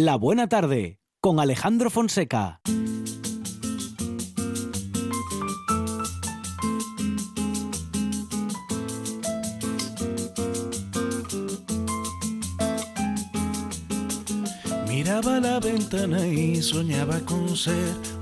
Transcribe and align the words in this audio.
La 0.00 0.14
Buena 0.14 0.48
Tarde 0.48 1.00
con 1.20 1.40
Alejandro 1.40 1.90
Fonseca. 1.90 2.60
Miraba 14.86 15.40
la 15.40 15.58
ventana 15.58 16.24
y 16.28 16.62
soñaba 16.62 17.18
con 17.26 17.56
ser 17.56 17.74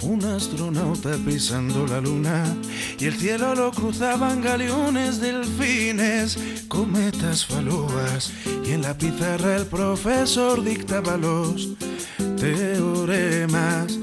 un 0.02 0.24
astronauta 0.24 1.10
pisando 1.26 1.86
la 1.86 2.00
luna 2.00 2.56
y 2.98 3.04
el 3.06 3.14
cielo 3.14 3.54
lo 3.54 3.70
cruzaban 3.72 4.40
galeones, 4.40 5.20
delfines, 5.20 6.38
cometas, 6.68 7.44
falúas. 7.44 8.32
Y 8.64 8.72
en 8.72 8.82
la 8.82 8.96
pizarra 8.96 9.56
el 9.56 9.66
profesor 9.66 10.64
dictaba 10.64 11.16
los 11.16 11.68
teoremas. 12.38 13.98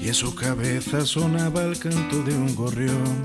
Y 0.00 0.08
en 0.08 0.14
su 0.14 0.34
cabeza 0.34 1.04
sonaba 1.04 1.64
el 1.64 1.78
canto 1.78 2.22
de 2.22 2.34
un 2.34 2.54
gorrión, 2.54 3.22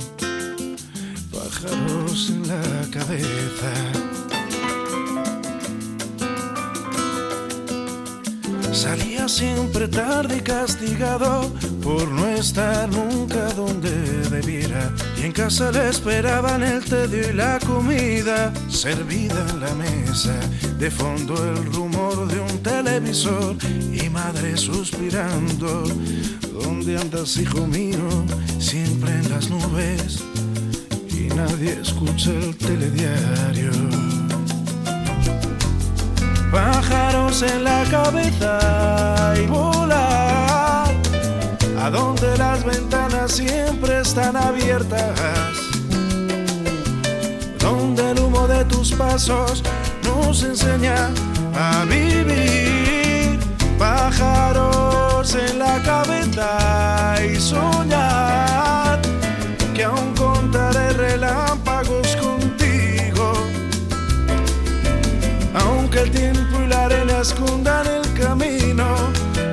pájaros 1.32 2.30
en 2.30 2.48
la 2.48 2.62
cabeza. 2.92 4.15
Salía 8.76 9.30
siempre 9.30 9.88
tarde 9.88 10.38
y 10.38 10.42
castigado 10.42 11.50
por 11.82 12.06
no 12.10 12.28
estar 12.28 12.90
nunca 12.90 13.46
donde 13.54 13.90
debiera. 14.30 14.92
Y 15.18 15.22
en 15.24 15.32
casa 15.32 15.72
le 15.72 15.88
esperaban 15.90 16.62
el 16.62 16.84
tedio 16.84 17.30
y 17.30 17.34
la 17.34 17.58
comida 17.66 18.54
servida 18.70 19.46
en 19.50 19.62
la 19.62 19.74
mesa. 19.76 20.38
De 20.78 20.92
fondo 20.92 21.36
el 21.52 21.74
rumor 21.74 22.28
de 22.28 22.38
un 22.42 22.62
televisor 22.62 23.56
y 23.94 24.10
madre 24.10 24.58
suspirando. 24.58 25.86
¿Dónde 26.62 26.98
andas, 26.98 27.38
hijo 27.38 27.66
mío? 27.66 28.26
Siempre 28.60 29.10
en 29.12 29.30
las 29.32 29.50
nubes 29.50 30.22
y 31.10 31.34
nadie 31.34 31.80
escucha 31.82 32.32
el 32.32 32.54
telediario 32.58 34.25
pájaros 36.56 37.42
en 37.42 37.66
la 37.66 37.84
cabeza 37.92 39.34
y 39.38 39.46
volar. 39.46 40.88
A 41.84 41.90
donde 41.90 42.38
las 42.38 42.64
ventanas 42.64 43.34
siempre 43.34 44.00
están 44.00 44.38
abiertas, 44.38 45.20
donde 47.60 48.12
el 48.12 48.20
humo 48.20 48.48
de 48.48 48.64
tus 48.66 48.94
pasos 48.94 49.64
nos 50.04 50.44
enseña 50.44 51.10
a 51.54 51.84
vivir. 51.86 53.38
Pájaros 53.78 55.36
en 55.36 55.60
la 55.60 55.78
cabeza 55.84 57.18
y 57.30 57.36
soñar 57.36 58.75
escondan 67.30 67.88
el 67.88 68.14
camino 68.14 68.86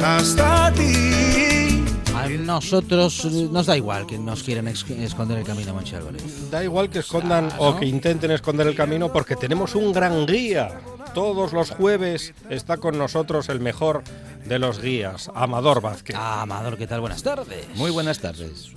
hasta 0.04 0.70
ti. 0.74 1.82
A 2.14 2.28
nosotros 2.28 3.24
eh, 3.24 3.48
nos 3.50 3.64
da 3.66 3.76
igual 3.78 4.06
que 4.06 4.18
nos 4.18 4.42
quieren 4.42 4.68
ex- 4.68 4.88
esconder 4.90 5.38
el 5.38 5.44
camino, 5.44 5.72
Monchi 5.72 5.94
Álvarez. 5.94 6.50
Da 6.50 6.62
igual 6.62 6.90
que 6.90 6.98
escondan 6.98 7.48
Claro. 7.48 7.62
o 7.64 7.76
que 7.78 7.86
intenten 7.86 8.30
esconder 8.30 8.66
el 8.66 8.74
camino 8.74 9.10
porque 9.10 9.36
tenemos 9.36 9.74
un 9.74 9.90
gran 9.92 10.26
guía. 10.26 10.80
Todos 11.14 11.54
los 11.54 11.70
jueves 11.70 12.34
está 12.50 12.76
con 12.76 12.98
nosotros 12.98 13.48
el 13.48 13.60
mejor 13.60 14.02
de 14.46 14.58
los 14.58 14.78
guías, 14.82 15.30
Amador 15.34 15.80
Vázquez. 15.80 16.14
Ah, 16.18 16.42
Amador, 16.42 16.76
¿qué 16.76 16.86
tal? 16.86 17.00
Buenas 17.00 17.22
tardes. 17.22 17.66
Muy 17.76 17.90
buenas 17.90 18.18
tardes. 18.18 18.72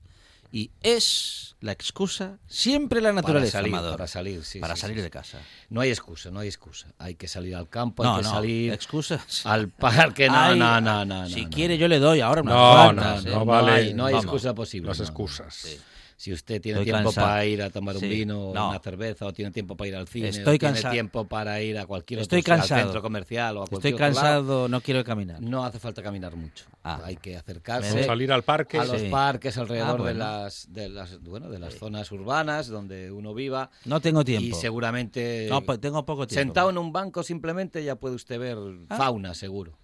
Y 0.52 0.72
es 0.82 1.56
la 1.62 1.74
excusa 1.74 2.40
siempre 2.48 3.02
la 3.02 3.14
naturaleza, 3.14 3.60
para 3.60 3.62
salir, 3.62 3.74
Amador. 3.76 3.92
para 3.98 4.08
salir, 4.08 4.44
sí, 4.44 4.60
Para 4.60 4.76
sí, 4.76 4.82
salir 4.82 4.98
sí. 4.98 5.04
de 5.04 5.12
casa. 5.12 5.38
No 5.70 5.80
hay 5.82 5.90
excusa, 5.90 6.32
no 6.32 6.40
hay 6.40 6.48
excusa. 6.48 6.88
Hay 6.98 7.14
que 7.14 7.28
salir 7.28 7.56
al 7.56 7.70
campo, 7.70 8.04
No, 8.04 8.16
hay 8.16 8.22
que 8.22 8.24
no, 8.24 8.32
salir 8.32 8.74
excusas. 8.74 9.46
al 9.46 9.70
parque. 9.70 10.28
No, 10.28 10.36
Ay, 10.40 10.58
no, 10.58 10.82
no, 10.82 11.06
no, 11.06 11.30
Si 11.30 11.44
no, 11.44 11.50
quiere 11.52 11.76
no. 11.76 11.82
yo 11.82 11.88
le 11.88 12.00
doy 12.00 12.22
ahora 12.22 12.42
unas 12.42 12.56
No, 12.56 12.74
cuantas, 12.96 13.24
no, 13.26 13.30
¿eh? 13.30 13.34
no 13.34 13.40
no 13.42 13.46
vale. 13.46 13.72
hay, 13.74 13.94
no 13.94 14.06
hay 14.08 14.16
excusa 14.16 14.56
posible. 14.56 14.88
Las 14.88 14.98
no, 14.98 15.04
no. 15.04 15.08
excusas. 15.10 15.78
Si 16.20 16.34
usted 16.34 16.62
tiene 16.62 16.80
Estoy 16.82 16.92
tiempo 16.92 17.12
cansado. 17.12 17.28
para 17.28 17.46
ir 17.46 17.62
a 17.62 17.70
tomar 17.70 17.96
un 17.96 18.02
Sí. 18.02 18.10
vino, 18.10 18.52
No. 18.54 18.72
una 18.72 18.80
cerveza, 18.80 19.26
o 19.26 19.32
tiene 19.32 19.52
tiempo 19.52 19.78
para 19.78 19.88
ir 19.88 19.96
al 19.96 20.06
cine, 20.06 20.28
Estoy 20.28 20.58
o 20.58 20.60
tiene 20.60 20.82
tiempo 20.92 21.26
para 21.26 21.62
ir 21.62 21.78
a 21.80 21.86
cualquier 21.86 22.20
Estoy 22.20 22.42
otro 22.42 22.56
al 22.56 22.64
centro 22.64 23.02
comercial 23.02 23.56
o 23.56 23.62
a 23.62 23.64
Estoy 23.64 23.80
cualquier 23.94 23.94
otro 23.96 24.06
lado, 24.08 24.16
cansado, 24.28 24.68
no 24.68 24.82
quiero 24.82 25.02
caminar. 25.06 25.42
no 25.42 25.64
hace 25.64 25.80
falta 25.80 26.04
caminar 26.04 26.36
mucho. 26.36 26.66
Ah. 26.84 27.00
Hay 27.06 27.16
que 27.16 27.38
acercarse 27.38 28.04
Salir 28.04 28.34
al 28.34 28.44
parque. 28.44 28.78
a 28.78 28.84
los 28.84 29.00
Sí. 29.00 29.08
parques 29.10 29.58
alrededor 29.58 30.02
Ah, 30.02 30.08
de 30.10 30.14
las 30.14 30.74
de 30.74 30.90
las 30.90 31.22
bueno 31.24 31.50
de 31.50 31.58
las 31.60 31.76
zonas 31.76 32.12
urbanas 32.12 32.68
donde 32.68 33.14
uno 33.14 33.34
viva 33.34 33.72
No 33.86 34.02
tengo 34.02 34.20
y 34.20 34.26
tiempo. 34.26 34.58
seguramente 34.60 35.48
No, 35.50 35.62
pues 35.62 35.80
tengo 35.80 36.06
poco 36.06 36.28
tiempo. 36.28 36.42
sentado 36.42 36.70
en 36.70 36.78
un 36.80 36.92
banco 36.92 37.24
simplemente 37.24 37.82
ya 37.82 37.96
puede 37.96 38.16
usted 38.16 38.38
ver 38.40 38.58
Ah. 38.90 38.98
fauna 38.98 39.34
seguro 39.34 39.78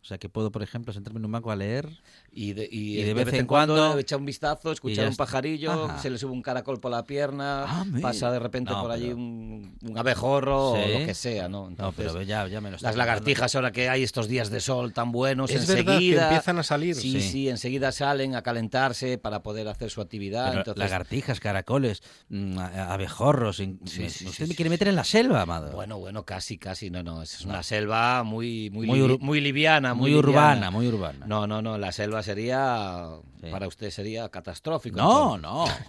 O 0.00 0.04
sea, 0.08 0.16
que 0.16 0.28
puedo, 0.28 0.50
por 0.52 0.62
ejemplo, 0.62 0.92
sentarme 0.92 1.18
en 1.18 1.26
un 1.26 1.32
banco 1.32 1.50
a 1.50 1.56
leer. 1.56 1.86
Y 2.40 2.52
de, 2.52 2.68
y 2.70 3.00
Y 3.00 3.02
de 3.02 3.14
vez 3.14 3.32
en 3.34 3.46
cuando 3.46 3.98
echar 3.98 4.18
un 4.20 4.24
vistazo, 4.26 4.70
escuchar 4.70 5.08
un 5.08 5.16
pajarillo, 5.16 5.72
Ajá. 5.86 5.98
se 5.98 6.08
le 6.10 6.18
sube 6.18 6.30
un 6.32 6.42
caracol 6.42 6.78
por 6.78 6.90
la 6.92 7.04
pierna, 7.04 7.64
Ah, 7.66 7.84
pasa 8.00 8.30
de 8.30 8.38
repente 8.38 8.70
No, 8.72 8.80
por 8.82 8.90
allí 8.92 9.06
pero- 9.06 9.16
un, 9.16 9.76
un 9.82 9.98
abejorro 9.98 10.74
Sí. 10.76 10.82
o 10.94 10.98
lo 11.00 11.06
que 11.06 11.14
sea, 11.14 11.48
¿no? 11.48 11.70
No, 11.70 11.92
pero 11.92 12.22
ya, 12.22 12.46
ya 12.46 12.60
me 12.60 12.70
lo 12.70 12.76
está 12.76 12.88
las 12.88 12.96
lagartijas 12.96 13.54
ahora 13.56 13.72
que 13.72 13.88
hay 13.88 14.02
estos 14.04 14.28
días 14.28 14.50
de 14.50 14.60
sol 14.60 14.92
tan 14.92 15.10
buenos, 15.10 15.50
Es 15.50 15.66
verdad 15.66 15.74
que 15.84 15.90
enseguida 15.92 16.22
empiezan 16.28 16.58
a 16.58 16.62
salir. 16.62 16.94
Sí, 16.94 17.12
Sí. 17.12 17.20
sí, 17.20 17.48
enseguida 17.48 17.90
salen 17.92 18.34
a 18.36 18.42
calentarse 18.42 19.18
para 19.18 19.42
poder 19.42 19.66
hacer 19.68 19.90
su 19.90 20.00
actividad. 20.00 20.46
Pero 20.48 20.58
entonces, 20.60 20.78
lagartijas, 20.78 21.40
caracoles, 21.40 22.02
mm, 22.28 22.58
abejorros. 22.58 23.56
Sí, 23.56 23.78
usted 23.82 24.08
sí, 24.10 24.24
me 24.46 24.54
quiere 24.54 24.64
sí. 24.64 24.68
meter 24.70 24.88
en 24.88 24.94
la 24.96 25.04
selva, 25.04 25.42
amado. 25.42 25.72
Bueno, 25.72 25.98
bueno, 25.98 26.24
casi, 26.24 26.58
casi, 26.58 26.90
no, 26.90 27.02
no, 27.02 27.22
es 27.22 27.40
una 27.44 27.62
selva 27.62 28.22
muy, 28.22 28.70
muy, 28.70 28.86
Muy 28.86 29.40
liviana, 29.40 29.94
muy, 29.94 30.12
muy 30.12 30.22
liviana. 30.22 30.28
urbana, 30.30 30.70
muy 30.70 30.86
urbana. 30.88 31.26
No, 31.26 31.46
no, 31.46 31.62
no, 31.62 31.78
la 31.78 31.92
selva 31.92 32.22
sería, 32.28 33.08
Sí. 33.40 33.50
para 33.50 33.66
usted 33.66 33.90
sería 33.90 34.28
catastrófico. 34.28 34.96
no, 34.98 35.36
entonces. 35.36 35.42
no. 35.42 35.88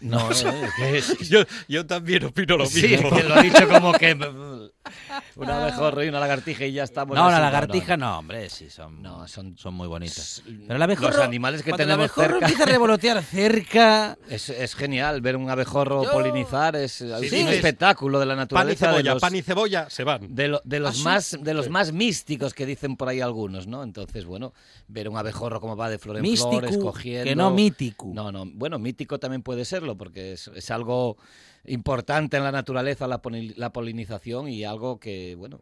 No, 0.00 0.30
eh, 0.32 0.68
que 0.76 0.98
es- 0.98 1.18
Yo, 1.28 1.40
yo 1.68 1.86
también 1.86 2.24
opino 2.24 2.56
lo 2.56 2.66
sí, 2.66 2.86
mismo. 2.88 3.10
que 3.10 3.22
lo 3.22 3.34
ha 3.34 3.42
dicho 3.42 3.68
como 3.68 3.92
que 3.92 4.12
un 5.36 5.48
abejorro 5.48 6.02
y 6.04 6.08
una 6.08 6.20
lagartija 6.20 6.64
y 6.64 6.72
ya 6.72 6.84
estamos. 6.84 7.16
No, 7.16 7.30
la 7.30 7.38
lagartija 7.40 7.96
no, 7.96 8.18
hombre, 8.18 8.48
sí, 8.50 8.68
son, 8.70 9.02
No, 9.02 9.26
son- 9.28 9.56
son 9.56 9.74
muy 9.74 9.86
bonitas. 9.88 10.42
Pero 10.44 10.76
el 10.76 10.82
abejorro, 10.82 11.10
los 11.16 11.18
animales 11.20 11.62
que 11.62 11.72
tenemos 11.72 11.94
el 11.94 12.00
abejorro 12.00 12.34
cerca- 12.34 12.46
empieza 12.46 12.62
a 12.64 12.66
revolotear 12.66 13.22
cerca... 13.22 14.18
Es, 14.28 14.48
es 14.48 14.74
genial 14.74 15.20
ver 15.20 15.36
un 15.36 15.50
abejorro 15.50 16.04
Yo- 16.04 16.12
polinizar, 16.12 16.76
es, 16.76 17.00
es 17.00 17.30
Sí, 17.30 17.42
un 17.42 17.48
espectáculo 17.48 18.18
de 18.18 18.26
la 18.26 18.32
Pan 18.34 18.38
y 18.38 18.42
naturaleza. 18.42 18.86
de 18.86 18.92
cebolla, 18.92 19.12
los- 19.14 19.20
pan 19.20 19.36
y 19.36 19.42
cebolla, 19.42 19.90
se 19.90 20.04
van. 20.04 20.34
De, 20.34 20.48
lo- 20.48 20.60
de 20.64 20.80
los, 20.80 20.90
¿Ah, 20.90 20.94
sí? 20.98 21.04
más, 21.04 21.38
de 21.40 21.54
los 21.54 21.64
Sí. 21.66 21.70
más 21.70 21.92
místicos 21.92 22.54
que 22.54 22.66
dicen 22.66 22.96
por 22.96 23.08
ahí 23.08 23.20
algunos, 23.20 23.66
¿no? 23.66 23.82
Entonces, 23.82 24.24
bueno, 24.24 24.52
ver 24.88 25.08
un 25.08 25.16
abejorro 25.16 25.60
como 25.60 25.76
va 25.76 25.88
de 25.88 25.98
flor 25.98 26.16
en 26.16 26.22
Místico, 26.22 26.50
flor, 26.58 26.64
escogiendo... 26.66 27.24
que 27.24 27.36
no 27.36 27.50
mítico. 27.50 28.10
No, 28.12 28.32
no, 28.32 28.44
bueno, 28.46 28.78
mítico 28.78 29.18
también 29.18 29.42
puede 29.42 29.51
serlo, 29.64 29.96
porque 29.96 30.32
es, 30.32 30.48
es 30.48 30.70
algo 30.70 31.16
importante 31.64 32.36
en 32.36 32.42
la 32.44 32.50
naturaleza 32.52 33.06
la, 33.06 33.20
la 33.56 33.72
polinización 33.72 34.48
y 34.48 34.64
algo 34.64 34.98
que, 34.98 35.34
bueno, 35.36 35.60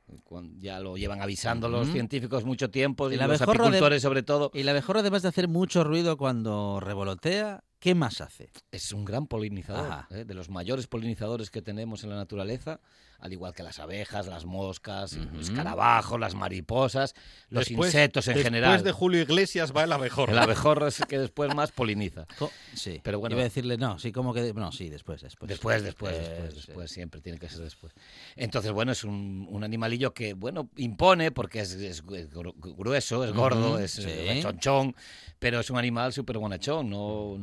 ya 0.59 0.81
lo 0.81 0.97
llevan 0.97 1.21
avisando 1.21 1.69
los 1.69 1.85
Ujú. 1.89 1.93
científicos 1.93 2.45
mucho 2.45 2.71
tiempo, 2.71 3.11
y 3.11 3.15
El 3.15 3.21
los 3.21 3.39
de- 3.39 3.45
apicultores 3.45 4.03
sobre 4.03 4.23
todo. 4.23 4.51
Y 4.55 4.61
el 4.61 4.69
abejorro, 4.69 5.01
además 5.01 5.23
de 5.23 5.29
hacer 5.29 5.49
mucho 5.49 5.85
ruido 5.85 6.17
cuando 6.17 6.81
revolotea, 6.81 7.65
¿qué 7.79 7.95
más 7.95 8.21
hace? 8.21 8.51
Es 8.73 8.93
un 8.93 9.05
gran 9.05 9.27
polinizador. 9.27 10.07
¿eh? 10.11 10.25
de 10.25 10.35
los 10.35 10.49
mayores 10.49 10.87
polinizadores 10.87 11.51
que 11.51 11.61
tenemos 11.63 12.03
en 12.05 12.11
la 12.11 12.17
naturaleza, 12.17 12.81
al 13.21 13.33
igual 13.33 13.53
que 13.55 13.63
las 13.63 13.79
abejas, 13.79 14.27
las 14.27 14.45
moscas, 14.45 15.13
los 15.33 15.49
escarabajos, 15.51 16.19
las 16.19 16.35
mariposas, 16.35 17.15
los 17.49 17.67
Después- 17.67 17.89
insectos 17.95 18.27
en 18.29 18.35
después 18.35 18.45
general. 18.45 18.83
de 18.83 18.93
Julio 18.93 19.21
Iglesias 19.23 19.73
va 19.77 19.85
el 19.85 19.93
abejorro. 19.93 20.33
El 20.33 20.39
abejorro 20.39 20.87
es 20.87 21.03
que 21.09 21.19
después 21.19 21.55
más 21.55 21.71
poliniza. 21.73 22.27
Sí, 22.75 23.01
Pero 23.03 23.19
bueno. 23.19 23.35
Iba 23.35 23.43
a 23.43 23.45
decirle, 23.45 23.77
no, 23.77 23.99
sí, 23.99 24.13
como 24.13 24.33
que... 24.33 24.53
No, 24.55 24.73
sí, 24.73 24.89
después, 24.89 25.21
después. 25.23 25.49
Después, 25.49 25.83
después, 25.83 26.15
Eh, 26.15 26.21
después, 26.21 26.55
sí. 26.55 26.63
después, 26.67 26.91
siempre 26.91 27.21
tiene 27.21 27.39
que 27.39 27.49
ser 27.49 27.61
después. 27.61 27.93
Entonces, 28.37 28.73
bueno, 28.73 28.93
es 28.93 29.05
un, 29.05 29.47
un 29.51 29.65
animalillo 29.65 30.15
que, 30.15 30.35
bueno, 30.35 30.71
impone 30.77 31.31
porque 31.33 31.61
es, 31.61 31.73
es 31.75 32.05
gru- 32.05 32.55
grueso, 32.77 33.25
es 33.25 33.33
gordo, 33.33 33.79
es 33.79 33.91
sí. 33.93 34.41
chonchón, 34.43 34.95
pero 35.39 35.61
es 35.61 35.69
un 35.71 35.79
animal 35.79 36.13
súper 36.13 36.39
bonachón, 36.39 36.89
no... 36.91 37.37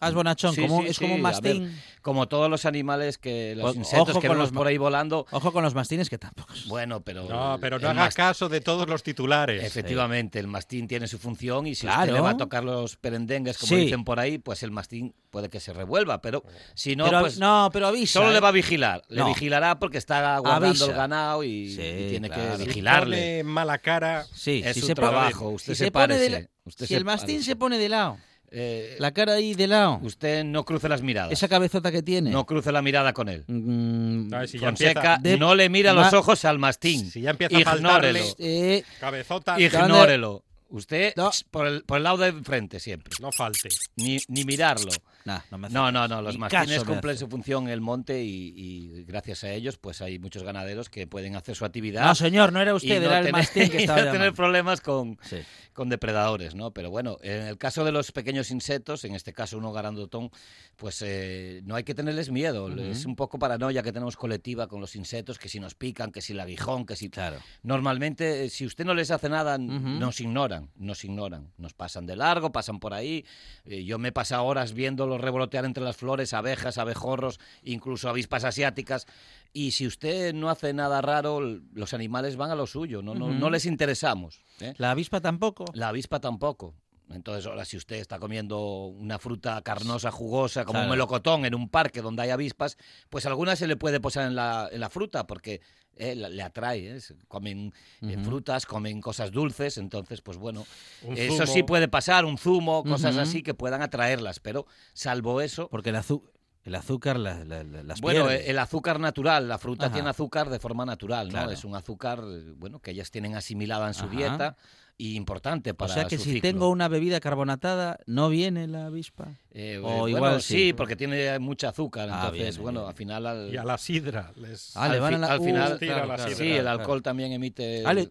Ah, 0.00 0.08
es 0.08 0.14
bonachón, 0.14 0.54
Sí, 0.54 0.62
como, 0.62 0.82
sí, 0.82 0.88
es 0.88 0.98
como 0.98 1.14
un 1.14 1.22
ver, 1.22 1.32
mastín. 1.32 1.80
Como 2.02 2.28
todos 2.28 2.48
los 2.48 2.64
animales 2.64 3.18
que 3.18 3.54
los 3.56 3.72
O- 3.72 3.78
insectos 3.78 4.10
ojo 4.10 4.20
que 4.20 4.28
con 4.28 4.36
vemos 4.36 4.50
los 4.50 4.56
por 4.56 4.66
ahí 4.66 4.78
volando. 4.78 5.26
Ojo 5.30 5.52
con 5.52 5.62
los 5.64 5.74
mastines 5.74 6.08
que 6.08 6.16
tampoco. 6.18 6.54
Bueno, 6.66 7.00
pero 7.02 7.24
No, 7.28 7.58
pero 7.60 7.78
no 7.78 7.86
el 7.90 7.98
haga 7.98 8.04
mas- 8.06 8.14
caso 8.14 8.48
de 8.48 8.60
todos 8.60 8.88
los 8.88 9.02
titulares. 9.02 9.62
Efectivamente, 9.64 10.38
el 10.38 10.46
mastín 10.46 10.86
tiene 10.88 11.06
su 11.08 11.18
función 11.18 11.66
y 11.66 11.74
si 11.74 11.82
Claro. 11.82 12.02
usted 12.02 12.14
le 12.14 12.20
va 12.20 12.30
a 12.30 12.36
tocar 12.36 12.64
los 12.64 12.96
perendengues, 12.96 13.58
como 13.58 13.68
Sí. 13.70 13.76
dicen 13.76 14.04
por 14.04 14.20
ahí, 14.20 14.38
pues 14.38 14.62
el 14.62 14.70
mastín 14.70 15.14
puede 15.30 15.50
que 15.50 15.60
se 15.60 15.72
revuelva, 15.72 16.22
pero 16.22 16.42
si 16.74 16.96
no, 16.96 17.04
pero, 17.04 17.20
pues 17.20 17.38
no, 17.38 17.68
pero 17.72 17.88
avisa. 17.88 18.20
solo 18.20 18.30
¿eh? 18.30 18.34
le 18.34 18.40
va 18.40 18.48
a 18.48 18.52
vigilar. 18.52 19.02
Le 19.08 19.20
No. 19.20 19.26
vigilará 19.28 19.78
porque 19.78 19.98
está 19.98 20.38
guardando 20.38 20.68
Avisa. 20.68 20.84
el 20.86 20.92
ganado 20.94 21.42
y, 21.44 21.74
Sí, 21.74 21.82
y 21.82 22.08
tiene 22.10 22.28
claro. 22.30 22.52
que 22.52 22.58
Si 22.58 22.64
vigilarle. 22.68 23.16
Pone 23.16 23.42
mala 23.44 23.78
cara. 23.78 24.24
Sí, 24.32 24.62
Es 24.64 24.74
si 24.74 24.80
su 24.80 24.86
se 24.86 24.94
pone- 24.94 25.08
trabajo, 25.08 25.48
usted 25.50 25.74
si 25.74 25.78
se, 25.78 25.84
se 25.86 25.90
pone 25.90 26.14
de 26.18 26.26
parece. 26.30 26.42
la- 26.42 26.48
usted 26.64 26.86
si 26.86 26.94
se 26.94 26.96
el 26.98 27.04
mastín 27.04 27.42
se 27.42 27.56
pone 27.56 27.76
de 27.78 27.88
lado, 27.88 28.16
Eh, 28.50 28.96
la 28.98 29.12
cara 29.12 29.34
ahí 29.34 29.54
de 29.54 29.66
lado, 29.66 30.00
usted 30.02 30.42
no 30.44 30.64
cruce 30.64 30.88
las 30.88 31.02
miradas. 31.02 31.32
esa 31.32 31.48
cabezota 31.48 31.92
que 31.92 32.02
tiene. 32.02 32.30
No 32.30 32.46
cruce 32.46 32.72
la 32.72 32.80
mirada 32.82 33.12
con 33.12 33.28
él. 33.28 33.44
Mm, 33.46 34.30
si 34.46 34.58
Fonseca 34.58 35.18
de- 35.20 35.36
no 35.36 35.54
le 35.54 35.68
mira 35.68 35.92
los 35.92 36.12
ojos 36.12 36.44
al 36.44 36.58
mastín. 36.58 37.10
si 37.10 37.20
ya 37.20 37.30
empieza 37.30 37.56
a 37.58 37.60
faltarle 37.60 38.22
eh, 38.38 38.84
cabezota, 39.00 39.60
Ignórelo. 39.60 40.44
Usted 40.70 41.14
No. 41.16 41.30
por, 41.50 41.66
el, 41.66 41.82
por 41.84 41.96
el 41.96 42.02
lado 42.04 42.18
de 42.18 42.32
frente 42.44 42.78
siempre. 42.78 43.14
no 43.20 43.32
falte. 43.32 43.68
Ni, 43.96 44.18
ni 44.28 44.44
mirarlo. 44.44 44.90
nah, 45.24 45.40
no, 45.50 45.58
me 45.58 45.68
No, 45.70 45.90
no. 45.90 46.20
Los 46.22 46.36
mastines 46.38 46.84
cumplen 46.84 47.16
su 47.16 47.26
función 47.28 47.64
en 47.64 47.70
el 47.70 47.80
monte 47.80 48.22
y, 48.22 48.52
y 48.54 49.04
gracias 49.04 49.44
a 49.44 49.50
ellos 49.52 49.78
pues 49.78 50.02
hay 50.02 50.18
muchos 50.18 50.42
ganaderos 50.42 50.90
que 50.90 51.06
pueden 51.06 51.36
hacer 51.36 51.56
su 51.56 51.64
actividad. 51.64 52.04
No, 52.04 52.14
señor, 52.14 52.52
no 52.52 52.60
era 52.60 52.72
y 52.72 52.74
usted, 52.74 53.00
no 53.00 53.06
era 53.06 53.18
el 53.20 53.24
tener- 53.26 53.32
mastín 53.32 53.68
que 53.70 53.76
y 53.80 53.80
estaba 53.84 54.02
no 54.02 54.12
tener 54.12 54.32
problemas 54.34 54.80
con, 54.82 55.18
Sí. 55.22 55.38
con 55.72 55.88
depredadores, 55.88 56.54
¿no? 56.54 56.70
Pero 56.72 56.90
bueno, 56.90 57.16
en 57.22 57.42
el 57.46 57.56
caso 57.56 57.84
de 57.84 57.92
los 57.92 58.12
pequeños 58.12 58.50
insectos, 58.50 59.04
en 59.04 59.14
este 59.14 59.32
caso 59.32 59.56
uno 59.56 59.72
garandotón, 59.72 60.30
pues 60.76 61.00
eh, 61.02 61.62
no 61.64 61.76
hay 61.76 61.84
que 61.84 61.94
tenerles 61.94 62.30
miedo. 62.30 62.68
Es 62.78 63.06
un 63.06 63.16
poco 63.16 63.38
paranoia 63.38 63.82
que 63.82 63.92
tenemos 63.92 64.16
colectiva 64.16 64.66
con 64.68 64.80
los 64.82 64.94
insectos, 64.96 65.38
que 65.38 65.48
si 65.48 65.60
nos 65.60 65.74
pican, 65.74 66.12
que 66.12 66.20
si 66.20 66.32
el 66.34 66.40
aguijón, 66.40 66.84
que 66.84 66.94
si... 66.94 67.08
Claro. 67.08 67.38
Normalmente, 67.62 68.44
eh, 68.44 68.50
si 68.50 68.66
usted 68.66 68.84
no 68.84 68.92
les 68.94 69.10
hace 69.10 69.28
nada, 69.28 69.56
nos 69.58 70.20
ignoran, 70.58 70.70
nos 70.76 71.04
ignoran. 71.04 71.52
Nos 71.56 71.74
pasan 71.74 72.06
de 72.06 72.16
largo, 72.16 72.52
pasan 72.52 72.80
por 72.80 72.94
ahí. 72.94 73.24
Eh, 73.64 73.84
yo 73.84 73.98
me 73.98 74.08
he 74.08 74.12
pasado 74.12 74.44
horas 74.44 74.72
viéndolos 74.72 75.20
revolotear 75.20 75.64
entre 75.64 75.84
las 75.84 75.96
flores, 75.96 76.32
abejas, 76.32 76.78
abejorros, 76.78 77.38
incluso 77.62 78.08
avispas 78.08 78.44
asiáticas. 78.44 79.06
Y 79.52 79.72
si 79.72 79.86
usted 79.86 80.34
no 80.34 80.50
hace 80.50 80.72
nada 80.72 81.00
raro, 81.00 81.40
los 81.40 81.94
animales 81.94 82.36
van 82.36 82.50
a 82.50 82.54
lo 82.54 82.66
suyo, 82.66 83.02
no, 83.02 83.14
no, 83.14 83.50
les 83.50 83.66
interesamos. 83.66 84.40
¿eh? 84.60 84.74
La 84.78 84.90
avispa 84.90 85.20
tampoco. 85.20 85.64
La 85.74 85.88
avispa 85.88 86.20
tampoco. 86.20 86.74
Entonces, 87.10 87.46
ahora 87.46 87.64
si 87.64 87.78
usted 87.78 87.96
está 87.96 88.18
comiendo 88.18 88.86
una 88.86 89.18
fruta 89.18 89.62
carnosa, 89.62 90.10
jugosa, 90.10 90.66
como 90.66 90.82
un 90.82 90.90
melocotón 90.90 91.46
en 91.46 91.54
un 91.54 91.70
parque 91.70 92.02
donde 92.02 92.22
hay 92.22 92.30
avispas, 92.30 92.76
pues 93.08 93.24
alguna 93.24 93.56
se 93.56 93.66
le 93.66 93.76
puede 93.76 93.98
posar 93.98 94.26
en 94.26 94.34
la, 94.34 94.68
en 94.70 94.80
la 94.80 94.90
fruta 94.90 95.26
porque 95.26 95.62
eh, 95.98 96.14
la- 96.14 96.28
le 96.28 96.42
atrae. 96.42 96.96
¿eh? 96.96 97.00
Se 97.00 97.14
Comen 97.28 97.72
eh, 98.02 98.16
frutas, 98.24 98.64
comen 98.66 99.00
cosas 99.00 99.30
dulces, 99.30 99.78
entonces, 99.78 100.20
pues 100.20 100.36
bueno, 100.38 100.66
Un 101.02 101.16
eso 101.16 101.44
zumo. 101.44 101.46
sí 101.46 101.62
puede 101.62 101.88
pasar, 101.88 102.24
un 102.24 102.38
zumo, 102.38 102.84
cosas 102.84 103.16
así 103.16 103.42
que 103.42 103.54
puedan 103.54 103.82
atraerlas, 103.82 104.40
pero 104.40 104.66
salvo 104.92 105.40
eso... 105.40 105.68
Porque 105.68 105.90
el, 105.90 105.96
azu- 105.96 106.22
el 106.64 106.74
azúcar 106.74 107.18
la- 107.18 107.44
la- 107.44 107.64
la- 107.64 107.82
las 107.82 108.00
Bueno, 108.00 108.30
eh, 108.30 108.50
el 108.50 108.58
azúcar 108.58 109.00
natural, 109.00 109.48
la 109.48 109.58
fruta 109.58 109.86
Ajá. 109.86 109.94
tiene 109.94 110.08
azúcar 110.10 110.50
de 110.50 110.58
forma 110.58 110.84
natural, 110.84 111.26
¿no? 111.28 111.32
Claro. 111.32 111.50
Es 111.50 111.64
un 111.64 111.74
azúcar, 111.74 112.20
eh, 112.26 112.52
bueno, 112.56 112.80
que 112.80 112.90
ellas 112.90 113.10
tienen 113.10 113.34
asimilada 113.36 113.86
en 113.88 113.94
su 113.94 114.04
Ajá. 114.06 114.16
dieta 114.16 114.56
y 115.00 115.14
importante 115.14 115.70
o 115.70 115.74
para 115.76 115.94
sea 115.94 116.04
que 116.06 116.18
su 116.18 116.24
si 116.24 116.32
ciclo. 116.34 116.50
tengo 116.50 116.68
una 116.70 116.88
bebida 116.88 117.20
carbonatada, 117.20 118.00
¿no 118.06 118.28
viene 118.28 118.66
la 118.66 118.86
avispa? 118.86 119.28
Eh, 119.52 119.78
O 119.82 120.06
eh, 120.08 120.10
igual 120.10 120.20
bueno, 120.20 120.40
sí. 120.40 120.54
sí, 120.54 120.72
porque 120.72 120.96
tiene 120.96 121.38
mucha 121.38 121.68
azúcar. 121.68 122.08
Ah, 122.10 122.22
Entonces, 122.24 122.56
bien, 122.56 122.62
bueno, 122.62 122.80
bien. 122.80 122.88
al 122.90 122.94
final. 122.96 123.26
Al, 123.26 123.54
Y 123.54 123.56
a 123.56 123.64
la 123.64 123.78
sidra 123.78 124.32
les... 124.36 124.76
Ah, 124.76 124.88
le 124.88 124.94
al 124.96 125.00
van 125.00 125.10
fi- 125.10 125.14
a 125.14 125.18
la... 125.18 125.26
al 125.32 125.40
final- 125.40 125.72
Uh, 125.74 125.78
claro, 125.78 126.06
la 126.06 126.14
claro, 126.16 126.30
sí, 126.30 126.36
claro, 126.36 126.54
el 126.56 126.60
claro. 126.62 126.80
alcohol 126.80 127.02
también 127.02 127.32
emite. 127.32 127.82
Ah, 127.86 127.94
le- 127.94 128.10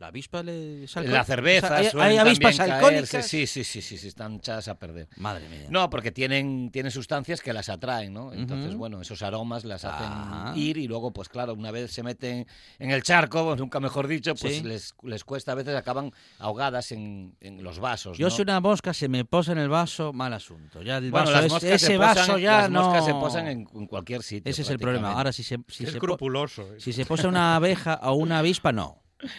La 0.00 0.08
avispa 0.08 0.42
le... 0.42 0.86
alcohol. 0.92 1.12
la 1.12 1.24
cerveza, 1.24 1.66
O 1.66 1.68
sea, 1.68 1.76
¿Hay, 1.78 1.86
suelen 1.90 2.10
hay 2.10 2.18
avispas 2.18 2.56
también 2.56 2.74
alcohólicas? 2.76 3.26
Sí, 3.26 3.46
sí, 3.46 3.62
sí, 3.64 3.80
sí, 3.80 3.96
sí, 3.96 4.08
están 4.08 4.34
echadas 4.34 4.66
a 4.66 4.74
perder. 4.76 5.06
Madre 5.16 5.48
mía. 5.48 5.66
No, 5.70 5.88
porque 5.88 6.10
tienen, 6.10 6.70
tienen 6.72 6.90
sustancias 6.90 7.40
que 7.40 7.52
las 7.52 7.68
atraen, 7.68 8.12
¿no? 8.12 8.32
Entonces, 8.32 8.70
Ujú. 8.70 8.78
bueno, 8.78 9.00
esos 9.00 9.22
aromas 9.22 9.64
las 9.64 9.84
hacen 9.84 10.08
Ajá. 10.08 10.52
ir 10.56 10.78
y 10.78 10.88
luego, 10.88 11.12
pues 11.12 11.28
claro, 11.28 11.54
una 11.54 11.70
vez 11.70 11.92
se 11.92 12.02
meten 12.02 12.46
en 12.80 12.90
el 12.90 13.04
charco, 13.04 13.44
pues, 13.44 13.56
nunca 13.60 13.78
mejor 13.78 14.08
dicho, 14.08 14.34
pues 14.34 14.56
Sí. 14.56 14.62
les, 14.64 14.94
les 15.04 15.22
cuesta, 15.22 15.52
a 15.52 15.54
veces 15.54 15.76
acaban 15.76 16.10
ahogadas 16.40 16.90
en, 16.90 17.36
en 17.40 17.62
los 17.62 17.78
vasos, 17.78 18.18
Yo 18.18 18.26
¿no? 18.26 18.30
si 18.34 18.42
una 18.42 18.58
mosca 18.60 18.92
se 18.94 19.08
me 19.08 19.24
posa 19.24 19.52
en 19.52 19.58
el 19.58 19.68
vaso, 19.68 20.12
mal 20.12 20.32
asunto. 20.32 20.82
Ya 20.82 20.96
el 20.98 21.12
Bueno, 21.12 21.26
vaso 21.26 21.32
las 21.36 21.44
es- 21.46 21.52
moscas, 21.52 21.70
ese 21.70 21.86
se 21.86 21.96
posan, 21.98 22.14
vaso 22.16 22.38
ya 22.38 22.56
las 22.62 22.70
no... 22.70 22.82
moscas 22.82 23.04
se 23.04 23.12
posan 23.12 23.46
en, 23.46 23.68
en 23.72 23.86
cualquier 23.86 24.24
sitio. 24.24 24.50
Ese 24.50 24.62
es 24.62 24.70
el 24.70 24.78
problema. 24.80 25.12
Ahora, 25.12 25.32
si 25.32 25.44
se, 25.44 25.56
si 25.68 25.84
es 25.84 25.92
se 25.92 25.98
po- 25.98 26.04
escrupuloso. 26.06 26.62
eh. 26.74 26.80
si 26.80 26.92
se 26.92 27.06
posa 27.06 27.28
una 27.28 27.54
abeja 27.54 28.00
o 28.02 28.14
una 28.14 28.40
avispa, 28.40 28.72
no. 28.72 29.00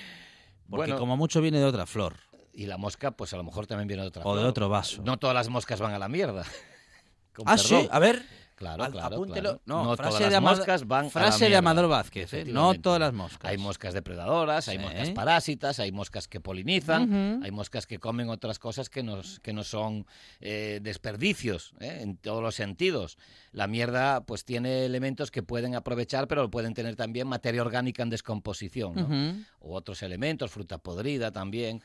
Porque 0.70 0.92
Bueno. 0.92 0.98
como 1.00 1.18
mucho 1.18 1.42
viene 1.42 1.60
de 1.60 1.66
otra 1.66 1.86
flor 1.86 2.16
Y 2.54 2.66
la 2.66 2.78
mosca, 2.78 3.12
pues 3.12 3.34
a 3.34 3.38
lo 3.38 3.44
mejor 3.44 3.68
también 3.68 3.88
viene 3.88 4.04
de 4.04 4.08
otra 4.10 4.24
o 4.24 4.34
de 4.36 4.40
flor. 4.42 4.50
otro 4.50 4.70
vaso. 4.70 5.02
No 5.04 5.18
todas 5.18 5.34
las 5.34 5.50
moscas 5.50 5.80
van 5.82 5.94
a 5.94 6.00
la 6.00 6.08
mierda. 6.08 6.44
Con 7.34 7.48
ah, 7.48 7.56
perdón. 7.58 7.82
sí, 7.82 7.90
a 7.92 8.00
ver. 8.00 8.24
Claro, 8.56 8.86
Al- 8.86 8.92
claro, 8.94 9.16
apúntelo. 9.18 9.42
claro. 9.60 9.62
No, 9.66 9.84
No 9.84 9.98
frase 9.98 10.10
todas 10.12 10.20
de 10.24 10.30
las 10.30 10.38
Amado- 10.38 10.56
moscas 10.58 10.88
van 10.88 11.02
a 11.02 11.04
la 11.04 11.10
Frase 11.10 11.50
de. 11.50 11.56
Amador 11.58 11.90
Vázquez, 11.90 12.34
¿eh? 12.34 12.46
No 12.46 12.74
todas 12.80 13.02
las 13.02 13.12
moscas. 13.14 13.52
Hay 13.52 13.58
moscas 13.58 13.94
depredadoras, 13.94 14.70
hay 14.70 14.78
Sí. 14.78 14.84
moscas 14.84 15.10
parásitas, 15.10 15.80
hay 15.80 15.92
moscas 15.92 16.28
que 16.30 16.40
polinizan, 16.40 17.42
hay 17.44 17.52
moscas 17.52 17.86
que 17.86 18.00
comen 18.00 18.30
otras 18.30 18.58
cosas 18.58 18.90
que, 18.90 19.04
nos, 19.04 19.40
que 19.42 19.52
no 19.52 19.64
son 19.66 20.06
eh, 20.40 20.80
desperdicios 20.82 21.74
¿eh? 21.82 22.00
en 22.02 22.16
todos 22.16 22.42
los 22.42 22.56
sentidos. 22.56 23.18
La 23.52 23.68
mierda 23.68 24.22
pues 24.22 24.46
tiene 24.46 24.86
elementos 24.86 25.32
que 25.32 25.44
pueden 25.44 25.76
aprovechar, 25.76 26.28
pero 26.30 26.50
pueden 26.50 26.74
tener 26.74 26.96
también 26.96 27.28
materia 27.28 27.62
orgánica 27.62 28.04
en 28.04 28.10
descomposición. 28.10 28.96
¿no? 28.96 29.46
O 29.60 29.76
otros 29.76 30.02
elementos, 30.02 30.50
fruta 30.52 30.78
podrida 30.78 31.32
también, 31.32 31.82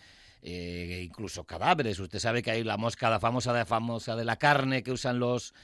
incluso 1.02 1.44
cadáveres. 1.44 1.99
Usted 1.99 2.19
sabe 2.19 2.43
que 2.43 2.50
hay 2.50 2.64
la 2.64 2.76
mosca, 2.76 3.11
la 3.11 3.20
famosa 3.20 3.52
de, 3.52 3.64
famosa 3.64 4.17
de 4.17 4.25
la 4.25 4.37
carne 4.37 4.82
que 4.82 4.93
usan 4.93 5.19
los, 5.19 5.55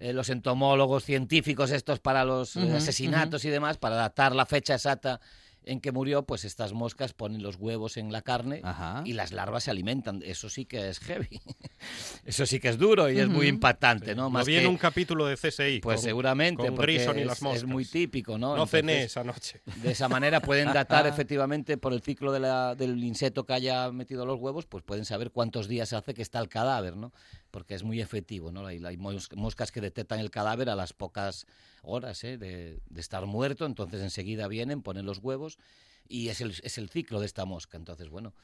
eh, 0.00 0.12
los 0.12 0.28
entomólogos 0.30 1.04
científicos 1.04 1.70
estos 1.70 2.00
para 2.00 2.24
los 2.24 2.56
eh, 2.56 2.60
Ujú, 2.64 2.76
asesinatos 2.76 3.44
y 3.44 3.50
demás, 3.50 3.78
para 3.78 3.94
datar 3.96 4.34
la 4.34 4.46
fecha 4.46 4.74
exacta 4.74 5.20
en 5.62 5.78
que 5.82 5.92
murió, 5.92 6.22
pues 6.24 6.46
estas 6.46 6.72
moscas 6.72 7.12
ponen 7.12 7.42
los 7.42 7.56
huevos 7.56 7.98
en 7.98 8.10
la 8.12 8.22
carne 8.22 8.62
Ajá. 8.64 9.02
y 9.04 9.12
las 9.12 9.30
larvas 9.30 9.64
se 9.64 9.70
alimentan. 9.70 10.22
Eso 10.24 10.48
sí 10.48 10.64
que 10.64 10.88
es 10.88 10.98
heavy. 11.00 11.28
Eso 12.24 12.46
sí 12.46 12.60
que 12.60 12.68
es 12.70 12.78
duro 12.78 13.10
y 13.10 13.18
es 13.18 13.28
muy 13.28 13.46
impactante, 13.46 14.14
¿no? 14.14 14.24
Lo 14.24 14.30
Más 14.30 14.46
vi 14.46 14.54
en 14.56 14.62
que- 14.62 14.66
un 14.68 14.76
capítulo 14.78 15.26
de 15.26 15.36
CSI. 15.36 15.80
pues 15.82 15.96
con- 15.96 16.04
seguramente, 16.04 16.66
con 16.66 16.74
porque 16.76 16.92
Grison 16.94 17.18
y 17.18 17.22
es, 17.22 17.26
las 17.26 17.36
es 17.38 17.42
moscas. 17.42 17.64
muy 17.64 17.84
típico, 17.84 18.38
¿no? 18.38 18.56
No 18.56 18.66
cené 18.66 19.02
esa 19.04 19.22
noche. 19.22 19.60
de 19.76 19.90
esa 19.92 20.08
manera 20.08 20.40
pueden 20.40 20.72
datar 20.72 21.06
efectivamente 21.06 21.76
por 21.76 21.92
el 21.92 22.00
ciclo 22.00 22.32
de 22.32 22.40
la- 22.40 22.74
del 22.74 23.02
insecto 23.04 23.44
que 23.44 23.52
haya 23.52 23.90
metido 23.92 24.24
los 24.24 24.38
huevos, 24.40 24.64
pues 24.66 24.82
pueden 24.82 25.04
saber 25.04 25.30
cuántos 25.30 25.68
días 25.68 25.92
hace 25.92 26.14
que 26.14 26.22
está 26.22 26.38
el 26.40 26.48
cadáver, 26.48 26.96
¿no? 26.96 27.12
Porque 27.50 27.74
es 27.74 27.82
muy 27.82 28.00
efectivo, 28.00 28.52
¿no? 28.52 28.64
Hay, 28.66 28.84
hay 28.84 28.96
mos- 28.96 29.34
moscas 29.34 29.72
que 29.72 29.80
detectan 29.80 30.20
el 30.20 30.30
cadáver 30.30 30.68
a 30.70 30.76
las 30.76 30.92
pocas 30.92 31.46
horas 31.82 32.22
¿eh? 32.24 32.38
de, 32.38 32.80
de 32.88 33.00
estar 33.00 33.26
muerto, 33.26 33.66
entonces 33.66 34.00
enseguida 34.02 34.46
vienen, 34.48 34.82
ponen 34.82 35.04
los 35.06 35.18
huevos 35.18 35.58
y 36.08 36.28
es 36.28 36.40
el, 36.40 36.54
es 36.62 36.78
el 36.78 36.88
ciclo 36.88 37.18
de 37.20 37.26
esta 37.26 37.44
mosca. 37.44 37.76
Entonces, 37.76 38.08
bueno, 38.08 38.34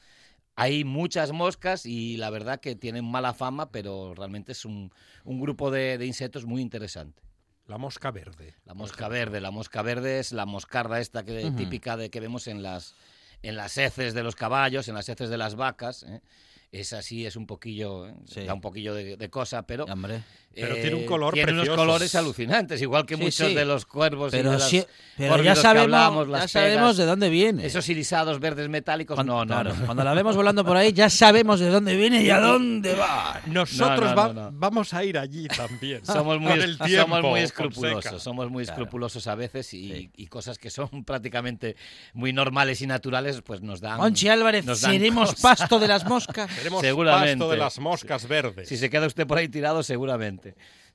hay 0.55 0.83
muchas 0.83 1.31
moscas 1.31 1.85
y 1.85 2.17
la 2.17 2.29
verdad 2.29 2.59
que 2.59 2.75
tienen 2.75 3.05
mala 3.05 3.33
fama, 3.33 3.71
pero 3.71 4.13
realmente 4.15 4.51
es 4.51 4.65
un, 4.65 4.91
un 5.23 5.39
grupo 5.39 5.71
de- 5.71 5.97
de 5.97 6.05
insectos 6.05 6.45
muy 6.45 6.61
interesante. 6.61 7.21
La 7.67 7.77
mosca 7.77 8.11
verde. 8.11 8.55
La 8.65 8.73
mosca 8.73 9.07
verde, 9.07 9.39
la 9.41 9.51
mosca 9.51 9.81
verde 9.81 10.19
es 10.19 10.31
la 10.31 10.45
moscarda 10.45 10.99
esta 10.99 11.23
que, 11.23 11.45
Ujú. 11.47 11.55
típica 11.55 11.95
de 11.97 12.09
que 12.09 12.19
vemos 12.19 12.47
en 12.47 12.61
las 12.63 12.95
en 13.43 13.55
las 13.55 13.77
heces 13.77 14.15
de 14.15 14.23
los 14.23 14.35
caballos, 14.35 14.87
en 14.87 14.95
las 14.95 15.07
heces 15.09 15.29
de 15.29 15.37
las 15.37 15.53
vacas. 15.55 16.01
¿eh? 16.03 16.21
Es 16.71 16.93
así, 16.93 17.25
es 17.25 17.35
un 17.35 17.47
poquillo. 17.47 18.13
Sí. 18.25 18.43
da 18.43 18.53
un 18.53 18.61
poquillo 18.61 18.93
de, 18.93 19.17
de 19.17 19.29
cosa, 19.29 19.65
pero 19.65 19.85
Hombre. 19.85 20.23
Pero 20.59 20.75
tiene 20.75 20.95
un 20.95 21.05
color 21.05 21.33
tiene 21.33 21.51
unos 21.53 21.69
colores 21.69 22.13
alucinantes, 22.15 22.81
igual 22.81 23.05
que 23.05 23.15
Sí, 23.15 23.21
muchos 23.21 23.47
sí. 23.49 23.53
de 23.53 23.65
los 23.65 23.85
cuervos 23.85 24.33
y 24.33 24.37
Pero, 24.37 24.51
de 24.51 24.57
las 24.57 24.69
sí- 24.69 24.83
pero 25.17 25.41
ya 25.43 25.55
sabemos, 25.55 25.83
hablábamos, 25.85 26.27
ya 26.27 26.31
las 26.33 26.51
sabemos 26.51 26.81
pegas, 26.81 26.97
de 26.97 27.05
dónde 27.05 27.29
viene. 27.29 27.65
esos 27.65 27.87
irisados 27.89 28.39
verdes 28.39 28.69
metálicos. 28.69 29.15
Cuando, 29.15 29.33
no, 29.33 29.45
no, 29.45 29.47
claro, 29.47 29.73
no. 29.75 29.85
cuando 29.85 30.03
la 30.03 30.13
vemos 30.13 30.35
volando 30.35 30.63
por 30.65 30.77
ahí, 30.77 30.93
ya 30.93 31.09
sabemos 31.09 31.59
de 31.59 31.69
dónde 31.69 31.95
viene 31.95 32.21
y 32.23 32.29
a 32.29 32.39
dónde 32.41 32.93
va. 32.95 33.41
Nosotros 33.47 34.09
no, 34.11 34.15
va- 34.15 34.27
no, 34.33 34.33
no. 34.33 34.49
vamos 34.53 34.93
a 34.93 35.03
ir 35.03 35.17
allí 35.17 35.47
también. 35.47 36.01
Somos 36.05 36.39
muy, 36.39 36.51
somos 36.51 37.21
muy 37.21 37.21
Fonseca. 37.21 37.43
escrupulosos, 37.43 38.23
somos 38.23 38.49
muy 38.51 38.63
Claro. 38.65 38.73
escrupulosos 38.81 39.27
a 39.27 39.35
veces 39.35 39.73
y, 39.73 39.87
Sí. 39.91 40.11
y 40.15 40.27
cosas 40.27 40.57
que 40.59 40.69
son 40.69 41.03
prácticamente 41.05 41.75
muy 42.13 42.33
normales 42.33 42.81
y 42.81 42.87
naturales, 42.87 43.41
pues 43.41 43.61
nos 43.61 43.81
dan. 43.81 43.97
Monchi 43.97 44.27
Álvarez, 44.29 44.65
nos 44.65 44.81
dan 44.81 44.91
seremos 44.93 45.29
cosas. 45.35 45.41
pasto 45.59 45.79
de 45.79 45.87
las 45.87 46.05
moscas. 46.05 46.49
Seguramente. 46.81 47.37
pasto 47.37 47.51
de 47.51 47.57
las 47.57 47.79
moscas 47.79 48.27
verdes. 48.27 48.67
Si 48.69 48.77
se 48.77 48.89
queda 48.89 49.07
usted 49.07 49.25
por 49.25 49.37
ahí 49.37 49.47
tirado, 49.49 49.81
seguramente. 49.83 50.46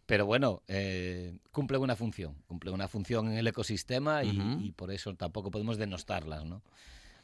Pero 0.06 0.26
bueno, 0.26 0.62
eh, 0.68 1.32
cumple 1.52 1.78
una 1.78 1.96
función, 1.96 2.34
cumple 2.46 2.70
una 2.70 2.88
función 2.88 3.30
en 3.30 3.38
el 3.38 3.46
ecosistema 3.46 4.24
y, 4.24 4.72
por 4.72 4.90
eso 4.90 5.14
tampoco 5.14 5.50
podemos 5.50 5.78
denostarlas, 5.78 6.44
¿no? 6.44 6.62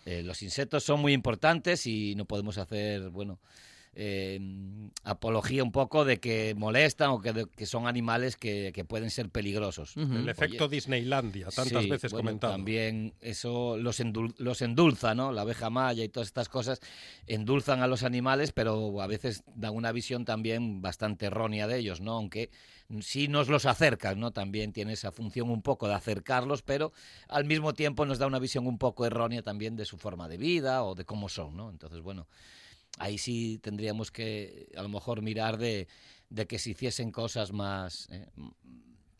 Eh, 0.06 0.22
los 0.22 0.42
insectos 0.42 0.84
son 0.84 1.00
muy 1.00 1.12
importantes 1.12 1.86
y 1.86 2.14
no 2.14 2.24
podemos 2.24 2.56
hacer, 2.56 3.10
bueno, 3.10 3.40
eh, 4.00 4.38
apología 5.02 5.64
un 5.64 5.72
poco 5.72 6.04
de 6.04 6.18
que 6.20 6.54
molestan 6.56 7.10
o 7.10 7.20
que, 7.20 7.32
de- 7.32 7.46
que 7.46 7.66
son 7.66 7.88
animales 7.88 8.36
que, 8.36 8.70
que 8.72 8.84
pueden 8.84 9.10
ser 9.10 9.28
peligrosos. 9.28 9.96
El 9.96 10.28
efecto 10.28 10.68
Disneylandia, 10.68 11.46
tantas 11.50 11.82
Sí, 11.82 11.90
veces 11.90 12.12
bueno, 12.12 12.28
comentado. 12.28 12.52
También 12.52 13.12
eso 13.20 13.76
los, 13.76 13.98
endul- 13.98 14.34
los 14.38 14.62
endulza, 14.62 15.16
¿no? 15.16 15.32
La 15.32 15.42
abeja 15.42 15.68
maya 15.68 16.04
y 16.04 16.08
todas 16.08 16.28
estas 16.28 16.48
cosas 16.48 16.78
endulzan 17.26 17.82
a 17.82 17.88
los 17.88 18.04
animales, 18.04 18.52
pero 18.52 19.02
a 19.02 19.08
veces 19.08 19.42
dan 19.56 19.74
una 19.74 19.90
visión 19.90 20.24
también 20.24 20.80
bastante 20.80 21.26
errónea 21.26 21.66
de 21.66 21.78
ellos, 21.78 22.00
¿no? 22.00 22.12
Aunque 22.12 22.50
sí 23.00 23.26
nos 23.26 23.48
los 23.48 23.66
acercan, 23.66 24.20
¿no? 24.20 24.30
También 24.30 24.72
tiene 24.72 24.92
esa 24.92 25.10
función 25.10 25.50
un 25.50 25.62
poco 25.62 25.88
de 25.88 25.94
acercarlos, 25.94 26.62
pero 26.62 26.92
al 27.26 27.46
mismo 27.46 27.74
tiempo 27.74 28.06
nos 28.06 28.18
da 28.20 28.28
una 28.28 28.38
visión 28.38 28.64
un 28.68 28.78
poco 28.78 29.04
errónea 29.06 29.42
también 29.42 29.74
de 29.74 29.84
su 29.86 29.98
forma 29.98 30.28
de 30.28 30.36
vida 30.36 30.84
o 30.84 30.94
de 30.94 31.04
cómo 31.04 31.28
son, 31.28 31.56
¿no? 31.56 31.68
Entonces, 31.70 32.00
bueno, 32.00 32.28
ahí 32.98 33.18
sí 33.18 33.58
tendríamos 33.62 34.10
que 34.10 34.68
a 34.76 34.82
lo 34.82 34.88
mejor 34.88 35.22
mirar 35.22 35.58
de, 35.58 35.88
de 36.30 36.46
que 36.46 36.58
se 36.58 36.70
hiciesen 36.70 37.12
cosas 37.12 37.52
más 37.52 38.08
eh, 38.10 38.26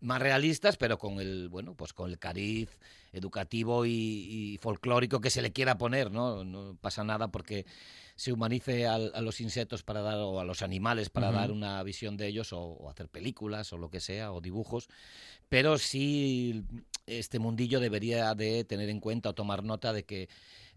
más 0.00 0.20
realistas 0.20 0.76
pero 0.76 0.98
con 0.98 1.20
el 1.20 1.48
bueno 1.48 1.74
pues 1.74 1.92
con 1.92 2.10
el 2.10 2.18
cariz 2.18 2.78
educativo 3.12 3.84
y, 3.84 3.90
y 3.90 4.58
folclórico 4.58 5.20
que 5.20 5.30
se 5.30 5.42
le 5.42 5.52
quiera 5.52 5.78
poner 5.78 6.10
no 6.10 6.44
no 6.44 6.76
pasa 6.80 7.02
nada 7.04 7.28
porque 7.28 7.66
se 8.18 8.32
humanice 8.32 8.88
a, 8.88 8.98
los 8.98 9.40
insectos 9.40 9.84
para 9.84 10.02
dar 10.02 10.16
o 10.18 10.40
a 10.40 10.44
los 10.44 10.62
animales 10.62 11.08
para 11.08 11.30
dar 11.30 11.52
una 11.52 11.80
visión 11.84 12.16
de 12.16 12.26
ellos 12.26 12.52
o, 12.52 12.58
o 12.58 12.90
hacer 12.90 13.08
películas 13.08 13.72
o 13.72 13.78
lo 13.78 13.90
que 13.90 14.00
sea 14.00 14.32
o 14.32 14.40
dibujos. 14.40 14.88
Pero 15.48 15.78
sí 15.78 16.64
este 17.06 17.38
mundillo 17.38 17.78
debería 17.78 18.34
de 18.34 18.64
tener 18.64 18.88
en 18.88 18.98
cuenta 18.98 19.28
o 19.28 19.34
tomar 19.34 19.62
nota 19.62 19.92
de 19.92 20.04
que 20.04 20.28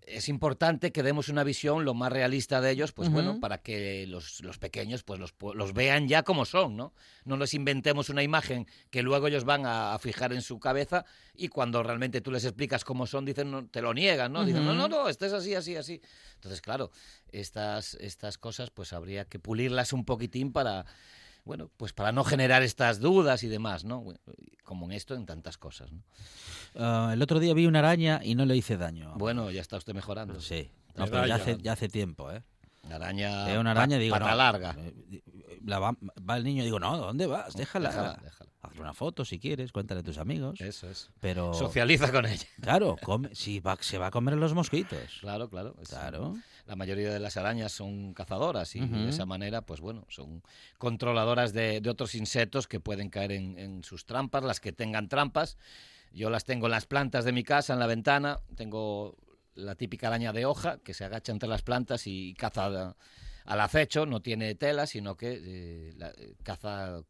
es 0.08 0.30
importante 0.30 0.92
que 0.92 1.04
demos 1.04 1.30
una 1.30 1.44
visión 1.44 1.86
lo 1.86 1.94
más 1.94 2.12
realista 2.12 2.60
de 2.62 2.72
ellos, 2.72 2.92
pues 2.92 3.10
bueno, 3.10 3.40
para 3.40 3.60
que 3.60 4.06
los, 4.08 4.42
los 4.42 4.58
pequeños 4.58 5.04
pues 5.04 5.20
los, 5.20 5.34
los 5.54 5.74
vean 5.74 6.08
ya 6.08 6.24
como 6.24 6.46
son, 6.46 6.76
¿no? 6.76 6.94
No 7.24 7.38
les 7.38 7.54
inventemos 7.54 8.10
una 8.10 8.24
imagen 8.24 8.68
que 8.90 9.04
luego 9.04 9.28
ellos 9.28 9.44
van 9.44 9.66
a, 9.66 9.94
a 9.94 10.00
fijar 10.00 10.34
en 10.34 10.42
su 10.42 10.60
cabeza 10.60 11.06
y 11.36 11.48
cuando 11.48 11.84
realmente 11.84 12.22
tú 12.22 12.32
les 12.32 12.46
explicas 12.46 12.84
cómo 12.84 13.06
son, 13.08 13.26
dicen, 13.26 13.52
no, 13.52 13.68
te 13.68 13.82
lo 13.82 13.94
niegan, 13.94 14.34
¿no? 14.34 14.44
Dicen, 14.44 14.66
no, 14.66 14.74
no, 14.74 14.88
no, 14.88 15.08
este 15.08 15.28
es 15.28 15.34
así, 15.34 15.56
así, 15.56 15.76
así. 15.76 16.02
Entonces, 16.36 16.62
claro, 16.62 16.92
estas, 17.32 17.96
estas 17.96 18.38
cosas 18.38 18.72
pues 18.72 18.94
habría 18.94 19.26
que 19.26 19.40
pulirlas 19.40 19.94
un 19.94 20.06
poquitín 20.06 20.52
para, 20.52 20.86
bueno, 21.46 21.70
pues 21.78 21.94
para 21.94 22.12
no 22.12 22.24
generar 22.24 22.62
estas 22.64 23.00
dudas 23.00 23.44
y 23.44 23.48
demás, 23.48 23.84
¿no? 23.84 24.02
Bueno, 24.02 24.20
Como 24.64 24.86
en 24.86 24.92
esto, 24.94 25.16
en 25.16 25.26
tantas 25.26 25.58
cosas, 25.58 25.92
¿no? 25.92 26.02
Ah, 26.76 27.12
el 27.14 27.22
otro 27.22 27.40
día 27.40 27.54
vi 27.54 27.66
una 27.66 27.80
araña 27.80 28.22
y 28.24 28.36
no 28.36 28.46
le 28.46 28.56
hice 28.56 28.78
daño. 28.78 29.14
Bueno, 29.18 29.52
ya 29.52 29.62
está 29.62 29.78
usted 29.78 29.94
mejorando. 29.94 30.40
Sí. 30.40 30.72
No, 30.96 31.06
pero 31.08 31.26
ya 31.26 31.36
hace, 31.36 31.58
ya 31.62 31.74
hace 31.74 31.90
tiempo, 31.90 32.32
¿eh? 32.32 32.42
La 32.90 32.96
araña. 32.96 33.46
Veo 33.46 33.62
una 33.62 33.72
araña 33.72 33.98
pa- 33.98 34.00
digo, 34.02 34.14
pata 34.16 34.32
no. 34.32 34.36
larga. 34.38 34.76
eh, 34.80 35.24
la 35.66 35.80
va, 35.80 35.96
va 36.28 36.38
el 36.38 36.44
niño 36.44 36.62
y 36.64 36.66
digo, 36.66 36.80
no, 36.80 36.98
¿dónde 36.98 37.28
vas? 37.28 37.54
Déjala. 37.54 37.90
Déjala, 37.90 38.20
déjala. 38.24 38.52
Hazle 38.62 38.82
una 38.82 38.94
foto 38.94 39.24
si 39.26 39.40
quieres, 39.40 39.72
cuéntale 39.72 40.00
a 40.02 40.04
tus 40.04 40.18
amigos. 40.18 40.60
Eso 40.62 40.90
es. 40.90 41.10
Pero, 41.20 41.54
Socializa 41.54 42.12
con 42.12 42.26
ella. 42.26 42.46
claro, 42.62 42.96
come, 43.04 43.34
si 43.36 43.60
va, 43.60 43.78
se 43.80 43.98
va 43.98 44.08
a 44.08 44.12
comer 44.12 44.36
los 44.38 44.54
mosquitos. 44.54 45.00
Claro, 45.22 45.50
claro. 45.50 45.76
es- 45.82 45.90
Claro. 45.90 46.36
La 46.66 46.76
mayoría 46.76 47.12
de 47.12 47.20
las 47.20 47.38
arañas 47.38 47.72
son 47.72 48.14
cazadoras 48.14 48.76
y 48.76 48.80
de 48.80 49.10
esa 49.10 49.26
manera, 49.26 49.62
pues 49.62 49.80
bueno, 49.82 50.06
son 50.10 50.44
controladoras 50.78 51.54
de, 51.54 51.82
de 51.82 51.90
otros 51.90 52.16
insectos 52.16 52.68
que 52.68 52.80
pueden 52.80 53.10
caer 53.10 53.32
en, 53.32 53.58
en 53.58 53.84
sus 53.84 54.06
trampas, 54.06 54.44
las 54.44 54.60
que 54.60 54.72
tengan 54.72 55.10
trampas. 55.10 55.58
Yo 56.14 56.30
las 56.30 56.44
tengo 56.46 56.68
en 56.68 56.72
las 56.72 56.86
plantas 56.86 57.26
de 57.26 57.32
mi 57.32 57.44
casa, 57.44 57.74
en 57.74 57.80
la 57.80 57.88
ventana. 57.88 58.40
Tengo 58.56 59.18
la 59.56 59.76
típica 59.76 60.08
araña 60.08 60.34
de 60.34 60.46
hoja 60.46 60.78
que 60.84 60.94
se 60.94 61.04
agacha 61.06 61.32
entre 61.32 61.50
las 61.50 61.62
plantas 61.62 62.06
y 62.08 62.34
caza 62.36 62.96
al 63.46 63.60
acecho. 63.62 64.06
No 64.06 64.22
tiene 64.22 64.56
tela, 64.56 64.88
sino 64.88 65.16
que 65.16 65.40
eh, 65.44 65.94
la- 65.98 66.10
eh, 66.12 66.36
caza 66.44 67.02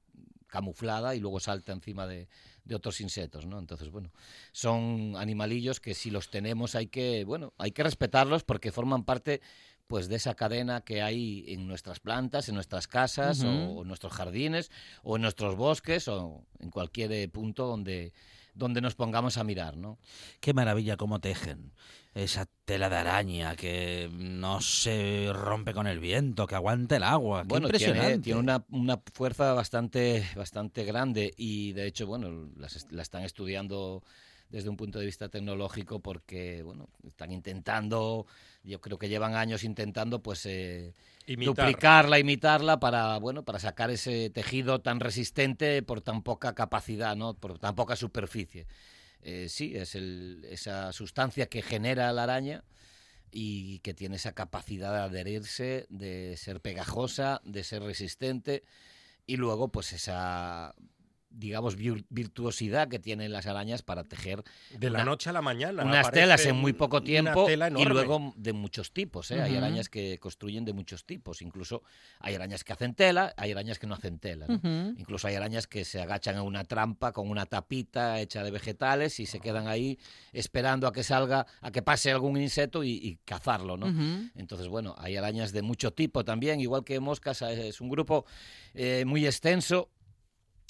camuflada 0.47 1.15
y 1.15 1.19
luego 1.19 1.39
salta 1.39 1.71
encima 1.71 2.05
de, 2.07 2.27
de 2.63 2.75
otros 2.75 3.01
insectos, 3.01 3.45
¿no? 3.45 3.59
Entonces, 3.59 3.89
bueno, 3.89 4.11
son 4.51 5.15
animalillos 5.17 5.79
que 5.79 5.93
si 5.93 6.09
los 6.11 6.29
tenemos 6.29 6.75
hay 6.75 6.87
que, 6.87 7.23
bueno, 7.25 7.53
hay 7.57 7.71
que 7.71 7.83
respetarlos 7.83 8.43
porque 8.43 8.71
forman 8.71 9.03
parte 9.03 9.41
pues 9.87 10.07
de 10.07 10.15
esa 10.15 10.35
cadena 10.35 10.81
que 10.81 11.01
hay 11.01 11.43
en 11.49 11.67
nuestras 11.67 11.99
plantas, 11.99 12.47
en 12.47 12.55
nuestras 12.55 12.87
casas 12.87 13.41
Ujú. 13.41 13.49
o 13.49 13.81
en 13.81 13.87
nuestros 13.89 14.13
jardines 14.13 14.71
o 15.03 15.17
en 15.17 15.21
nuestros 15.21 15.57
bosques 15.57 16.07
o 16.07 16.45
en 16.59 16.69
cualquier 16.69 17.11
eh, 17.11 17.27
punto 17.27 17.67
donde 17.67 18.13
donde 18.53 18.81
nos 18.81 18.95
pongamos 18.95 19.37
a 19.37 19.43
mirar, 19.43 19.77
¿no? 19.77 19.97
Qué 20.39 20.53
maravilla 20.53 20.97
cómo 20.97 21.19
tejen. 21.19 21.73
Esa 22.13 22.45
tela 22.65 22.89
de 22.89 22.97
araña 22.97 23.55
que 23.55 24.09
no 24.11 24.59
se 24.59 25.29
rompe 25.33 25.73
con 25.73 25.87
el 25.87 25.99
viento, 25.99 26.45
que 26.45 26.55
aguanta 26.55 26.97
el 26.97 27.03
agua. 27.03 27.43
Qué 27.43 27.47
Bueno, 27.47 27.67
impresionante. 27.67 28.05
tiene, 28.07 28.23
tiene 28.23 28.39
una, 28.39 28.65
una 28.69 29.01
fuerza 29.13 29.53
bastante, 29.53 30.27
bastante 30.35 30.83
grande 30.83 31.33
y 31.37 31.71
de 31.71 31.87
hecho, 31.87 32.07
bueno, 32.07 32.49
la 32.89 33.01
están 33.01 33.23
estudiando 33.23 34.03
desde 34.51 34.69
un 34.69 34.77
punto 34.77 34.99
de 34.99 35.05
vista 35.05 35.29
tecnológico 35.29 35.99
porque, 36.01 36.61
bueno, 36.61 36.89
están 37.07 37.31
intentando, 37.31 38.25
yo 38.63 38.81
creo 38.81 38.97
que 38.99 39.09
llevan 39.09 39.35
años 39.35 39.63
intentando, 39.63 40.21
pues, 40.21 40.45
eh, 40.45 40.93
Imitar. 41.25 41.67
duplicarla, 41.67 42.19
imitarla 42.19 42.79
para, 42.79 43.17
bueno, 43.17 43.43
para 43.43 43.59
sacar 43.59 43.89
ese 43.89 44.29
tejido 44.29 44.81
tan 44.81 44.99
resistente 44.99 45.81
por 45.81 46.01
tan 46.01 46.21
poca 46.21 46.53
capacidad, 46.53 47.15
¿no? 47.15 47.33
Por 47.33 47.57
tan 47.59 47.75
poca 47.75 47.95
superficie. 47.95 48.67
Eh, 49.21 49.47
sí, 49.49 49.75
es 49.75 49.95
el- 49.95 50.45
esa 50.49 50.91
sustancia 50.91 51.47
que 51.47 51.61
genera 51.61 52.11
la 52.11 52.23
araña 52.23 52.63
y 53.31 53.79
que 53.79 53.93
tiene 53.93 54.17
esa 54.17 54.33
capacidad 54.33 54.91
de 54.93 54.99
adherirse, 54.99 55.85
de 55.89 56.35
ser 56.37 56.59
pegajosa, 56.59 57.39
de 57.45 57.63
ser 57.63 57.83
resistente 57.83 58.63
y 59.25 59.37
luego 59.37 59.69
pues 59.69 59.93
esa 59.93 60.75
digamos 61.31 61.77
vir- 61.77 62.05
virtuosidad 62.09 62.87
que 62.87 62.99
tienen 62.99 63.31
las 63.31 63.45
arañas 63.47 63.81
para 63.81 64.03
tejer 64.03 64.43
De 64.77 64.89
la 64.89 64.99
una- 64.99 65.05
noche 65.05 65.29
a 65.29 65.33
la 65.33 65.41
mañana. 65.41 65.83
unas 65.83 66.11
telas 66.11 66.45
en 66.45 66.55
muy 66.55 66.73
poco 66.73 67.01
tiempo 67.01 67.47
y 67.49 67.85
luego 67.85 68.33
de 68.35 68.53
muchos 68.53 68.91
tipos. 68.91 69.31
¿eh? 69.31 69.41
Hay 69.41 69.55
arañas 69.55 69.89
que 69.89 70.17
construyen 70.19 70.65
de 70.65 70.73
muchos 70.73 71.05
tipos. 71.05 71.41
Incluso 71.41 71.83
hay 72.19 72.35
arañas 72.35 72.63
que 72.63 72.73
hacen 72.73 72.93
tela, 72.93 73.33
hay 73.37 73.51
arañas 73.51 73.79
que 73.79 73.87
no 73.87 73.95
hacen 73.95 74.19
tela. 74.19 74.45
Incluso 74.97 75.27
hay 75.27 75.35
arañas 75.35 75.67
que 75.67 75.85
se 75.85 76.01
agachan 76.01 76.35
a 76.35 76.43
una 76.43 76.63
trampa 76.65 77.11
con 77.11 77.29
una 77.29 77.45
tapita 77.45 78.19
hecha 78.19 78.43
de 78.43 78.51
vegetales 78.51 79.19
y 79.19 79.25
se 79.25 79.39
quedan 79.39 79.67
ahí 79.67 79.97
esperando 80.33 80.87
a 80.87 80.91
que 80.93 81.03
salga, 81.03 81.47
a 81.61 81.71
que 81.71 81.81
pase 81.81 82.11
algún 82.11 82.37
insecto 82.37 82.83
y, 82.83 82.91
y 82.91 83.17
cazarlo, 83.25 83.77
¿no? 83.77 83.87
Entonces, 84.35 84.67
bueno, 84.67 84.95
hay 84.97 85.15
arañas 85.17 85.51
de 85.53 85.61
mucho 85.61 85.91
tipo 85.91 86.23
también, 86.25 86.59
igual 86.59 86.83
que 86.83 86.99
moscas, 86.99 87.41
es 87.41 87.79
un 87.81 87.89
grupo 87.89 88.25
eh, 88.73 89.03
muy 89.05 89.25
extenso. 89.25 89.89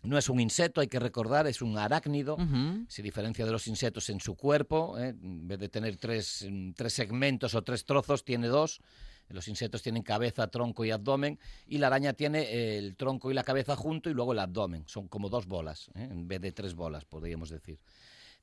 No 0.03 0.17
es 0.17 0.29
un 0.29 0.39
insecto, 0.39 0.81
hay 0.81 0.87
que 0.87 0.99
recordar, 0.99 1.45
es 1.47 1.61
un 1.61 1.77
arácnido. 1.77 2.35
Ujú. 2.35 2.85
Se 2.87 3.01
diferencia 3.01 3.45
de 3.45 3.51
los 3.51 3.67
insectos 3.67 4.09
en 4.09 4.19
su 4.19 4.35
cuerpo. 4.35 4.97
¿eh? 4.97 5.09
En 5.09 5.47
vez 5.47 5.59
de 5.59 5.69
tener 5.69 5.97
tres, 5.97 6.47
mm, 6.49 6.71
tres 6.71 6.93
segmentos 6.93 7.53
o 7.53 7.61
tres 7.61 7.85
trozos, 7.85 8.23
tiene 8.23 8.47
dos. 8.47 8.81
Los 9.29 9.47
insectos 9.47 9.81
tienen 9.81 10.03
cabeza, 10.03 10.47
tronco 10.47 10.83
y 10.83 10.91
abdomen. 10.91 11.39
Y 11.67 11.77
la 11.77 11.87
araña 11.87 12.13
tiene 12.13 12.77
el 12.77 12.95
tronco 12.95 13.31
y 13.31 13.33
la 13.33 13.43
cabeza 13.43 13.75
junto 13.75 14.09
y 14.09 14.13
luego 14.13 14.33
el 14.33 14.39
abdomen. 14.39 14.83
Son 14.87 15.07
como 15.07 15.29
dos 15.29 15.45
bolas, 15.45 15.89
¿eh? 15.95 16.07
en 16.11 16.27
vez 16.27 16.41
de 16.41 16.51
tres 16.51 16.73
bolas, 16.73 17.05
podríamos 17.05 17.49
decir. 17.49 17.79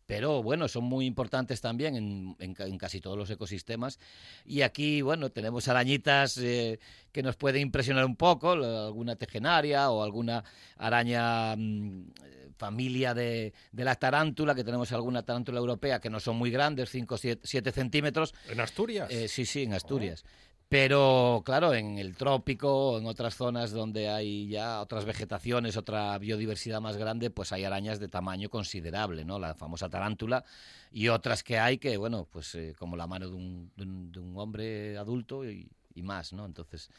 Pero 0.09 0.43
bueno, 0.43 0.69
son 0.69 0.85
muy 0.85 1.05
importantes 1.05 1.61
también 1.61 1.95
en, 1.95 2.35
en 2.39 2.55
ca- 2.55 2.65
en 2.65 2.79
casi 2.79 2.99
todos 2.99 3.19
los 3.19 3.29
ecosistemas. 3.29 3.99
Y 4.47 4.63
aquí, 4.63 5.03
bueno, 5.03 5.29
tenemos 5.29 5.69
arañitas 5.69 6.39
eh, 6.39 6.79
que 7.13 7.23
nos 7.23 7.37
pueden 7.37 7.61
impresionar 7.61 8.07
un 8.07 8.17
poco, 8.17 8.53
alguna 8.53 9.17
tejenaria 9.17 9.91
o 9.91 10.03
alguna 10.03 10.43
araña 10.79 11.55
mm, 11.55 12.01
eh, 12.25 12.49
familia 12.57 13.13
de, 13.13 13.53
de 13.71 13.85
la 13.85 13.97
tarántula, 13.97 14.55
que 14.55 14.65
tenemos 14.65 14.91
alguna 14.93 15.23
tarántula 15.25 15.59
europea 15.59 16.01
que 16.01 16.09
no 16.09 16.21
son 16.21 16.37
muy 16.37 16.51
grandes, 16.51 16.89
5 16.89 17.15
o 17.15 17.19
7 17.19 17.71
centímetros. 17.71 18.35
En 18.49 18.61
Asturias. 18.61 19.11
Eh, 19.11 19.29
sí, 19.29 19.45
sí, 19.45 19.65
en 19.65 19.75
Asturias. 19.75 20.25
Pero 20.69 21.43
claro, 21.47 21.73
en 21.73 21.97
el 21.99 22.15
trópico, 22.15 22.99
en 22.99 23.07
otras 23.07 23.35
zonas 23.37 23.71
donde 23.71 24.11
hay 24.11 24.49
ya 24.49 24.83
otras 24.83 25.07
vegetaciones, 25.07 25.79
otra 25.79 26.19
biodiversidad 26.19 26.83
más 26.83 26.99
grande, 26.99 27.31
pues 27.31 27.53
hay 27.53 27.65
arañas 27.65 27.99
de 28.01 28.09
tamaño 28.09 28.51
considerable, 28.51 29.25
¿no? 29.25 29.39
La 29.39 29.55
famosa 29.55 29.89
tarántula 29.89 30.45
y 30.93 31.09
otras 31.09 31.43
que 31.43 31.59
hay 31.59 31.79
que, 31.79 31.97
bueno, 31.97 32.29
pues 32.31 32.55
eh, 32.55 32.75
como 32.79 32.97
la 32.97 33.07
mano 33.07 33.29
de 33.31 33.35
un, 33.35 33.73
de 33.77 34.21
un- 34.21 34.37
hombre 34.37 34.99
adulto 34.99 35.49
y, 35.49 35.71
y 35.95 36.03
más, 36.03 36.35
¿no? 36.35 36.45
Entonces, 36.45 36.91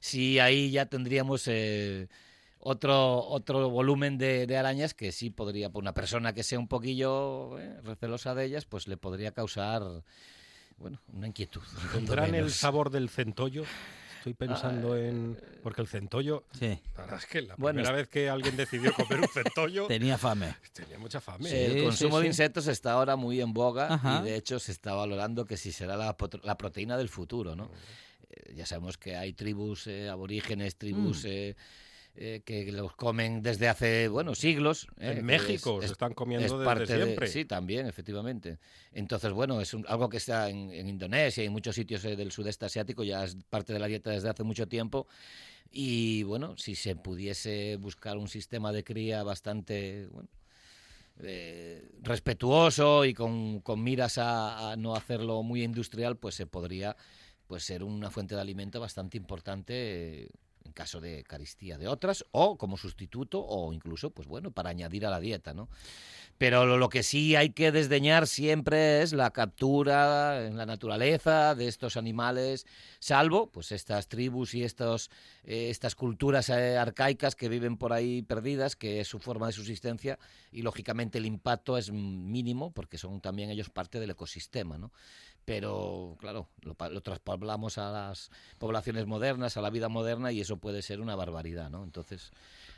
sí, 0.00 0.38
ahí 0.38 0.70
ya 0.70 0.86
tendríamos 0.86 1.44
eh, 1.48 2.08
otro, 2.60 3.24
otro 3.26 3.70
volumen 3.70 4.18
de, 4.18 4.46
de 4.46 4.56
arañas 4.56 4.94
que 4.94 5.12
sí 5.12 5.30
podría, 5.30 5.70
por 5.70 5.82
una 5.82 5.94
persona 5.94 6.32
que 6.34 6.42
sea 6.44 6.58
un 6.60 6.68
poquillo 6.68 7.58
eh, 7.58 7.80
recelosa 7.82 8.34
de 8.36 8.44
ellas, 8.46 8.64
pues 8.66 8.88
le 8.88 8.96
podría 8.96 9.32
causar, 9.32 9.82
bueno, 10.78 11.00
una 11.12 11.26
inquietud. 11.26 11.62
¿Tendrán 11.92 12.34
el 12.34 12.50
sabor 12.50 12.90
del 12.90 13.08
centollo? 13.08 13.64
Estoy 14.18 14.34
pensando 14.34 14.94
Ah, 14.94 15.00
en... 15.00 15.38
Porque 15.62 15.80
el 15.80 15.86
centollo... 15.86 16.44
Sí, 16.58 16.80
La 16.96 17.02
verdad 17.02 17.18
es 17.20 17.26
que 17.26 17.42
la 17.42 17.54
Bueno, 17.56 17.76
primera 17.76 17.96
vez 17.96 18.08
que 18.08 18.28
alguien 18.28 18.56
decidió 18.56 18.92
comer 18.92 19.20
un 19.20 19.28
centollo 19.28 19.86
tenía 19.88 20.18
fame. 20.18 20.56
tenía 20.72 20.98
mucha 20.98 21.20
fame. 21.20 21.48
Sí. 21.48 21.56
el 21.56 21.84
consumo 21.84 22.16
sí. 22.16 22.22
de 22.22 22.26
insectos 22.26 22.66
está 22.66 22.92
ahora 22.92 23.14
muy 23.14 23.40
en 23.40 23.52
boga 23.52 23.94
Ajá. 23.94 24.20
y 24.20 24.24
de 24.24 24.36
hecho 24.36 24.58
se 24.58 24.72
está 24.72 24.92
valorando 24.94 25.44
que 25.44 25.56
si 25.56 25.70
será 25.70 25.96
la, 25.96 26.16
proteína 26.16 26.96
del 26.96 27.08
futuro, 27.08 27.54
¿no? 27.54 27.70
Eh, 28.30 28.54
ya 28.56 28.66
sabemos 28.66 28.98
que 28.98 29.14
hay 29.16 29.32
tribus 29.34 29.86
eh, 29.86 30.08
aborígenes, 30.08 30.76
tribus... 30.76 31.22
Mm. 31.22 31.28
eh, 31.28 31.56
eh, 32.20 32.42
que 32.44 32.72
los 32.72 32.96
comen 32.96 33.42
desde 33.42 33.68
hace, 33.68 34.08
bueno, 34.08 34.34
siglos. 34.34 34.88
eh, 34.98 35.14
En 35.18 35.24
México 35.24 35.74
es- 35.76 35.80
se 35.80 35.84
es- 35.86 35.92
están 35.92 36.14
comiendo 36.14 36.46
es 36.46 36.52
desde 36.52 36.64
parte 36.64 36.92
de- 36.92 37.04
siempre. 37.04 37.26
sí, 37.28 37.44
también, 37.44 37.86
efectivamente. 37.86 38.58
Entonces, 38.92 39.32
bueno, 39.32 39.60
es 39.60 39.72
un- 39.72 39.84
algo 39.86 40.08
que 40.08 40.16
está 40.16 40.50
en, 40.50 40.72
en 40.72 40.88
Indonesia 40.88 41.44
y 41.44 41.46
en 41.46 41.52
muchos 41.52 41.76
sitios 41.76 42.04
eh, 42.04 42.16
del 42.16 42.32
sudeste 42.32 42.66
asiático, 42.66 43.04
ya 43.04 43.22
es 43.22 43.36
parte 43.48 43.72
de 43.72 43.78
la 43.78 43.86
dieta 43.86 44.10
desde 44.10 44.28
hace 44.30 44.42
mucho 44.42 44.66
tiempo. 44.66 45.06
Y 45.70 46.24
bueno, 46.24 46.56
si 46.56 46.74
se 46.74 46.96
pudiese 46.96 47.76
buscar 47.76 48.16
un 48.18 48.26
sistema 48.28 48.72
de 48.72 48.82
cría 48.82 49.22
bastante 49.22 50.08
bueno, 50.10 50.28
eh, 51.20 51.88
respetuoso 52.02 53.04
y 53.04 53.14
con, 53.14 53.60
con 53.60 53.82
miras 53.82 54.18
a, 54.18 54.72
a 54.72 54.76
no 54.76 54.94
hacerlo 54.94 55.42
muy 55.42 55.62
industrial, 55.62 56.16
pues 56.16 56.34
se 56.34 56.46
podría 56.46 56.96
pues 57.46 57.64
ser 57.64 57.82
una 57.82 58.10
fuente 58.10 58.34
de 58.34 58.40
alimento 58.40 58.78
bastante 58.80 59.16
importante 59.16 60.28
en 60.68 60.72
caso 60.72 61.00
de 61.00 61.24
caristía 61.24 61.78
de 61.78 61.88
otras 61.88 62.24
o 62.30 62.56
como 62.56 62.76
sustituto 62.76 63.44
o 63.44 63.72
incluso 63.72 64.10
pues 64.10 64.28
bueno 64.28 64.50
para 64.50 64.70
añadir 64.70 65.06
a 65.06 65.10
la 65.10 65.18
dieta, 65.18 65.54
¿no? 65.54 65.68
Pero 66.36 66.76
lo, 66.76 66.88
que 66.88 67.02
sí 67.02 67.34
hay 67.34 67.50
que 67.50 67.72
desdeñar 67.72 68.28
siempre 68.28 69.02
es 69.02 69.12
la 69.12 69.32
captura 69.32 70.46
en 70.46 70.56
la 70.56 70.66
naturaleza 70.66 71.56
de 71.56 71.66
estos 71.66 71.96
animales, 71.96 72.64
salvo 73.00 73.50
pues 73.50 73.72
estas 73.72 74.06
tribus 74.06 74.54
y 74.54 74.62
estos, 74.62 75.10
eh, 75.42 75.68
estas 75.70 75.96
culturas 75.96 76.48
eh, 76.50 76.78
arcaicas 76.78 77.34
que 77.34 77.48
viven 77.48 77.76
por 77.76 77.92
ahí 77.92 78.22
perdidas, 78.22 78.76
que 78.76 79.00
es 79.00 79.08
su 79.08 79.18
forma 79.18 79.48
de 79.48 79.52
subsistencia 79.52 80.16
y 80.52 80.62
lógicamente 80.62 81.18
el 81.18 81.26
impacto 81.26 81.76
es 81.76 81.90
mínimo 81.90 82.70
porque 82.70 82.98
son 82.98 83.20
también 83.20 83.50
ellos 83.50 83.70
parte 83.70 83.98
del 83.98 84.10
ecosistema, 84.10 84.78
¿no? 84.78 84.92
Pero 85.48 86.14
claro, 86.20 86.46
lo, 86.60 86.76
lo 86.90 87.00
traspoblamos 87.00 87.78
a 87.78 87.90
las 87.90 88.30
poblaciones 88.58 89.06
modernas, 89.06 89.56
a 89.56 89.62
la 89.62 89.70
vida 89.70 89.88
moderna 89.88 90.30
y 90.30 90.42
eso 90.42 90.58
puede 90.58 90.82
ser 90.82 91.00
una 91.00 91.16
barbaridad, 91.16 91.70
¿no? 91.70 91.84
Entonces 91.84 92.32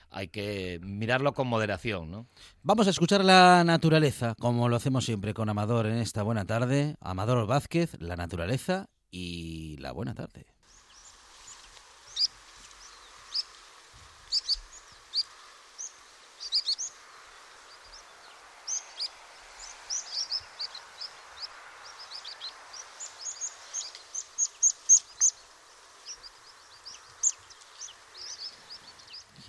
hay 0.08 0.28
que 0.28 0.78
mirarlo 0.80 1.32
con 1.32 1.48
moderación, 1.48 2.12
¿no? 2.12 2.26
Vamos 2.62 2.86
a 2.86 2.90
escuchar 2.90 3.24
la 3.24 3.64
naturaleza, 3.64 4.36
como 4.38 4.68
lo 4.68 4.76
hacemos 4.76 5.04
siempre 5.04 5.34
con 5.34 5.48
Amador 5.48 5.86
en 5.86 5.98
esta 5.98 6.22
buena 6.22 6.44
tarde. 6.44 6.94
Amador 7.00 7.44
Vázquez, 7.48 7.96
la 7.98 8.14
naturaleza 8.14 8.88
y 9.10 9.76
la 9.78 9.90
buena 9.90 10.14
tarde. 10.14 10.46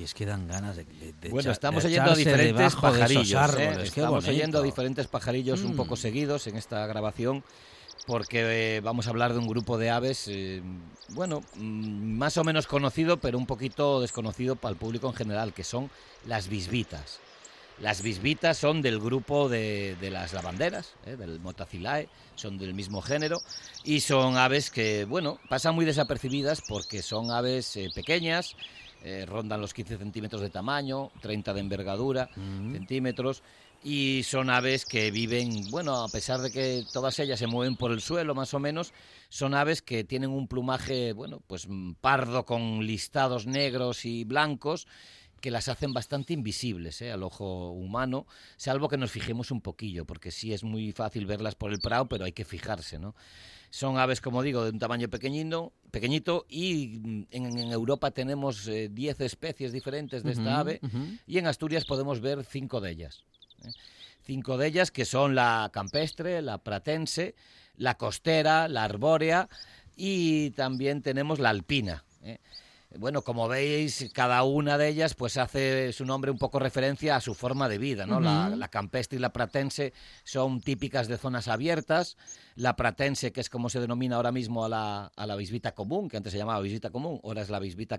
Y 0.01 0.03
es 0.03 0.15
que 0.15 0.25
dan 0.25 0.47
ganas 0.47 0.77
de, 0.77 0.85
Bueno, 1.29 1.41
echa- 1.41 1.51
estamos 1.51 1.85
oyendo 1.85 2.09
a 2.11 2.15
diferentes 2.15 2.75
pajarillos. 2.75 3.31
¿eh? 3.31 3.37
árboles, 3.37 3.83
Estamos 3.89 4.27
oyendo 4.27 4.57
a 4.57 4.63
diferentes 4.63 5.05
pajarillos 5.05 5.61
un 5.61 5.75
poco 5.75 5.93
Mm. 5.93 5.97
seguidos 5.97 6.47
en 6.47 6.57
esta 6.57 6.87
grabación 6.87 7.43
porque 8.07 8.77
eh, 8.77 8.81
vamos 8.81 9.05
a 9.05 9.11
hablar 9.11 9.33
de 9.33 9.37
un 9.37 9.47
grupo 9.47 9.77
de 9.77 9.91
aves, 9.91 10.23
eh, 10.27 10.63
bueno, 11.09 11.43
mm, 11.53 12.17
más 12.17 12.35
o 12.37 12.43
menos 12.43 12.65
conocido, 12.65 13.17
pero 13.17 13.37
un 13.37 13.45
poquito 13.45 14.01
desconocido 14.01 14.55
para 14.55 14.71
el 14.71 14.77
público 14.79 15.07
en 15.07 15.13
general, 15.13 15.53
que 15.53 15.63
son 15.63 15.91
las 16.25 16.47
bisbitas. 16.47 17.19
Las 17.79 18.01
bisbitas 18.01 18.57
son 18.57 18.81
del 18.81 18.99
grupo 18.99 19.49
de, 19.49 19.95
de 20.01 20.09
las 20.09 20.33
lavanderas, 20.33 20.93
¿eh? 21.05 21.15
del 21.15 21.39
Motacilae, 21.39 22.09
son 22.35 22.57
del 22.57 22.73
mismo 22.73 23.03
género 23.03 23.39
y 23.83 23.99
son 23.99 24.35
aves 24.37 24.71
que, 24.71 25.05
bueno, 25.05 25.39
pasan 25.47 25.75
muy 25.75 25.85
desapercibidas 25.85 26.61
porque 26.67 27.03
son 27.03 27.29
aves 27.29 27.77
pequeñas, 27.93 28.55
eh, 29.03 29.25
rondan 29.25 29.61
los 29.61 29.73
15 29.73 29.97
centímetros 29.97 30.41
de 30.41 30.49
tamaño, 30.49 31.11
30 31.21 31.53
de 31.53 31.59
envergadura, 31.59 32.29
Mm. 32.35 32.73
centímetros, 32.73 33.43
y 33.83 34.21
son 34.23 34.49
aves 34.51 34.85
que 34.85 35.09
viven, 35.09 35.71
bueno, 35.71 36.03
a 36.03 36.07
pesar 36.07 36.39
de 36.39 36.51
que 36.51 36.83
todas 36.93 37.17
ellas 37.17 37.39
se 37.39 37.47
mueven 37.47 37.75
por 37.75 37.91
el 37.91 38.01
suelo 38.01 38.35
más 38.35 38.53
o 38.53 38.59
menos, 38.59 38.93
son 39.29 39.55
aves 39.55 39.81
que 39.81 40.03
tienen 40.03 40.29
un 40.29 40.47
plumaje, 40.47 41.13
bueno, 41.13 41.41
pues 41.47 41.67
mm, 41.67 41.93
pardo 41.99 42.45
con 42.45 42.85
listados 42.85 43.47
negros 43.47 44.05
y 44.05 44.23
blancos 44.23 44.87
que 45.41 45.51
las 45.51 45.67
hacen 45.67 45.93
bastante 45.93 46.33
invisibles 46.33 47.01
¿eh? 47.01 47.11
al 47.11 47.23
ojo 47.23 47.71
humano, 47.71 48.25
salvo 48.55 48.87
que 48.87 48.97
nos 48.97 49.11
fijemos 49.11 49.51
un 49.51 49.61
poquillo, 49.61 50.05
porque 50.05 50.31
sí 50.31 50.53
es 50.53 50.63
muy 50.63 50.91
fácil 50.93 51.25
verlas 51.25 51.55
por 51.55 51.71
el 51.71 51.79
prado, 51.79 52.07
pero 52.07 52.23
hay 52.25 52.31
que 52.31 52.45
fijarse, 52.45 52.99
¿no? 52.99 53.15
Son 53.71 53.97
aves, 53.97 54.19
como 54.19 54.43
digo, 54.43 54.65
de 54.65 54.71
un 54.71 54.79
tamaño 54.79 55.07
pequeñito, 55.09 55.71
pequeñito 55.91 56.45
y 56.49 56.99
mm, 57.01 57.23
en, 57.31 57.57
en 57.57 57.71
Europa 57.71 58.11
tenemos 58.11 58.67
eh, 58.67 58.89
10 58.91 59.21
especies 59.21 59.71
diferentes 59.71 60.23
de 60.23 60.31
esta 60.33 60.59
ave 60.59 60.81
y 61.25 61.37
en 61.37 61.47
Asturias 61.47 61.85
podemos 61.85 62.19
ver 62.19 62.43
cinco 62.43 62.81
de 62.81 62.91
ellas. 62.91 63.23
¿eh? 63.63 63.71
Cinco 64.23 64.57
de 64.57 64.67
ellas 64.67 64.91
que 64.91 65.05
son 65.05 65.35
la 65.35 65.69
campestre, 65.73 66.41
la 66.41 66.57
pratense, 66.57 67.33
la 67.77 67.95
costera, 67.95 68.67
la 68.67 68.83
arbórea 68.83 69.49
y 69.95 70.51
también 70.51 71.01
tenemos 71.01 71.39
la 71.39 71.49
alpina. 71.49 72.03
¿eh? 72.23 72.39
Bueno, 72.97 73.21
como 73.21 73.47
veis, 73.47 74.11
cada 74.13 74.43
una 74.43 74.77
de 74.77 74.89
ellas 74.89 75.13
pues 75.13 75.37
hace 75.37 75.93
su 75.93 76.03
nombre 76.03 76.29
un 76.29 76.37
poco 76.37 76.59
referencia 76.59 77.15
a 77.15 77.21
su 77.21 77.33
forma 77.33 77.69
de 77.69 77.77
vida, 77.77 78.05
¿no? 78.05 78.19
la, 78.19 78.67
campestre 78.67 79.17
y 79.17 79.21
la 79.21 79.31
pratense 79.31 79.93
son 80.25 80.59
típicas 80.59 81.07
de 81.07 81.17
zonas 81.17 81.47
abiertas, 81.47 82.17
la 82.55 82.75
pratense, 82.75 83.31
que 83.31 83.39
es 83.39 83.49
como 83.49 83.69
se 83.69 83.79
denomina 83.79 84.17
ahora 84.17 84.33
mismo 84.33 84.65
a 84.65 84.69
la, 84.69 85.11
a 85.15 85.25
la 85.25 85.37
bisbita 85.37 85.73
común, 85.73 86.09
que 86.09 86.17
antes 86.17 86.33
se 86.33 86.37
llamaba 86.37 86.59
bisbita 86.59 86.89
común, 86.89 87.21
ahora 87.23 87.41
es 87.41 87.49
la 87.49 87.59
bisbita 87.59 87.97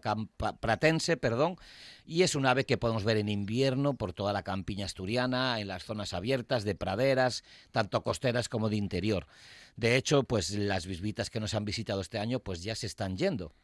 pratense, 0.61 1.17
perdón, 1.17 1.57
y 2.05 2.23
es 2.23 2.35
un 2.35 2.45
ave 2.45 2.67
que 2.67 2.77
podemos 2.77 3.05
ver 3.05 3.17
en 3.17 3.31
invierno 3.31 3.95
por 3.95 4.13
toda 4.13 4.35
la 4.35 4.43
campiña 4.43 4.85
asturiana, 4.85 5.59
en 5.59 5.69
las 5.69 5.85
zonas 5.85 6.13
abiertas 6.13 6.65
de 6.65 6.75
praderas, 6.75 7.45
tanto 7.71 8.03
costeras 8.03 8.51
como 8.51 8.69
de 8.69 8.77
interior. 8.77 9.27
De 9.75 9.97
hecho, 9.97 10.25
pues 10.25 10.51
las 10.51 10.87
bisbitas 10.87 11.31
que 11.31 11.41
nos 11.41 11.55
han 11.55 11.65
visitado 11.65 12.03
este 12.03 12.19
año, 12.19 12.41
pues 12.41 12.63
ya 12.63 12.75
se 12.75 12.87
están 12.87 13.17
yendo. 13.17 13.55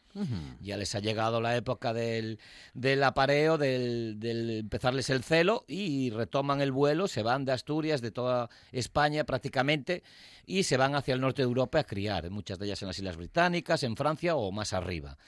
Ya 0.60 0.76
les 0.76 0.94
ha 0.94 1.00
llegado 1.00 1.40
la 1.40 1.56
época 1.56 1.92
del, 1.92 2.38
del 2.74 3.02
apareo, 3.04 3.58
del, 3.58 4.18
del 4.18 4.50
empezarles 4.50 5.10
el 5.10 5.22
celo 5.22 5.64
y 5.68 6.10
retoman 6.10 6.60
el 6.60 6.72
vuelo, 6.72 7.08
se 7.08 7.22
van 7.22 7.44
de 7.44 7.52
Asturias, 7.52 8.00
de 8.00 8.10
toda 8.10 8.48
España 8.72 9.24
prácticamente, 9.24 10.02
y 10.46 10.64
se 10.64 10.76
van 10.76 10.94
hacia 10.94 11.14
el 11.14 11.20
norte 11.20 11.42
de 11.42 11.48
Europa 11.48 11.80
a 11.80 11.84
criar, 11.84 12.30
muchas 12.30 12.58
de 12.58 12.66
ellas 12.66 12.82
en 12.82 12.88
las 12.88 12.98
Islas 12.98 13.16
Británicas, 13.16 13.82
en 13.82 13.96
Francia 13.96 14.34
o 14.34 14.50
más 14.50 14.72
arriba. 14.72 15.18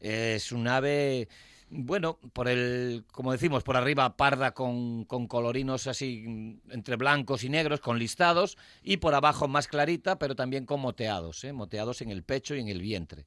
Es 0.00 0.52
un 0.52 0.68
ave, 0.68 1.28
bueno, 1.70 2.18
por 2.32 2.48
el, 2.48 3.04
como 3.12 3.32
decimos, 3.32 3.62
por 3.62 3.76
arriba 3.76 4.16
parda 4.16 4.52
con, 4.52 5.04
con 5.04 5.26
colorinos 5.26 5.86
así 5.86 6.24
mm, 6.26 6.72
entre 6.72 6.96
blancos 6.96 7.44
y 7.44 7.48
negros, 7.48 7.80
con 7.80 7.98
listados, 7.98 8.58
y 8.82 8.98
por 8.98 9.14
abajo 9.14 9.48
más 9.48 9.68
clarita, 9.68 10.18
pero 10.18 10.34
también 10.34 10.66
con 10.66 10.80
moteados, 10.80 11.44
¿eh? 11.44 11.52
moteados 11.52 12.02
en 12.02 12.10
el 12.10 12.24
pecho 12.24 12.54
y 12.54 12.60
en 12.60 12.68
el 12.68 12.82
vientre 12.82 13.24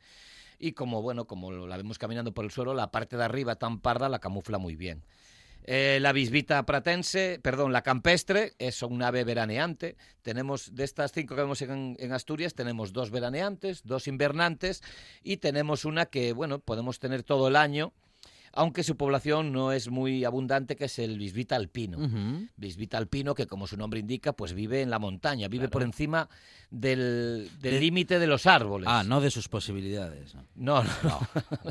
y 0.59 0.73
como 0.73 1.01
bueno 1.01 1.25
como 1.25 1.51
la 1.51 1.77
vemos 1.77 1.97
caminando 1.97 2.33
por 2.33 2.45
el 2.45 2.51
suelo 2.51 2.73
la 2.73 2.91
parte 2.91 3.17
de 3.17 3.23
arriba 3.23 3.55
tan 3.55 3.79
parda 3.79 4.09
la 4.09 4.19
camufla 4.19 4.57
muy 4.57 4.75
bien 4.75 5.03
Eh, 5.69 5.99
la 5.99 6.13
bisbita 6.13 6.63
pratense, 6.65 7.39
perdón, 7.41 7.73
la 7.73 7.81
campestre 7.81 8.53
es 8.57 8.81
un 8.83 9.03
ave 9.03 9.25
veraneante. 9.25 9.97
Tenemos 10.21 10.73
de 10.75 10.85
estas 10.85 11.11
cinco 11.11 11.35
que 11.35 11.41
vemos 11.41 11.61
en, 11.61 11.97
en 11.99 12.13
Asturias, 12.13 12.53
tenemos 12.53 12.93
dos 12.93 13.11
veraneantes, 13.11 13.83
dos 13.83 14.07
invernantes 14.07 14.81
y 15.23 15.37
tenemos 15.37 15.83
una 15.83 16.05
que, 16.05 16.31
bueno, 16.31 16.59
podemos 16.59 16.99
tener 16.99 17.23
todo 17.23 17.49
el 17.49 17.57
año, 17.57 17.91
aunque 18.57 18.83
su 18.83 18.97
población 18.97 19.51
no 19.51 19.71
es 19.71 19.89
muy 19.89 20.25
abundante, 20.25 20.75
que 20.75 20.85
es 20.85 20.97
el 20.97 21.19
bisbita 21.19 21.55
alpino. 21.55 21.99
Ujú. 21.99 22.47
Bisbita 22.57 22.97
alpino, 22.97 23.35
que 23.35 23.45
como 23.45 23.67
su 23.67 23.77
nombre 23.77 23.99
indica, 23.99 24.33
pues 24.33 24.53
vive 24.53 24.81
en 24.81 24.89
la 24.89 24.97
montaña, 24.97 25.47
vive 25.47 25.69
por 25.69 25.83
encima 25.83 26.27
del 26.71 27.49
del 27.61 27.79
límite 27.79 28.17
de 28.17 28.25
los 28.25 28.47
árboles. 28.47 28.89
Ah, 28.91 29.03
no 29.05 29.21
de 29.21 29.29
sus 29.29 29.47
posibilidades. 29.47 30.33
¿no? 30.33 30.43
No, 30.55 30.83
no. 31.03 31.19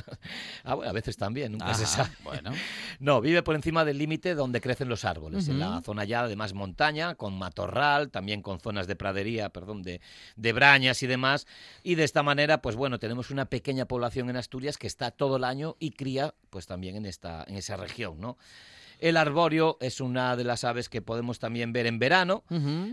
ah, 0.65 0.75
bueno, 0.77 0.89
a 0.89 0.93
veces 0.93 1.17
también, 1.17 1.53
nunca 1.53 1.75
se 1.75 1.87
sabe. 1.87 2.11
Bueno, 2.23 2.53
No, 3.01 3.21
vive 3.21 3.43
por 3.43 3.57
encima 3.57 3.85
del 3.85 3.99
límite 3.99 4.37
donde 4.37 4.61
crecen 4.61 4.89
los 4.89 5.05
árboles, 5.05 5.49
en 5.49 5.59
la 5.59 5.83
zona 5.83 6.05
ya 6.05 6.29
de 6.29 6.37
más 6.37 6.55
montaña, 6.55 7.17
con 7.17 7.37
matorral, 7.37 8.11
también 8.11 8.43
con 8.43 8.61
zonas 8.61 8.87
de 8.87 8.95
pradería, 8.95 9.49
perdón, 9.49 9.83
de, 9.83 10.01
de 10.37 10.53
brañas 10.53 11.03
y 11.03 11.09
demás. 11.09 11.49
Y 11.83 11.97
de 11.97 12.05
esta 12.05 12.23
manera, 12.23 12.63
pues 12.63 12.77
bueno, 12.77 13.01
tenemos 13.01 13.33
una 13.33 13.47
pequeña 13.47 13.87
población 13.87 14.31
en 14.31 14.37
Asturias 14.37 14.79
que 14.79 14.87
está 14.87 15.11
todo 15.11 15.37
el 15.37 15.43
año 15.43 15.75
y 15.81 15.91
cría, 15.91 16.33
pues 16.49 16.67
también 16.67 16.76
en, 16.85 17.07
esta, 17.07 17.45
en 17.47 17.57
esa 17.57 17.77
región, 17.77 18.21
¿no? 18.21 18.39
El 18.99 19.17
arborio 19.17 19.77
es 19.81 20.01
una 20.01 20.37
de 20.37 20.45
las 20.45 20.65
aves 20.65 20.89
que 20.89 21.03
podemos 21.03 21.39
también 21.39 21.73
ver 21.73 21.87
en 21.87 21.99
verano 21.99 22.45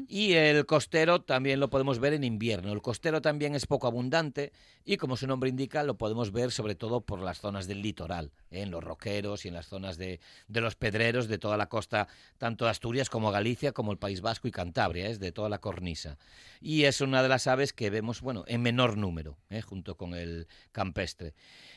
y 0.07 0.33
el 0.33 0.65
costero 0.65 1.21
también 1.21 1.59
lo 1.59 1.69
podemos 1.69 1.99
ver 1.99 2.13
en 2.13 2.23
invierno. 2.23 2.71
El 2.73 2.81
costero 2.81 3.21
también 3.21 3.55
es 3.55 3.65
poco 3.65 3.87
abundante 3.87 4.51
y 4.83 4.97
como 4.97 5.15
su 5.15 5.27
nombre 5.27 5.49
indica 5.49 5.83
lo 5.83 5.97
podemos 5.97 6.31
ver 6.31 6.51
sobre 6.51 6.75
todo 6.75 7.01
por 7.01 7.21
las 7.21 7.39
zonas 7.39 7.67
del 7.67 7.81
litoral, 7.81 8.31
¿eh? 8.51 8.63
en 8.63 8.71
los 8.71 8.83
roqueros 8.83 9.45
y 9.45 9.47
en 9.47 9.53
las 9.53 9.67
zonas 9.67 9.97
de, 9.97 10.19
de, 10.47 10.61
los 10.61 10.75
pedreros 10.75 11.27
de 11.27 11.37
toda 11.37 11.55
la 11.55 11.67
costa, 11.67 12.07
tanto 12.37 12.65
de 12.65 12.71
Asturias 12.71 13.09
como 13.09 13.31
Galicia, 13.31 13.71
como 13.71 13.91
el 13.91 13.97
País 13.97 14.19
Vasco 14.19 14.47
y 14.47 14.51
Cantabria, 14.51 15.07
es 15.07 15.17
¿eh? 15.17 15.19
de 15.19 15.31
toda 15.31 15.47
la 15.47 15.59
cornisa. 15.59 16.17
Y 16.59 16.83
es 16.83 16.99
una 16.99 17.23
de 17.23 17.29
las 17.29 17.47
aves 17.47 17.71
que 17.71 17.89
vemos 17.89 18.21
bueno, 18.21 18.43
en 18.47 18.61
menor 18.61 18.97
número, 18.97 19.37
¿eh? 19.49 19.61
junto 19.61 19.95
con 19.95 20.15
el 20.15 20.47
campestre. 20.71 21.33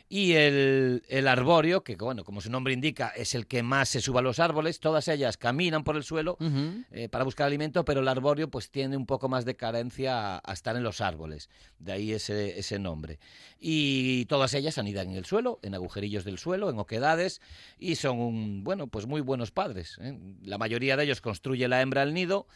Y 0.09 0.33
el, 0.35 1.03
el, 1.09 1.27
arbóreo, 1.27 1.83
que 1.83 1.97
bueno, 1.97 2.23
como 2.23 2.41
su 2.41 2.51
nombre 2.51 2.73
indica, 2.73 3.09
es 3.17 3.35
el 3.35 3.47
que 3.47 3.63
más 3.65 3.89
se 3.89 4.01
sube 4.01 4.16
a 4.19 4.23
los 4.23 4.39
árboles, 4.39 4.81
todas 4.81 5.09
ellas 5.09 5.37
caminan 5.37 5.85
por 5.85 5.97
el 5.97 6.05
suelo 6.05 6.37
uh 6.41 6.45
-huh. 6.45 6.85
eh, 6.91 7.09
para 7.09 7.25
buscar 7.25 7.47
alimento, 7.47 7.85
pero 7.85 8.01
el 8.01 8.09
arbóreo 8.09 8.49
pues 8.49 8.71
tiene 8.71 8.97
un 8.97 9.07
poco 9.07 9.29
más 9.29 9.45
de 9.45 9.57
carencia 9.57 10.37
a, 10.37 10.43
a, 10.45 10.53
estar 10.53 10.77
en 10.77 10.83
los 10.83 11.01
árboles, 11.01 11.49
de 11.79 11.93
ahí 11.93 12.13
ese, 12.13 12.59
ese 12.59 12.79
nombre. 12.79 13.19
Y 13.61 14.27
todas 14.27 14.55
ellas 14.55 14.79
anidan 14.79 15.11
en 15.11 15.17
el 15.17 15.25
suelo, 15.25 15.59
en 15.63 15.75
agujerillos 15.75 16.25
del 16.25 16.39
suelo, 16.39 16.71
en 16.71 16.79
oquedades, 16.79 17.41
y 17.79 17.97
son, 17.97 18.19
un, 18.19 18.65
bueno, 18.65 18.87
pues 18.87 19.07
muy 19.07 19.21
buenos 19.21 19.51
padres. 19.51 19.99
¿eh? 20.01 20.19
La 20.43 20.59
mayoría 20.59 20.97
de 20.97 21.05
ellos 21.05 21.21
construye 21.21 21.69
la 21.69 21.81
hembra 21.83 22.03
al 22.03 22.15
nido, 22.15 22.47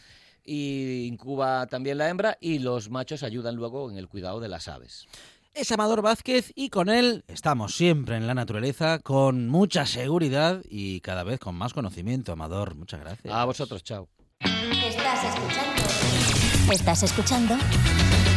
y 0.45 1.05
incuba 1.07 1.67
también 1.67 1.99
la 1.99 2.09
hembra, 2.09 2.39
y 2.41 2.61
los 2.61 2.91
machos 2.91 3.23
ayudan 3.23 3.57
luego 3.57 3.91
en 3.91 3.99
el 3.99 4.09
cuidado 4.09 4.41
de 4.41 4.49
las 4.49 4.69
aves 4.69 5.07
es 5.55 5.73
Amador 5.73 6.03
Vázquez 6.03 6.53
y 6.55 6.71
con 6.71 6.89
él 6.89 7.25
estamos 7.29 7.75
siempre 7.75 8.17
en 8.17 8.27
la 8.27 8.35
naturaleza 8.35 8.99
con 8.99 9.49
mucha 9.49 9.87
seguridad 9.87 10.63
y 10.69 11.01
cada 11.01 11.25
vez 11.25 11.41
con 11.41 11.55
más 11.55 11.75
conocimiento. 11.75 12.33
Amador, 12.33 12.75
muchas 12.75 13.01
gracias. 13.01 13.33
A 13.33 13.45
vosotros, 13.45 13.83
chao. 13.83 14.09
Estás 14.41 15.25
escuchando. 15.25 16.73
Estás 16.73 17.03
escuchando 17.03 17.55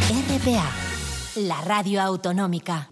RPA, 0.08 0.70
la 1.36 1.60
radio 1.62 2.02
autonómica. 2.02 2.90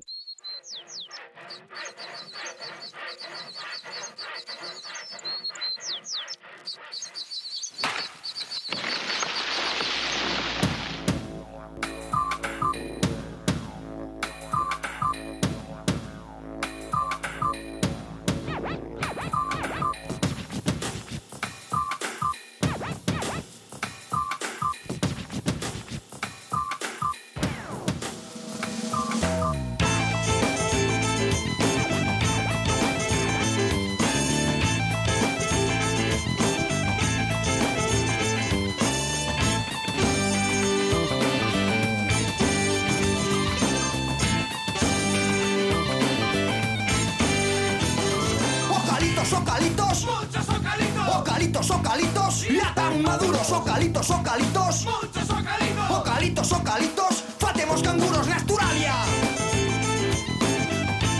Maduros, 53.02 53.50
ocalitos, 53.50 54.10
ocalitos, 54.10 54.86
muchos 54.86 55.30
ocalitos, 55.30 55.90
ocalitos, 55.90 56.52
ocalitos, 56.52 57.24
fatemos 57.38 57.82
canguros 57.82 58.26
de 58.26 58.32
Asturalia. 58.32 58.94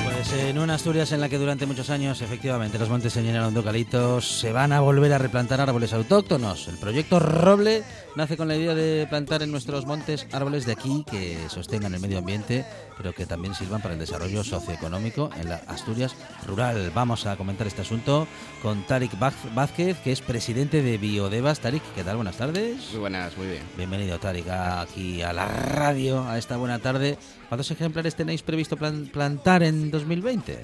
Pues 0.05 0.33
en 0.33 0.59
una 0.59 0.75
Asturias 0.75 1.13
en 1.13 1.21
la 1.21 1.29
que 1.29 1.39
durante 1.39 1.67
muchos 1.67 1.91
años 1.91 2.23
efectivamente 2.23 2.79
los 2.79 2.89
montes 2.89 3.13
se 3.13 3.23
llenaron 3.23 3.53
de 3.53 3.61
eucaliptos, 3.61 4.41
se 4.41 4.53
van 4.53 4.73
a 4.73 4.81
volver 4.81 5.13
a 5.13 5.19
replantar 5.19 5.61
árboles 5.61 5.93
autóctonos. 5.93 6.69
El 6.69 6.77
proyecto 6.77 7.19
Roble 7.19 7.83
nace 8.15 8.37
con 8.37 8.49
la 8.49 8.57
idea 8.57 8.75
de 8.75 9.07
plantar 9.09 9.43
en 9.43 9.51
nuestros 9.51 9.87
montes 9.87 10.27
árboles 10.33 10.67
de 10.67 10.73
aquí 10.73 11.05
que 11.11 11.39
sostengan 11.49 11.95
el 11.95 12.01
medio 12.01 12.19
ambiente, 12.19 12.65
pero 12.97 13.13
que 13.13 13.27
también 13.27 13.55
sirvan 13.55 13.81
para 13.81 13.95
el 13.95 14.01
desarrollo 14.01 14.45
socioeconómico 14.45 15.31
en 15.41 15.49
la 15.49 15.57
Asturias 15.67 16.15
rural. 16.47 16.91
Vamos 16.95 17.27
a 17.27 17.37
comentar 17.37 17.67
este 17.67 17.83
asunto 17.83 18.27
con 18.63 18.87
Tarik 18.87 19.13
Vázquez, 19.55 19.99
que 19.99 20.13
es 20.13 20.21
presidente 20.21 20.83
de 20.83 20.99
Biodevas. 20.99 21.61
Tarik, 21.61 21.83
¿qué 21.95 22.05
tal? 22.05 22.17
Buenas 22.17 22.37
tardes. 22.37 22.91
Muy 22.93 23.01
buenas, 23.01 23.37
muy 23.37 23.47
bien. 23.47 23.63
Bienvenido, 23.77 24.19
Tarik, 24.19 24.49
aquí 24.49 25.23
a 25.23 25.33
la 25.33 25.47
radio, 25.47 26.29
a 26.29 26.39
esta 26.39 26.57
buena 26.57 26.79
tarde. 26.79 27.19
¿Cuántos 27.49 27.71
ejemplares 27.71 28.15
tenéis 28.15 28.43
previsto 28.43 28.77
plan 28.77 29.09
plantar 29.13 29.63
en 29.63 29.91
2020? 29.91 30.59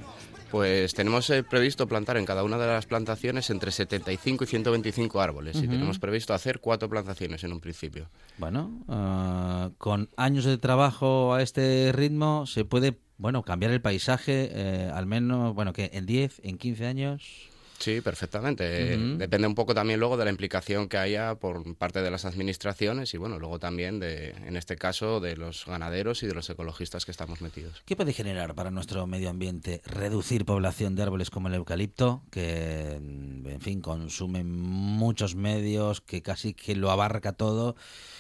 Pues 0.51 0.95
tenemos 0.95 1.29
eh, 1.31 1.43
previsto 1.43 1.87
plantar 1.87 2.17
en 2.17 2.25
cada 2.25 2.43
una 2.43 2.59
de 2.59 2.67
las 2.67 2.87
plantaciones 2.87 3.51
entre 3.51 3.71
75 3.71 4.45
y 4.45 4.47
125 4.47 5.21
árboles 5.21 5.57
uh 5.57 5.61
-huh. 5.61 5.65
y 5.65 5.69
tenemos 5.69 5.99
previsto 5.99 6.33
hacer 6.33 6.61
cuatro 6.61 6.89
plantaciones 6.89 7.45
en 7.45 7.53
un 7.53 7.61
principio. 7.61 8.09
Bueno, 8.39 8.71
uh, 8.89 9.75
con 9.79 10.09
años 10.17 10.45
de 10.45 10.57
trabajo 10.59 11.35
a 11.35 11.43
este 11.43 11.93
ritmo 11.93 12.47
se 12.47 12.65
puede, 12.65 12.99
bueno, 13.19 13.43
cambiar 13.43 13.73
el 13.73 13.81
paisaje 13.81 14.49
eh, 14.53 14.91
al 14.93 15.07
menos, 15.07 15.55
bueno, 15.55 15.73
que 15.73 15.91
en 15.93 16.07
10, 16.07 16.41
en 16.45 16.57
15 16.57 16.87
años. 16.87 17.48
Sí, 17.79 18.01
perfectamente. 18.01 18.97
Uh 18.97 19.01
-huh. 19.01 19.17
Depende 19.19 19.47
un 19.47 19.55
poco 19.55 19.73
también 19.75 20.01
luego 20.01 20.17
de 20.17 20.25
la 20.25 20.31
implicación 20.31 20.89
que 20.89 20.99
haya 20.99 21.37
por 21.37 21.77
parte 21.77 22.03
de 22.03 22.11
las 22.11 22.25
administraciones 22.25 23.15
y 23.15 23.19
bueno, 23.19 23.39
luego 23.39 23.59
también 23.59 24.01
de, 24.01 24.31
en 24.31 24.57
este 24.57 24.77
caso, 24.77 25.21
de 25.21 25.37
los 25.37 25.65
ganaderos 25.65 26.23
y 26.23 26.27
de 26.27 26.35
los 26.35 26.51
ecologistas 26.51 27.05
que 27.05 27.13
estamos 27.13 27.41
metidos. 27.41 27.83
¿Qué 27.85 27.95
puede 27.95 28.13
generar 28.13 28.55
para 28.55 28.71
nuestro 28.71 29.07
medio 29.07 29.31
ambiente 29.31 29.81
reducir 29.85 30.45
población 30.45 30.97
de 30.97 31.05
árboles 31.05 31.31
como 31.31 31.49
el 31.49 31.55
eucalipto, 31.55 32.23
que 32.31 32.97
en 32.97 33.61
fin 33.61 33.81
consumen 33.81 34.51
muchos 34.51 35.37
medios, 35.37 36.01
que 36.01 36.21
casi 36.23 36.55
que 36.55 36.75
lo 36.75 36.91
abarca 36.91 37.33
todo 37.33 37.77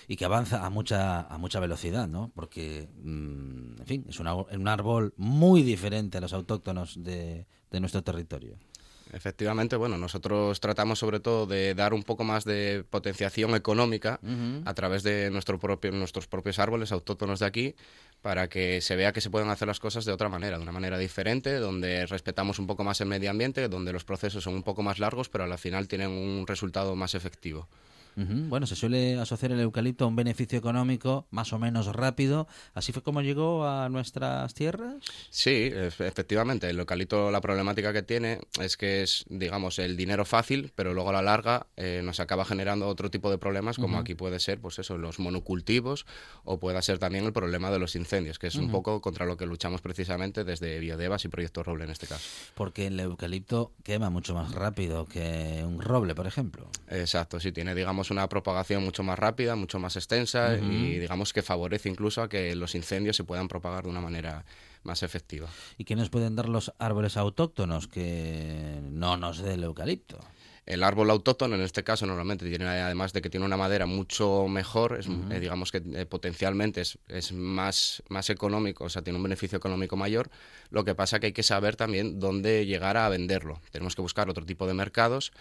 y 0.06 0.16
que 0.16 0.24
avanza 0.24 0.64
a 0.64 0.70
mucha 0.70 1.22
a 1.22 1.36
mucha 1.38 1.60
velocidad, 1.60 2.08
¿no? 2.08 2.30
Porque, 2.34 2.88
en 3.04 3.82
fin, 3.86 4.04
es 4.08 4.20
una, 4.20 4.34
un 4.34 4.68
árbol 4.68 5.14
muy 5.16 5.62
diferente 5.62 6.18
a 6.18 6.20
los 6.20 6.32
autóctonos 6.32 7.02
de, 7.02 7.46
de 7.70 7.80
nuestro 7.80 8.02
territorio. 8.02 8.56
Efectivamente, 9.12 9.76
bueno, 9.76 9.96
nosotros 9.96 10.60
tratamos 10.60 10.98
sobre 10.98 11.20
todo 11.20 11.46
de 11.46 11.74
dar 11.74 11.94
un 11.94 12.02
poco 12.02 12.24
más 12.24 12.44
de 12.44 12.84
potenciación 12.88 13.54
económica 13.54 14.20
uh 14.22 14.26
-huh. 14.26 14.62
a 14.66 14.74
través 14.74 15.02
de 15.02 15.30
nuestro 15.30 15.58
propio, 15.58 15.92
nuestros 15.92 16.26
propios 16.26 16.58
árboles 16.58 16.92
autóctonos 16.92 17.40
de 17.40 17.46
aquí 17.46 17.74
para 18.22 18.48
que 18.48 18.80
se 18.80 18.96
vea 18.96 19.12
que 19.12 19.20
se 19.20 19.30
pueden 19.30 19.48
hacer 19.48 19.68
las 19.68 19.80
cosas 19.80 20.04
de 20.04 20.12
otra 20.12 20.28
manera, 20.28 20.56
de 20.56 20.62
una 20.62 20.72
manera 20.72 20.98
diferente, 20.98 21.54
donde 21.56 22.04
respetamos 22.06 22.58
un 22.58 22.66
poco 22.66 22.84
más 22.84 23.00
el 23.00 23.08
medio 23.08 23.30
ambiente, 23.30 23.68
donde 23.68 23.92
los 23.92 24.04
procesos 24.04 24.44
son 24.44 24.54
un 24.54 24.62
poco 24.62 24.82
más 24.82 24.98
largos, 24.98 25.28
pero 25.28 25.44
al 25.44 25.58
final 25.58 25.88
tienen 25.88 26.10
un 26.10 26.46
resultado 26.46 26.96
más 26.96 27.14
efectivo. 27.14 27.68
Uh 28.18 28.22
-huh. 28.22 28.48
Bueno, 28.48 28.66
se 28.66 28.74
suele 28.74 29.18
asociar 29.18 29.52
el 29.52 29.60
eucalipto 29.60 30.04
a 30.04 30.08
un 30.08 30.16
beneficio 30.16 30.58
económico 30.58 31.26
más 31.30 31.52
o 31.52 31.58
menos 31.58 31.86
rápido. 31.94 32.48
¿Así 32.74 32.92
fue 32.92 33.02
como 33.02 33.22
llegó 33.22 33.64
a 33.66 33.88
nuestras 33.88 34.54
tierras? 34.54 34.96
Sí, 35.30 35.70
efectivamente. 35.72 36.68
El 36.68 36.80
eucalipto, 36.80 37.30
la 37.30 37.40
problemática 37.40 37.92
que 37.92 38.02
tiene 38.02 38.40
es 38.60 38.76
que 38.76 39.02
es, 39.04 39.24
digamos, 39.28 39.78
el 39.78 39.96
dinero 39.96 40.24
fácil, 40.24 40.72
pero 40.74 40.94
luego 40.94 41.10
a 41.10 41.12
la 41.12 41.22
larga 41.22 41.66
eh, 41.76 42.00
nos 42.02 42.18
acaba 42.18 42.44
generando 42.44 42.88
otro 42.88 43.08
tipo 43.08 43.30
de 43.30 43.38
problemas, 43.38 43.76
como 43.76 43.94
uh 43.94 43.98
-huh. 43.98 44.02
aquí 44.02 44.14
puede 44.16 44.40
ser, 44.40 44.60
pues 44.60 44.78
eso, 44.80 44.98
los 44.98 45.20
monocultivos, 45.20 46.04
o 46.44 46.58
pueda 46.58 46.82
ser 46.82 46.98
también 46.98 47.24
el 47.24 47.32
problema 47.32 47.70
de 47.70 47.78
los 47.78 47.94
incendios, 47.94 48.40
que 48.40 48.48
es 48.48 48.56
uh 48.56 48.60
-huh. 48.60 48.64
un 48.64 48.70
poco 48.72 49.00
contra 49.00 49.26
lo 49.26 49.36
que 49.36 49.46
luchamos 49.46 49.80
precisamente 49.80 50.42
desde 50.42 50.80
Biodevas 50.80 51.24
y 51.24 51.28
Proyecto 51.28 51.62
Roble 51.62 51.84
en 51.84 51.90
este 51.90 52.08
caso. 52.08 52.26
Porque 52.54 52.88
el 52.88 52.98
eucalipto 52.98 53.72
quema 53.84 54.10
mucho 54.10 54.34
más 54.34 54.52
rápido 54.52 55.06
que 55.06 55.62
un 55.64 55.80
roble, 55.80 56.14
por 56.16 56.26
ejemplo. 56.26 56.68
Exacto, 56.88 57.38
sí, 57.38 57.52
tiene, 57.52 57.74
digamos, 57.74 58.07
una 58.10 58.28
propagación 58.28 58.84
mucho 58.84 59.02
más 59.02 59.18
rápida, 59.18 59.56
mucho 59.56 59.78
más 59.78 59.96
extensa 59.96 60.50
uh 60.52 60.62
-huh. 60.62 60.72
y 60.72 60.98
digamos 60.98 61.32
que 61.32 61.42
favorece 61.42 61.88
incluso 61.88 62.22
a 62.22 62.28
que 62.28 62.54
los 62.54 62.74
incendios 62.74 63.16
se 63.16 63.24
puedan 63.24 63.48
propagar 63.48 63.84
de 63.84 63.90
una 63.90 64.00
manera 64.00 64.44
más 64.82 65.02
efectiva. 65.02 65.48
¿Y 65.76 65.84
qué 65.84 65.96
nos 65.96 66.10
pueden 66.10 66.36
dar 66.36 66.48
los 66.48 66.72
árboles 66.78 67.16
autóctonos 67.16 67.88
que 67.88 68.80
no 68.82 69.16
nos 69.16 69.38
dé 69.38 69.54
el 69.54 69.64
eucalipto? 69.64 70.18
El 70.66 70.84
árbol 70.84 71.10
autóctono, 71.10 71.54
en 71.54 71.62
este 71.62 71.82
caso, 71.82 72.04
normalmente 72.04 72.46
tiene, 72.46 72.66
además 72.66 73.14
de 73.14 73.22
que 73.22 73.30
tiene 73.30 73.46
una 73.46 73.56
madera 73.56 73.86
mucho 73.86 74.48
mejor, 74.48 74.98
es, 75.00 75.06
uh 75.06 75.12
-huh. 75.12 75.34
eh, 75.34 75.40
digamos 75.40 75.72
que 75.72 75.78
eh, 75.94 76.04
potencialmente 76.04 76.82
es, 76.82 76.98
es, 77.08 77.32
más, 77.32 78.02
más 78.10 78.28
económico, 78.28 78.84
o 78.84 78.88
sea, 78.90 79.00
tiene 79.00 79.16
un 79.16 79.22
beneficio 79.22 79.56
económico 79.56 79.96
mayor. 79.96 80.28
Lo 80.68 80.84
que 80.84 80.94
pasa 80.94 81.20
que 81.20 81.28
hay 81.28 81.32
que 81.32 81.42
saber 81.42 81.76
también 81.76 82.20
dónde 82.20 82.66
llegar 82.66 82.98
a 82.98 83.08
venderlo. 83.08 83.62
Tenemos 83.70 83.96
que 83.96 84.02
buscar 84.02 84.28
otro 84.28 84.44
tipo 84.44 84.66
de 84.66 84.74
mercados 84.74 85.32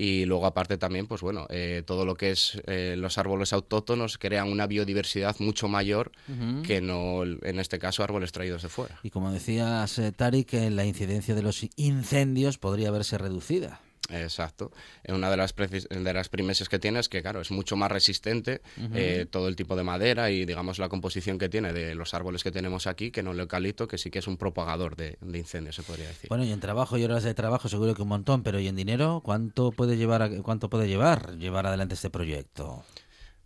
y 0.00 0.26
luego 0.26 0.46
aparte 0.46 0.78
también, 0.78 1.08
pues 1.08 1.22
bueno, 1.22 1.48
eh, 1.50 1.82
todo 1.84 2.04
lo 2.04 2.14
que 2.14 2.30
es 2.30 2.62
eh, 2.68 2.94
los 2.96 3.18
árboles 3.18 3.52
autóctonos 3.52 4.16
crean 4.16 4.48
una 4.48 4.68
biodiversidad 4.68 5.34
mucho 5.40 5.66
mayor 5.66 6.12
uh 6.28 6.32
-huh. 6.32 6.62
que 6.62 6.80
no, 6.80 7.24
en 7.24 7.58
este 7.58 7.80
caso, 7.80 8.04
árboles 8.04 8.30
traídos 8.30 8.62
de 8.62 8.68
fuera. 8.68 9.00
Y 9.02 9.10
como 9.10 9.32
decías, 9.32 9.98
eh, 9.98 10.12
Tari, 10.12 10.44
que 10.44 10.70
la 10.70 10.84
incidencia 10.84 11.34
de 11.34 11.42
los 11.42 11.66
incendios 11.74 12.58
podría 12.58 12.92
verse 12.92 13.18
reducida. 13.18 13.80
Exacto. 14.10 14.70
Eh, 15.04 15.12
Una 15.12 15.30
de 15.30 15.36
las, 15.36 15.54
de 15.54 16.12
las 16.14 16.28
primeses 16.28 16.68
que 16.68 16.78
tiene 16.78 16.98
es 17.00 17.08
que, 17.08 17.20
claro, 17.22 17.40
es 17.40 17.50
mucho 17.50 17.76
más 17.76 17.90
resistente 17.92 18.62
eh, 18.94 19.26
todo 19.30 19.48
el 19.48 19.56
tipo 19.56 19.76
de 19.76 19.84
madera 19.84 20.30
y, 20.30 20.44
digamos, 20.46 20.78
la 20.78 20.88
composición 20.88 21.38
que 21.38 21.48
tiene 21.48 21.72
de 21.72 21.94
los 21.94 22.14
árboles 22.14 22.42
que 22.42 22.50
tenemos 22.50 22.86
aquí, 22.86 23.10
que 23.10 23.22
no 23.22 23.32
el 23.32 23.40
eucalipto, 23.40 23.86
que 23.86 23.98
sí 23.98 24.10
que 24.10 24.20
es 24.20 24.26
un 24.26 24.36
propagador 24.38 24.96
de, 24.96 25.18
de 25.20 25.38
incendios, 25.38 25.76
se 25.76 25.82
podría 25.82 26.08
decir. 26.08 26.28
Bueno, 26.28 26.44
y 26.44 26.52
en 26.52 26.60
trabajo 26.60 26.96
y 26.96 27.04
horas 27.04 27.22
de 27.22 27.34
trabajo 27.34 27.68
seguro 27.68 27.94
que 27.94 28.02
un 28.02 28.08
montón, 28.08 28.42
pero 28.42 28.58
¿y 28.60 28.68
en 28.68 28.76
dinero 28.76 29.20
cuánto 29.24 29.72
puede 29.72 29.96
llevar 29.96 30.22
a- 30.22 30.42
cuánto 30.42 30.70
puede 30.70 30.88
llevar 30.88 31.36
llevar 31.36 31.66
adelante 31.66 31.94
este 31.94 32.10
proyecto? 32.10 32.84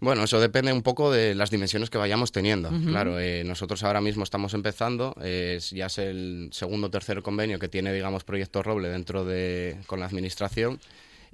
Bueno, 0.02 0.24
eso 0.24 0.40
depende 0.40 0.72
un 0.72 0.82
poco 0.82 1.12
de 1.12 1.36
las 1.36 1.52
dimensiones 1.52 1.88
que 1.88 1.96
vayamos 1.96 2.32
teniendo. 2.32 2.70
Claro, 2.88 3.20
eh, 3.20 3.44
nosotros 3.44 3.84
ahora 3.84 4.00
mismo 4.00 4.24
estamos 4.24 4.52
empezando, 4.52 5.14
eh, 5.22 5.60
ya 5.70 5.86
es 5.86 5.98
el 5.98 6.48
segundo 6.50 6.88
o 6.88 6.90
tercer 6.90 7.22
convenio 7.22 7.60
que 7.60 7.68
tiene, 7.68 7.92
digamos, 7.92 8.24
Proyecto 8.24 8.64
Roble 8.64 8.88
dentro 8.88 9.24
de 9.24 9.78
con 9.86 10.00
la 10.00 10.06
administración 10.06 10.80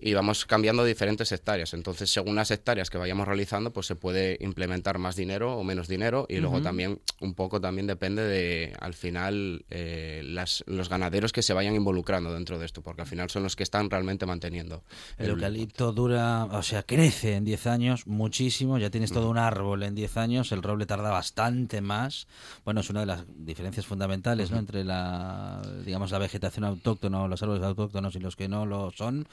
y 0.00 0.14
vamos 0.14 0.44
cambiando 0.44 0.84
diferentes 0.84 1.32
hectáreas. 1.32 1.74
Entonces, 1.74 2.10
según 2.10 2.36
las 2.36 2.50
hectáreas 2.50 2.90
que 2.90 2.98
vayamos 2.98 3.26
realizando, 3.26 3.72
pues 3.72 3.86
se 3.86 3.96
puede 3.96 4.38
implementar 4.40 4.98
más 4.98 5.16
dinero 5.16 5.56
o 5.56 5.64
menos 5.64 5.88
dinero 5.88 6.26
y 6.28 6.38
luego 6.38 6.62
también 6.62 7.00
un 7.20 7.34
poco 7.34 7.60
también 7.60 7.86
depende 7.86 8.22
de, 8.22 8.74
al 8.80 8.94
final, 8.94 9.64
eh, 9.70 10.22
las, 10.24 10.62
los 10.66 10.88
ganaderos 10.88 11.32
que 11.32 11.42
se 11.42 11.52
vayan 11.52 11.74
involucrando 11.74 12.32
dentro 12.32 12.58
de 12.58 12.66
esto, 12.66 12.82
porque 12.82 13.02
al 13.02 13.08
final 13.08 13.30
son 13.30 13.42
los 13.42 13.56
que 13.56 13.62
están 13.62 13.90
realmente 13.90 14.26
manteniendo. 14.26 14.84
El 15.16 15.30
eucalipto 15.30 15.92
dura, 15.92 16.44
o 16.44 16.62
sea, 16.62 16.82
crece 16.84 17.34
en 17.34 17.44
10 17.44 17.66
años 17.66 18.06
muchísimo, 18.06 18.78
ya 18.78 18.90
tienes 18.90 19.12
todo 19.12 19.28
un 19.28 19.38
árbol 19.38 19.82
en 19.82 19.94
10 19.94 20.16
años, 20.16 20.52
el 20.52 20.62
roble 20.62 20.86
tarda 20.86 21.10
bastante 21.10 21.80
más. 21.80 22.26
Bueno, 22.64 22.80
es 22.80 22.90
una 22.90 23.00
de 23.00 23.06
las 23.06 23.24
diferencias 23.36 23.86
fundamentales, 23.86 24.50
¿no? 24.50 24.58
Entre 24.58 24.84
la, 24.84 25.60
digamos, 25.84 26.10
la 26.10 26.18
vegetación 26.18 26.64
autóctona 26.64 27.22
o 27.22 27.28
los 27.28 27.42
árboles 27.42 27.62
autóctonos 27.62 28.14
y 28.14 28.20
los 28.20 28.36
que 28.36 28.48
no 28.48 28.66
lo 28.66 28.90
son. 28.92 29.26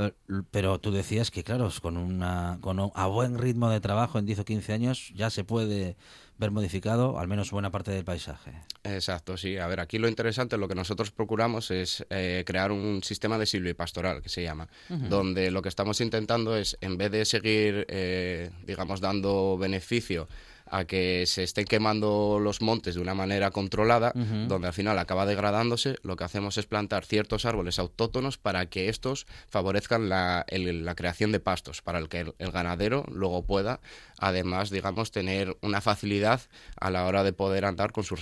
Eh, 0.00 0.12
Pero 0.50 0.78
tú 0.78 0.92
decías 0.92 1.30
que, 1.30 1.42
claro, 1.42 1.68
con 1.82 1.96
una 1.96 2.58
con 2.60 2.78
un- 2.78 2.92
a 2.94 3.06
buen 3.06 3.36
ritmo 3.38 3.68
de 3.68 3.80
trabajo 3.80 4.18
en 4.18 4.26
10 4.26 4.38
o 4.38 4.44
15 4.44 4.72
años 4.72 5.12
ya 5.14 5.28
se 5.30 5.42
puede 5.44 5.96
ver 6.38 6.52
modificado 6.52 7.18
al 7.18 7.26
menos 7.26 7.50
buena 7.50 7.70
parte 7.72 7.90
del 7.90 8.04
paisaje. 8.04 8.52
Exacto, 8.84 9.36
sí. 9.36 9.56
A 9.58 9.66
ver, 9.66 9.80
aquí 9.80 9.98
lo 9.98 10.08
interesante, 10.08 10.56
lo 10.56 10.68
que 10.68 10.76
nosotros 10.76 11.10
procuramos 11.10 11.72
es 11.72 12.06
eh, 12.10 12.44
crear 12.46 12.70
un 12.70 13.02
sistema 13.02 13.38
de 13.38 13.46
silvipastoral, 13.46 14.22
que 14.22 14.28
se 14.28 14.42
llama, 14.44 14.68
donde 14.88 15.50
lo 15.50 15.62
que 15.62 15.68
estamos 15.68 16.00
intentando 16.00 16.56
es, 16.56 16.78
en 16.80 16.96
vez 16.96 17.10
de 17.10 17.24
seguir, 17.24 17.84
eh, 17.88 18.50
digamos, 18.64 19.00
dando 19.00 19.58
beneficio 19.58 20.28
a 20.70 20.84
que 20.84 21.24
se 21.26 21.42
estén 21.42 21.64
quemando 21.64 22.38
los 22.40 22.60
montes 22.62 22.94
de 22.94 23.00
una 23.00 23.14
manera 23.14 23.50
controlada, 23.50 24.12
donde 24.48 24.66
al 24.68 24.72
final 24.72 24.98
acaba 24.98 25.26
degradándose, 25.26 25.96
lo 26.02 26.16
que 26.16 26.24
hacemos 26.24 26.58
es 26.58 26.66
plantar 26.66 27.04
ciertos 27.04 27.44
árboles 27.44 27.78
autóctonos 27.78 28.38
para 28.38 28.66
que 28.66 28.88
estos 28.88 29.26
favorezcan 29.48 30.08
la, 30.08 30.44
el- 30.48 30.84
la 30.84 30.94
creación 30.94 31.32
de 31.32 31.40
pastos, 31.40 31.82
para 31.82 31.98
el 31.98 32.08
que 32.08 32.20
el, 32.20 32.34
el 32.38 32.50
ganadero 32.50 33.04
luego 33.10 33.42
pueda, 33.44 33.80
además, 34.18 34.70
digamos, 34.70 35.10
tener 35.10 35.56
una 35.62 35.80
facilidad 35.80 36.40
a 36.80 36.90
la 36.90 37.04
hora 37.06 37.24
de 37.24 37.32
poder 37.32 37.64
andar 37.64 37.92
con 37.92 38.04
sus 38.04 38.20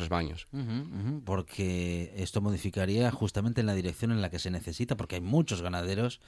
ujú, 0.52 1.22
porque 1.24 2.12
esto 2.16 2.40
modificaría 2.40 3.11
justamente 3.11 3.61
en 3.61 3.66
la 3.66 3.74
dirección 3.74 4.12
en 4.12 4.22
la 4.22 4.30
que 4.30 4.38
se 4.38 4.50
necesita, 4.50 4.96
porque 4.96 5.16
hay 5.16 5.20
muchos 5.20 5.62
ganaderos 5.62 6.20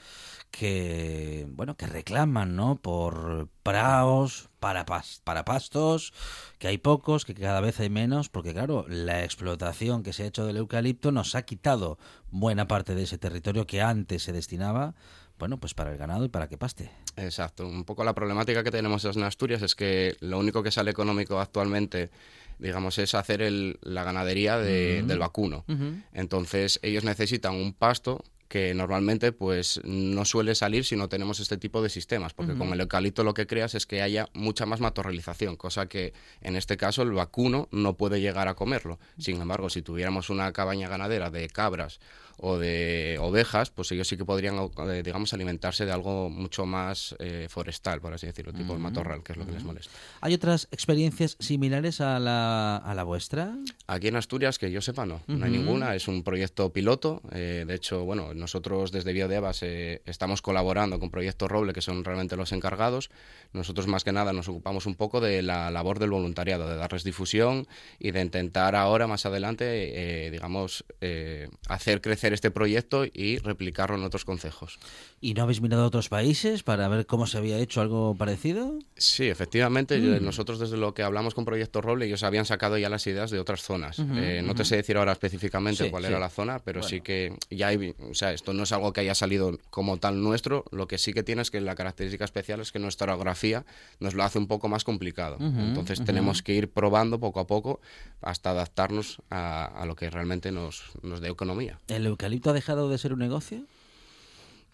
que, 0.50 1.46
bueno, 1.50 1.76
que 1.76 1.87
reclaman, 1.87 2.57
¿no? 2.57 2.76
Por 2.76 3.48
praos, 3.62 4.48
para, 4.61 4.85
pas- 4.87 5.21
para 5.25 5.44
pastos, 5.44 6.12
que 6.59 6.68
hay 6.68 6.79
pocos, 6.79 7.25
que 7.25 7.35
cada 7.35 7.61
vez 7.61 7.79
hay 7.81 7.90
menos, 7.90 8.29
porque 8.29 8.53
claro, 8.53 8.85
la 8.88 9.25
explotación 9.25 10.03
que 10.03 10.12
se 10.12 10.25
ha 10.25 10.27
hecho 10.27 10.47
del 10.47 10.57
eucalipto 10.57 11.12
nos 11.12 11.35
ha 11.35 11.42
quitado 11.42 11.99
buena 12.31 12.66
parte 12.66 12.94
de 12.94 13.05
ese 13.05 13.18
territorio 13.18 13.66
que 13.66 13.81
antes 13.83 14.23
se 14.23 14.33
destinaba, 14.33 14.94
bueno, 15.38 15.59
pues 15.59 15.73
para 15.75 15.92
el 15.92 15.99
ganado 15.99 16.25
y 16.25 16.29
para 16.29 16.49
que 16.49 16.59
paste. 16.59 16.90
Exacto. 17.16 17.66
Un 17.66 17.85
poco 17.85 18.03
la 18.03 18.14
problemática 18.14 18.64
que 18.64 18.73
tenemos 18.73 19.05
en 19.05 19.23
Asturias 19.23 19.62
es 19.62 19.75
que 19.77 20.16
lo 20.21 20.38
único 20.38 20.62
que 20.64 20.73
sale 20.73 20.90
económico 20.90 21.38
actualmente, 21.40 22.11
digamos, 22.59 22.99
es 22.99 23.14
hacer 23.14 23.42
el- 23.42 23.79
la 23.83 24.03
ganadería 24.03 24.59
de- 24.59 25.05
del 25.05 25.18
vacuno. 25.21 25.64
Entonces, 26.12 26.81
ellos 26.83 27.05
necesitan 27.05 27.55
un 27.55 27.73
pasto 27.73 28.25
que 28.49 28.73
normalmente 28.75 29.33
pues 29.33 29.81
no 29.85 30.25
suele 30.25 30.55
salir 30.55 30.85
si 30.85 30.97
no 30.97 31.09
tenemos 31.09 31.39
este 31.39 31.59
tipo 31.59 31.83
de 31.83 31.91
sistemas, 31.91 32.33
porque 32.33 32.57
con 32.57 32.73
el 32.73 32.81
eucalipto 32.81 33.23
lo 33.23 33.35
que 33.35 33.47
creas 33.47 33.75
es 33.75 33.87
que 33.87 34.01
haya 34.01 34.29
mucha 34.33 34.65
más 34.65 34.81
matorralización, 34.81 35.57
cosa 35.57 35.87
que 35.87 36.15
en 36.41 36.57
este 36.57 36.77
caso 36.77 37.03
el 37.03 37.13
vacuno 37.13 37.69
no 37.71 37.97
puede 37.97 38.21
llegar 38.21 38.49
a 38.49 38.55
comerlo. 38.55 38.99
Sin 39.19 39.41
embargo, 39.41 39.69
si 39.69 39.83
tuviéramos 39.83 40.31
una 40.31 40.51
cabaña 40.53 40.89
ganadera 40.89 41.31
de 41.31 41.49
cabras 41.49 42.01
o 42.38 42.59
de 42.59 43.18
ovejas, 43.20 43.70
pues 43.70 43.92
ellos 43.92 44.09
sí 44.09 44.16
que 44.16 44.24
podrían, 44.24 44.57
eh, 44.57 45.03
digamos, 45.05 45.33
alimentarse 45.35 45.85
de 45.85 45.92
algo 45.92 46.31
mucho 46.31 46.66
más 46.66 47.14
eh, 47.18 47.46
forestal, 47.48 48.01
por 48.01 48.14
así 48.14 48.27
decirlo, 48.27 48.53
tipo 48.53 48.72
el 48.72 48.79
matorral, 48.79 49.22
que 49.22 49.33
es 49.33 49.38
lo 49.38 49.46
que 49.46 49.53
les 49.53 49.64
molesta. 49.64 49.92
¿Hay 50.20 50.35
otras 50.35 50.68
experiencias 50.70 51.37
similares 51.40 52.01
a 52.01 52.18
la, 52.18 52.77
a 52.77 52.94
la 52.94 53.05
vuestra? 53.05 53.57
Aquí 53.87 54.09
en 54.09 54.16
Asturias, 54.16 54.59
que 54.59 54.70
yo 54.70 54.81
sepa, 54.81 55.07
no, 55.07 55.20
no 55.27 55.44
hay 55.44 55.51
ninguna. 55.51 55.94
Es 55.94 56.09
un 56.09 56.22
proyecto 56.22 56.72
piloto. 56.72 57.22
eh, 57.33 57.64
de 57.66 57.74
hecho, 57.74 58.05
bueno, 58.05 58.35
nosotros 58.35 58.92
desde 58.92 59.12
Biodevas 59.12 59.62
eh, 59.62 60.03
estamos 60.07 60.42
colaborando 60.42 60.98
con 60.98 61.11
Proyecto 61.11 61.48
Roble, 61.48 61.72
que 61.72 61.81
son 61.81 62.05
realmente 62.05 62.37
los 62.37 62.53
encargados. 62.53 63.11
Nosotros, 63.53 63.87
más 63.87 64.05
que 64.05 64.12
nada, 64.12 64.33
nos 64.33 64.48
ocupamos 64.48 64.87
un 64.87 64.94
poco 64.94 65.20
de 65.20 65.42
la 65.42 65.70
labor 65.70 65.98
del 65.98 66.11
voluntariado, 66.11 66.68
de 66.68 66.77
darles 66.77 67.05
difusión 67.05 67.66
y 67.98 68.11
de 68.11 68.20
intentar 68.20 68.77
ahora, 68.77 69.07
más 69.07 69.27
adelante, 69.27 70.27
eh, 70.27 70.31
digamos, 70.31 70.85
eh, 71.01 71.48
hacer 71.68 72.01
crecer 72.01 72.28
este 72.33 72.51
proyecto 72.51 73.05
y 73.05 73.38
replicarlo 73.38 73.97
en 73.97 74.05
otros 74.05 74.25
concejos. 74.25 74.79
¿Y 75.21 75.35
no 75.35 75.43
habéis 75.43 75.61
mirado 75.61 75.83
a 75.85 75.87
otros 75.87 76.09
países 76.09 76.62
para 76.62 76.88
ver 76.88 77.07
cómo 77.07 77.27
se 77.27 77.38
había 77.38 77.59
hecho 77.59 77.81
algo 77.81 78.14
parecido? 78.17 78.79
Sí, 78.97 79.29
efectivamente. 79.29 80.01
yo- 80.01 80.19
Nosotros 80.21 80.59
desde 80.59 80.77
lo 80.77 80.95
que 80.95 81.03
hablamos 81.03 81.35
con 81.35 81.45
Proyecto 81.45 81.81
Roble, 81.81 82.07
ellos 82.07 82.23
habían 82.23 82.45
sacado 82.47 82.77
ya 82.79 82.88
las 82.88 83.07
ideas 83.07 83.31
de 83.31 83.38
otras 83.41 83.62
zonas. 83.62 83.99
Eh, 83.99 84.43
no 84.45 84.55
te 84.55 84.64
sé 84.64 84.77
decir 84.77 84.97
ahora 84.97 85.12
específicamente 85.12 85.85
Sí, 85.85 85.91
cuál 85.91 86.05
sí. 86.05 86.09
era 86.11 86.19
la 86.19 86.29
zona, 86.29 86.59
pero 86.61 86.83
sí 86.83 87.01
que 87.01 87.37
ya 87.51 87.69
hay, 87.69 87.95
o 88.11 88.14
sea, 88.14 88.33
esto 88.33 88.53
no 88.53 88.62
es 88.64 88.73
algo 88.73 88.93
que 88.93 89.01
haya 89.01 89.14
salido 89.14 89.59
como 89.71 89.99
tal 89.99 90.23
nuestro. 90.23 90.64
Lo 90.73 90.87
que 90.88 90.99
sí 90.99 91.12
que 91.12 91.23
tiene 91.23 91.43
es 91.43 91.51
que 91.51 91.61
la 91.61 91.75
característica 91.75 92.25
especial 92.25 92.61
es 92.61 92.73
que 92.73 92.79
nuestra 92.79 93.12
orografía 93.12 93.64
nos 94.01 94.14
lo 94.14 94.23
hace 94.25 94.38
un 94.38 94.47
poco 94.47 94.69
más 94.69 94.85
complicado. 94.85 95.37
Entonces 95.41 96.05
tenemos 96.05 96.43
que 96.43 96.55
ir 96.55 96.71
probando 96.71 97.19
poco 97.21 97.41
a 97.41 97.47
poco 97.47 97.81
hasta 98.21 98.51
adaptarnos 98.51 99.23
a, 99.31 99.64
a 99.67 99.87
lo 99.87 99.95
que 99.97 100.11
realmente 100.11 100.53
nos, 100.53 100.83
nos 101.03 101.21
dé 101.21 101.29
economía. 101.29 101.79
¿El 101.88 102.07
eucalipto 102.18 102.50
ha 102.50 102.52
dejado 102.52 102.88
de 102.90 102.98
ser 102.98 103.12
un 103.12 103.20
negocio? 103.20 103.64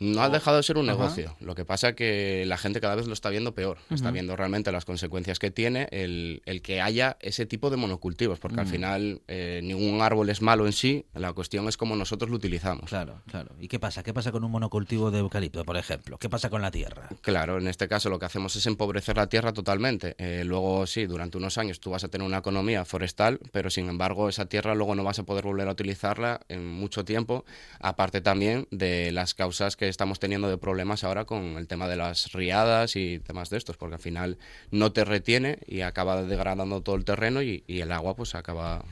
No 0.00 0.22
ha 0.22 0.28
dejado 0.28 0.56
de 0.56 0.62
ser 0.62 0.76
un 0.76 0.86
negocio. 0.86 1.36
Lo 1.40 1.54
que 1.54 1.64
pasa 1.64 1.94
que 1.94 2.44
la 2.46 2.58
gente 2.58 2.80
cada 2.80 2.94
vez 2.94 3.06
lo 3.06 3.12
está 3.12 3.30
viendo 3.30 3.54
peor. 3.54 3.78
Está 3.90 4.10
viendo 4.10 4.36
realmente 4.36 4.72
las 4.72 4.84
consecuencias 4.84 5.38
que 5.38 5.50
tiene 5.50 5.88
el, 5.90 6.42
el 6.46 6.62
que 6.62 6.80
haya 6.80 7.16
ese 7.20 7.46
tipo 7.46 7.70
de 7.70 7.76
monocultivos, 7.76 8.38
porque 8.38 8.60
al 8.60 8.66
final 8.66 9.22
eh, 9.28 9.60
ningún 9.62 10.00
árbol 10.02 10.30
es 10.30 10.42
malo 10.42 10.66
en 10.66 10.72
sí. 10.72 11.06
La 11.14 11.32
cuestión 11.32 11.68
es 11.68 11.76
cómo 11.76 11.96
nosotros 11.96 12.30
lo 12.30 12.36
utilizamos. 12.36 12.90
Claro, 12.90 13.22
claro. 13.26 13.54
¿Y 13.60 13.68
qué 13.68 13.78
pasa? 13.78 14.02
¿Qué 14.02 14.12
pasa 14.12 14.32
con 14.32 14.44
un 14.44 14.50
monocultivo 14.50 15.10
de 15.10 15.20
eucalipto, 15.20 15.64
por 15.64 15.76
ejemplo? 15.76 16.18
¿Qué 16.18 16.28
pasa 16.28 16.50
con 16.50 16.62
la 16.62 16.70
tierra? 16.70 17.08
Claro, 17.20 17.58
en 17.58 17.68
este 17.68 17.88
caso 17.88 18.10
lo 18.10 18.18
que 18.18 18.26
hacemos 18.26 18.56
es 18.56 18.66
empobrecer 18.66 19.16
la 19.16 19.28
tierra 19.28 19.52
totalmente. 19.52 20.14
Eh, 20.18 20.42
luego 20.44 20.86
sí, 20.86 21.06
durante 21.06 21.38
unos 21.38 21.58
años 21.58 21.80
tú 21.80 21.90
vas 21.90 22.04
a 22.04 22.08
tener 22.08 22.26
una 22.26 22.38
economía 22.38 22.84
forestal, 22.84 23.40
pero 23.52 23.70
sin 23.70 23.88
embargo 23.88 24.28
esa 24.28 24.46
tierra 24.46 24.74
luego 24.74 24.94
no 24.94 25.04
vas 25.04 25.18
a 25.18 25.22
poder 25.22 25.44
volver 25.44 25.68
a 25.68 25.72
utilizarla 25.72 26.40
en 26.48 26.66
mucho 26.66 27.04
tiempo, 27.04 27.44
aparte 27.80 28.20
también 28.20 28.66
de 28.70 29.12
las 29.12 29.34
causas 29.34 29.76
que 29.76 29.83
estamos 29.88 30.18
teniendo 30.18 30.48
de 30.48 30.58
problemas 30.58 31.04
ahora 31.04 31.24
con 31.24 31.56
el 31.56 31.66
tema 31.66 31.88
de 31.88 31.96
las 31.96 32.32
riadas 32.32 32.96
y 32.96 33.18
temas 33.20 33.50
de 33.50 33.58
estos, 33.58 33.76
porque 33.76 33.96
al 33.96 34.00
final 34.00 34.38
no 34.70 34.92
te 34.92 35.04
retiene 35.04 35.58
y 35.66 35.80
acaba 35.82 36.22
degradando 36.22 36.80
todo 36.82 36.96
el 36.96 37.04
terreno 37.04 37.42
y, 37.42 37.64
y 37.66 37.80
el 37.80 37.92
agua 37.92 38.16
pues 38.16 38.34
acaba 38.34 38.84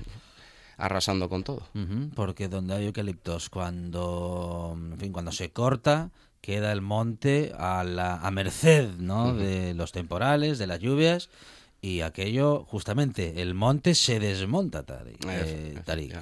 arrasando 0.76 1.28
con 1.28 1.44
todo. 1.44 1.68
Porque 2.14 2.48
donde 2.48 2.74
hay 2.74 2.86
eucaliptos, 2.86 3.48
cuando, 3.48 4.76
en 4.76 4.98
fin, 4.98 5.12
cuando 5.12 5.32
se 5.32 5.50
corta, 5.50 6.10
queda 6.40 6.72
el 6.72 6.80
monte 6.80 7.52
a, 7.56 7.84
la, 7.84 8.16
a 8.16 8.30
merced 8.30 8.88
¿no? 8.98 9.34
de 9.34 9.74
los 9.74 9.92
temporales, 9.92 10.58
de 10.58 10.66
las 10.66 10.80
lluvias, 10.80 11.30
y 11.80 12.00
aquello, 12.02 12.64
justamente, 12.64 13.42
el 13.42 13.54
monte 13.54 13.94
se 13.94 14.20
desmonta, 14.20 14.84
Tari, 14.84 15.16
eh, 15.28 15.80
Tarik. 15.84 16.14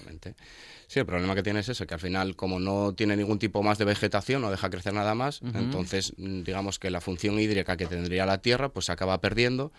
Sí, 0.90 0.98
el 0.98 1.06
problema 1.06 1.36
que 1.36 1.44
tiene 1.44 1.60
es 1.60 1.68
eso, 1.68 1.86
que 1.86 1.94
al 1.94 2.00
final, 2.00 2.34
como 2.34 2.58
no 2.58 2.92
tiene 2.94 3.16
ningún 3.16 3.38
tipo 3.38 3.62
más 3.62 3.78
de 3.78 3.84
vegetación, 3.84 4.42
no 4.42 4.50
deja 4.50 4.70
crecer 4.70 4.92
nada 4.92 5.14
más, 5.14 5.40
entonces 5.54 6.14
mm, 6.16 6.42
digamos 6.42 6.80
que 6.80 6.90
la 6.90 7.00
función 7.00 7.38
hídrica 7.38 7.76
que 7.76 7.86
tendría 7.86 8.26
la 8.26 8.38
tierra, 8.38 8.70
pues 8.70 8.86
se 8.86 8.92
acaba 8.92 9.20
perdiendo 9.20 9.70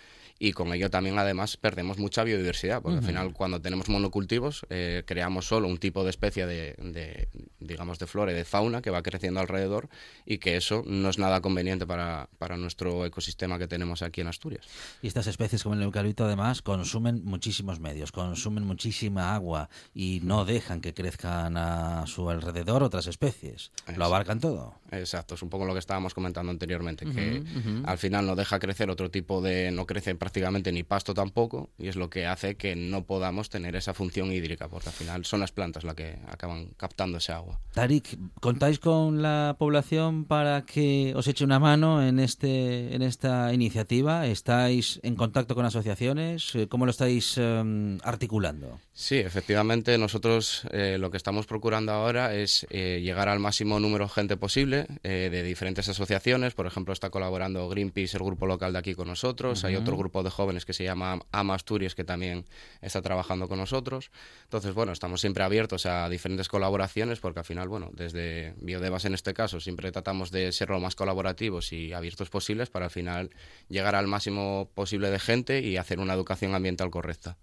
y 0.44 0.54
con 0.54 0.74
ello 0.74 0.90
también 0.90 1.20
además 1.20 1.56
perdemos 1.56 2.00
mucha 2.00 2.24
biodiversidad, 2.24 2.82
porque 2.82 2.98
al 2.98 3.04
final 3.04 3.32
cuando 3.32 3.62
tenemos 3.62 3.90
monocultivos 3.90 4.66
eh, 4.72 5.04
creamos 5.06 5.46
solo 5.46 5.68
un 5.68 5.78
tipo 5.78 6.04
de 6.04 6.10
especie 6.10 6.48
de, 6.48 6.74
de, 6.80 7.30
digamos, 7.60 8.00
de 8.00 8.08
flora 8.08 8.32
y 8.32 8.36
de 8.36 8.44
fauna 8.44 8.82
que 8.82 8.90
va 8.90 9.04
creciendo 9.04 9.40
alrededor 9.40 9.88
y 10.26 10.40
que 10.40 10.58
eso 10.58 10.82
no 10.88 11.10
es 11.10 11.20
nada 11.20 11.42
conveniente 11.42 11.86
para, 11.86 12.28
para 12.40 12.58
nuestro 12.58 13.06
ecosistema 13.06 13.60
que 13.60 13.68
tenemos 13.68 14.02
aquí 14.02 14.22
en 14.22 14.28
Asturias. 14.30 14.66
Y 15.04 15.08
estas 15.08 15.28
especies 15.28 15.62
como 15.62 15.76
el 15.76 15.84
eucalipto 15.84 16.26
además 16.26 16.64
consumen 16.64 17.24
muchísimos 17.24 17.80
medios, 17.80 18.12
consumen 18.12 18.66
muchísima 18.66 19.36
agua 19.36 19.70
y 19.94 20.22
no 20.24 20.44
dejan 20.44 20.82
que 20.82 20.96
crezcan 20.96 21.56
a 21.56 22.08
su 22.08 22.32
alrededor 22.32 22.82
otras 22.82 23.06
especies. 23.06 23.70
Lo 23.96 24.06
abarcan 24.06 24.40
todo. 24.40 24.74
Exacto, 24.90 25.36
es 25.36 25.44
un 25.44 25.50
poco 25.50 25.66
lo 25.66 25.74
que 25.74 25.80
estábamos 25.80 26.16
comentando 26.16 26.52
anteriormente, 26.52 27.06
que 27.06 27.44
al 27.86 28.00
final 28.00 28.26
no 28.26 28.36
deja 28.36 28.58
crecer 28.58 28.90
otro 28.90 29.12
tipo 29.12 29.40
de, 29.44 29.70
no 29.70 29.86
crece 29.86 30.16
prácticamente 30.32 30.72
ni 30.72 30.84
pasto 30.84 31.14
tampoco, 31.14 31.72
y 31.78 31.90
es 31.90 31.98
lo 31.98 32.10
que 32.10 32.26
hace 32.26 32.56
que 32.56 32.74
no 32.74 33.04
podamos 33.04 33.50
tener 33.50 33.76
esa 33.76 33.94
función 33.94 34.32
hídrica, 34.32 34.70
porque 34.70 34.88
al 34.88 34.96
final 34.96 35.26
son 35.26 35.42
las 35.42 35.52
plantas 35.52 35.84
las 35.84 35.94
que 35.94 36.20
acaban 36.26 36.68
captando 36.78 37.18
ese 37.18 37.34
agua. 37.34 37.60
Tarik, 37.74 38.18
¿contáis 38.40 38.80
con 38.80 39.22
la 39.22 39.58
población 39.60 40.24
para 40.24 40.62
que 40.62 41.12
os 41.18 41.28
eche 41.28 41.44
una 41.44 41.60
mano 41.60 42.02
en 42.02 42.20
este 42.20 42.96
en 42.96 43.02
esta 43.02 43.54
iniciativa? 43.54 44.26
¿Estáis 44.26 45.02
en 45.04 45.16
contacto 45.16 45.54
con 45.54 45.66
asociaciones? 45.66 46.56
Eh, 46.56 46.70
¿Cómo 46.70 46.86
lo 46.86 46.92
estáis 46.92 47.38
em, 47.38 47.98
articulando? 48.02 48.80
Sí, 48.94 49.18
efectivamente, 49.18 49.98
nosotros 49.98 50.64
eh, 50.72 50.98
lo 51.00 51.12
que 51.12 51.18
estamos 51.18 51.46
procurando 51.46 51.94
ahora 51.94 52.36
es 52.36 52.68
eh, 52.70 53.00
llegar 53.02 53.30
al 53.30 53.40
máximo 53.40 53.80
número 53.80 54.06
de 54.06 54.12
gente 54.12 54.38
posible 54.38 54.86
eh, 55.04 55.30
de 55.32 55.44
diferentes 55.44 55.88
asociaciones. 55.88 56.54
Por 56.54 56.68
ejemplo, 56.68 56.94
está 56.94 57.10
colaborando 57.10 57.68
Greenpeace, 57.70 58.18
el 58.18 58.24
grupo 58.24 58.46
local 58.46 58.74
de 58.74 58.80
aquí 58.80 58.94
con 58.94 59.08
nosotros. 59.08 59.64
Hay 59.64 59.76
otro 59.76 59.98
grupo 59.98 60.11
de 60.24 60.30
jóvenes 60.30 60.66
que 60.66 60.74
se 60.74 60.84
llama 60.84 61.20
Ama 61.32 61.56
Asturias 61.56 61.96
que 61.96 62.04
también 62.04 62.46
está 62.82 63.02
trabajando 63.02 63.48
con 63.48 63.58
nosotros. 63.58 64.12
Entonces, 64.44 64.74
bueno, 64.74 64.92
estamos 64.92 65.22
siempre 65.22 65.44
abiertos 65.44 65.86
a 65.86 66.10
diferentes 66.10 66.50
colaboraciones 66.50 67.20
porque 67.20 67.40
al 67.40 67.46
final, 67.46 67.70
bueno, 67.70 67.90
desde 67.94 68.54
Biodevas 68.58 69.06
en 69.06 69.14
este 69.14 69.34
caso 69.34 69.60
siempre 69.60 69.92
tratamos 69.92 70.32
de 70.32 70.52
ser 70.52 70.70
lo 70.70 70.80
más 70.80 70.96
colaborativos 70.96 71.72
y 71.74 71.94
abiertos 71.94 72.30
posibles 72.30 72.70
para 72.70 72.86
al 72.86 72.92
final 72.92 73.32
llegar 73.70 73.96
al 73.96 74.08
máximo 74.08 74.70
posible 74.76 75.10
de 75.10 75.20
gente 75.20 75.62
y 75.62 75.78
hacer 75.78 76.00
una 76.00 76.14
educación 76.14 76.54
ambiental 76.54 76.92
correcta. 76.92 77.38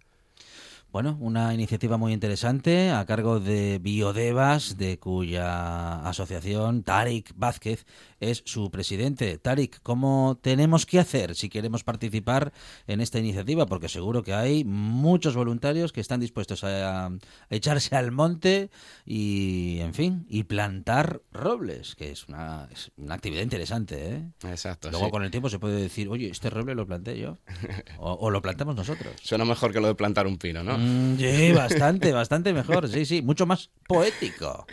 Bueno, 0.90 1.18
una 1.20 1.52
iniciativa 1.52 1.98
muy 1.98 2.14
interesante 2.14 2.90
a 2.90 3.04
cargo 3.04 3.40
de 3.40 3.78
Biodevas, 3.78 4.78
de 4.78 4.98
cuya 4.98 6.00
asociación 6.08 6.82
Tarik 6.82 7.34
Vázquez 7.36 7.84
es 8.20 8.42
su 8.46 8.70
presidente. 8.70 9.36
Tarik, 9.36 9.82
¿cómo 9.82 10.38
tenemos 10.40 10.86
que 10.86 10.98
hacer 10.98 11.34
si 11.34 11.50
queremos 11.50 11.84
participar 11.84 12.54
en 12.86 13.02
esta 13.02 13.18
iniciativa? 13.18 13.66
Porque 13.66 13.90
seguro 13.90 14.22
que 14.22 14.32
hay 14.32 14.64
muchos 14.64 15.36
voluntarios 15.36 15.92
que 15.92 16.00
están 16.00 16.20
dispuestos 16.20 16.64
a, 16.64 17.08
a 17.08 17.10
echarse 17.50 17.94
al 17.94 18.10
monte 18.10 18.70
y, 19.04 19.80
en 19.80 19.92
fin, 19.92 20.24
y 20.30 20.44
plantar 20.44 21.20
robles, 21.32 21.96
que 21.96 22.12
es 22.12 22.26
una, 22.28 22.66
es 22.72 22.92
una 22.96 23.14
actividad 23.14 23.42
interesante, 23.42 24.14
¿eh? 24.14 24.22
Exacto. 24.44 24.90
Luego 24.90 25.06
sí. 25.06 25.10
con 25.10 25.22
el 25.22 25.30
tiempo 25.30 25.50
se 25.50 25.58
puede 25.58 25.82
decir, 25.82 26.08
oye, 26.08 26.30
este 26.30 26.48
roble 26.48 26.74
lo 26.74 26.86
planté 26.86 27.18
yo. 27.18 27.36
O, 28.00 28.12
o 28.12 28.30
lo 28.30 28.40
plantamos 28.40 28.76
nosotros. 28.76 29.12
Suena 29.22 29.44
mejor 29.44 29.72
que 29.72 29.80
lo 29.80 29.88
de 29.88 29.94
plantar 29.94 30.26
un 30.26 30.38
pino, 30.38 30.62
¿no? 30.62 30.77
Mm, 30.78 31.16
sí, 31.16 31.52
bastante, 31.52 32.12
bastante 32.12 32.52
mejor. 32.52 32.88
Sí, 32.88 33.04
sí, 33.04 33.22
mucho 33.22 33.46
más 33.46 33.70
poético. 33.86 34.66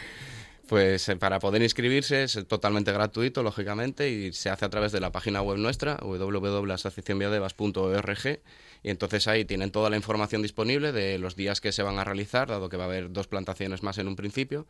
Pues 0.67 1.07
eh, 1.09 1.15
para 1.15 1.37
poder 1.39 1.61
inscribirse 1.61 2.23
es 2.23 2.39
totalmente 2.47 2.91
gratuito, 2.91 3.43
lógicamente, 3.43 4.09
y 4.09 4.33
se 4.33 4.49
hace 4.49 4.65
a 4.65 4.69
través 4.69 4.91
de 4.91 4.99
la 4.99 5.11
página 5.11 5.43
web 5.43 5.57
nuestra, 5.57 5.99
www.asociacionbiodevas.org, 6.01 8.39
y 8.83 8.89
entonces 8.89 9.27
ahí 9.27 9.45
tienen 9.45 9.69
toda 9.71 9.91
la 9.91 9.95
información 9.95 10.41
disponible 10.41 10.91
de 10.91 11.19
los 11.19 11.35
días 11.35 11.61
que 11.61 11.71
se 11.71 11.83
van 11.83 11.99
a 11.99 12.03
realizar, 12.03 12.47
dado 12.47 12.67
que 12.69 12.77
va 12.77 12.85
a 12.85 12.87
haber 12.87 13.11
dos 13.11 13.27
plantaciones 13.27 13.83
más 13.83 13.99
en 13.99 14.07
un 14.07 14.15
principio, 14.15 14.65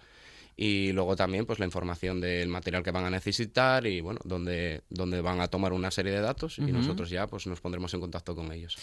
y 0.58 0.92
luego 0.92 1.16
también 1.16 1.46
pues 1.46 1.60
la 1.60 1.66
información 1.66 2.20
del 2.20 2.50
material 2.50 2.84
que 2.84 2.92
van 2.92 3.06
a 3.06 3.10
necesitar 3.10 3.88
y 3.88 4.02
bueno, 4.02 4.20
donde, 4.24 4.82
donde 4.90 5.22
van 5.22 5.40
a 5.42 5.48
tomar 5.48 5.72
una 5.72 5.92
serie 5.92 6.12
de 6.12 6.20
datos, 6.22 6.60
y 6.60 6.74
nosotros 6.74 7.10
ya 7.10 7.26
pues 7.28 7.48
nos 7.48 7.62
pondremos 7.62 7.94
en 7.94 8.02
contacto 8.02 8.36
con 8.36 8.52
ellos. 8.52 8.78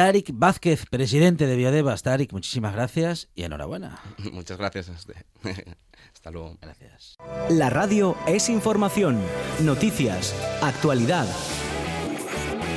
Tarik 0.00 0.30
Vázquez, 0.32 0.86
presidente 0.86 1.46
de 1.46 1.56
Biodevas. 1.56 2.02
Tarik, 2.02 2.32
muchísimas 2.32 2.72
gracias 2.72 3.28
y 3.34 3.42
enhorabuena. 3.42 4.00
Muchas 4.32 4.56
gracias. 4.56 4.88
Hasta 6.14 6.30
luego. 6.30 6.56
Gracias. 6.62 7.18
La 7.50 7.68
radio 7.68 8.16
es 8.26 8.48
información, 8.48 9.20
noticias, 9.62 10.34
actualidad. 10.62 11.26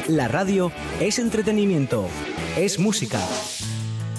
La 0.10 0.28
radio 0.28 0.74
es 1.00 1.18
entretenimiento, 1.18 2.10
es 2.58 2.78
música. 2.78 3.26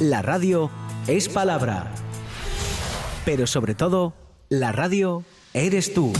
La 0.00 0.22
radio 0.22 0.70
es 1.06 1.28
palabra. 1.28 1.92
Pero 3.26 3.46
sobre 3.46 3.74
todo, 3.74 4.14
la 4.48 4.72
radio 4.72 5.24
eres 5.52 5.92
tú. 5.92 6.10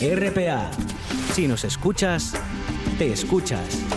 RPA. 0.00 0.70
Si 1.34 1.46
nos 1.46 1.64
escuchas, 1.64 2.32
te 2.96 3.12
escuchas. 3.12 3.91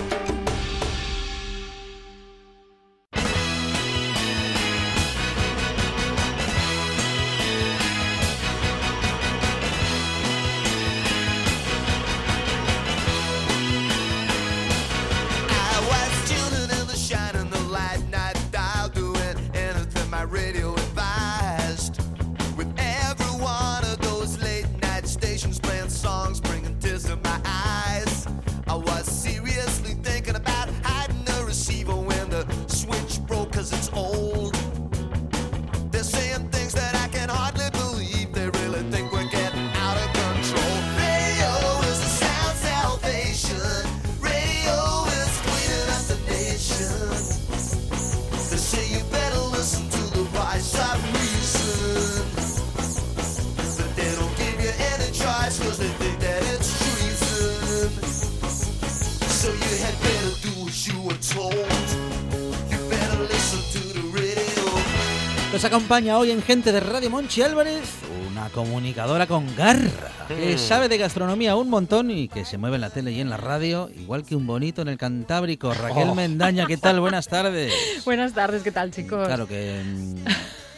Nos 65.56 65.63
acompaña 65.63 66.18
hoy 66.18 66.32
en 66.32 66.41
Gente 66.41 66.74
de 66.74 66.82
Radio 66.82 67.10
Monchi 67.10 67.41
Álvarez, 67.41 67.82
una 68.30 68.50
comunicadora 68.50 69.26
con 69.26 69.56
garra, 69.56 70.12
que 70.28 70.58
sabe 70.58 70.89
de 70.89 70.98
gastronomía 70.98 71.56
un 71.56 71.70
montón 71.70 72.12
y 72.12 72.28
que 72.28 72.44
se 72.44 72.58
mueve 72.58 72.76
en 72.76 72.82
la 72.82 72.89
tele 72.89 73.13
y 73.13 73.22
en 73.22 73.30
la 73.30 73.38
radio, 73.38 73.89
igual 73.98 74.26
que 74.26 74.36
un 74.36 74.46
bonito 74.46 74.82
en 74.82 74.89
el 74.89 74.98
Cantábrico. 74.98 75.74
Raquel 75.74 76.10
Oh. 76.10 76.15
Mendaña, 76.15 76.65
¿qué 76.65 76.76
tal? 76.76 77.00
Buenas 77.00 77.30
tardes. 77.30 77.74
Buenas 78.06 78.34
tardes, 78.34 78.63
¿qué 78.63 78.72
tal, 78.74 78.91
chicos? 78.91 79.26
Claro 79.28 79.48
que... 79.48 79.82
mm, 79.82 80.26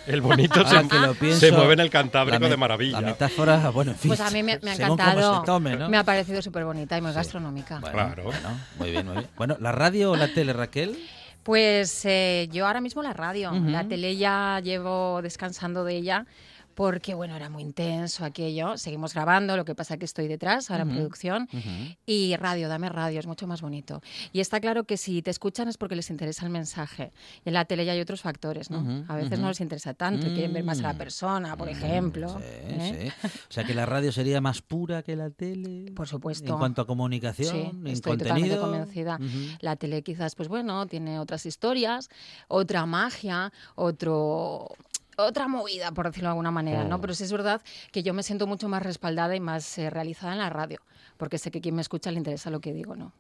El 0.06 0.22
bonito 0.22 0.63
se, 0.68 0.88
que 0.88 1.00
lo 1.00 1.16
pienso, 1.16 1.40
se 1.40 1.52
mueve 1.52 1.74
en 1.74 1.80
el 1.80 1.90
Cantábrico 1.90 2.40
me- 2.40 2.50
de 2.50 2.58
maravilla. 2.58 3.02
La 3.02 3.08
metáfora, 3.08 3.72
bueno, 3.72 3.92
en 3.94 3.98
fin. 3.98 4.10
Pues 4.10 4.22
a 4.22 4.30
mí 4.30 4.44
me, 4.44 4.60
me 4.62 4.72
ha 4.72 4.76
encantado. 4.76 5.40
se 5.40 5.46
tome, 5.48 5.76
¿no? 5.76 5.90
Me 5.90 5.98
ha 5.98 6.04
parecido 6.04 6.40
súper 6.44 6.63
bonita 6.66 6.96
y 6.98 7.02
muy 7.02 7.12
gastronómica. 7.13 7.80
Bueno, 7.80 7.94
Claro. 7.96 8.24
bueno, 8.26 8.50
muy 8.78 8.92
bien, 8.92 9.06
muy 9.08 9.16
bien. 9.16 9.28
Bueno, 9.38 9.58
¿la 9.60 9.72
radio 9.72 10.12
o 10.12 10.16
la 10.16 10.32
tele, 10.32 10.54
Raquel? 10.54 10.98
Pues 11.47 12.03
eh, 12.03 12.49
yo 12.51 12.67
ahora 12.67 12.81
mismo 12.81 13.01
la 13.01 13.13
radio. 13.13 13.53
La 13.53 13.88
tele 13.88 14.17
ya 14.17 14.60
llevo 14.62 15.21
descansando 15.21 15.86
de 15.86 15.95
ella 15.95 16.25
porque, 16.78 17.16
bueno, 17.16 17.36
era 17.36 17.50
muy 17.50 17.63
intenso 17.63 18.24
aquello. 18.24 18.78
Seguimos 18.78 19.16
grabando, 19.16 19.58
lo 19.58 19.66
que 19.66 19.74
pasa 19.74 19.98
que 19.98 20.06
estoy 20.06 20.28
detrás, 20.28 20.70
ahora 20.70 20.84
en 20.84 20.90
producción. 20.92 21.50
Y 22.06 22.36
radio, 22.36 22.70
dame 22.70 22.88
radio, 22.90 23.20
es 23.20 23.26
mucho 23.26 23.48
más 23.48 23.62
bonito. 23.62 24.00
Y 24.32 24.42
está 24.42 24.60
claro 24.60 24.84
que 24.84 24.96
si 24.96 25.24
te 25.24 25.32
escuchan 25.32 25.68
es 25.70 25.78
porque 25.80 25.96
les 25.96 26.12
interesa 26.12 26.46
el 26.46 26.52
mensaje. 26.52 27.12
Y 27.44 27.50
en 27.50 27.54
la 27.56 27.66
tele 27.66 27.84
ya 27.84 27.94
hay 27.94 28.00
otros 28.00 28.22
factores, 28.22 28.70
¿no? 28.70 29.06
A 29.08 29.16
veces 29.16 29.40
no 29.40 29.48
les 29.48 29.60
interesa 29.60 29.96
tanto 29.96 30.28
y 30.28 30.34
quieren 30.36 30.54
ver 30.54 30.63
más 30.63 30.78
a 30.80 30.84
la 30.84 30.94
Mm. 30.94 30.98
persona, 31.00 31.58
por 31.58 31.68
ejemplo. 31.68 32.30
Sí, 32.38 32.44
¿eh? 32.46 33.12
sí. 33.24 33.28
O 33.50 33.52
sea 33.52 33.63
que 33.63 33.74
la 33.74 33.88
radio 33.88 34.12
sería 34.12 34.40
más 34.40 34.62
pura 34.62 35.02
que 35.02 35.16
la 35.16 35.32
tele. 35.32 35.92
Por 35.94 36.08
supuesto. 36.08 36.54
En 36.54 36.60
cuanto 36.60 36.84
a 36.84 36.86
comunicación, 36.86 37.52
Sí, 37.56 37.60
en 37.72 37.88
estoy 37.88 38.18
totalmente 38.20 38.56
contenido. 38.56 38.62
convencida. 38.62 39.16
Ujú. 39.16 39.58
La 39.62 39.78
tele 39.78 40.04
quizás, 40.04 40.36
pues 40.36 40.48
bueno, 40.48 40.86
tiene 40.86 41.18
otras 41.18 41.48
historias, 41.48 42.10
otra 42.50 42.86
magia, 42.86 43.52
otro 43.74 44.68
otra 45.17 45.47
movida, 45.47 45.91
por 45.91 46.06
decirlo 46.08 46.30
de 46.30 46.32
alguna 46.32 46.51
manera, 46.51 46.84
Mm. 46.84 46.89
¿no? 46.89 47.01
Pero 47.01 47.13
sí 47.13 47.23
es 47.23 47.32
verdad 47.32 47.62
que 47.91 48.03
yo 48.03 48.13
me 48.13 48.23
siento 48.23 48.47
mucho 48.47 48.69
más 48.69 48.84
respaldada 48.84 49.36
y 49.36 49.39
más 49.39 49.77
eh, 49.77 49.89
realizada 49.89 50.34
en 50.34 50.39
la 50.39 50.49
radio, 50.49 50.80
porque 51.17 51.38
sé 51.38 51.51
que 51.51 51.62
quien 51.62 51.75
me 51.75 51.82
escucha 51.82 52.12
le 52.12 52.17
interesa 52.17 52.49
lo 52.49 52.60
que 52.60 52.73
digo, 52.73 52.95
¿no? 52.95 53.12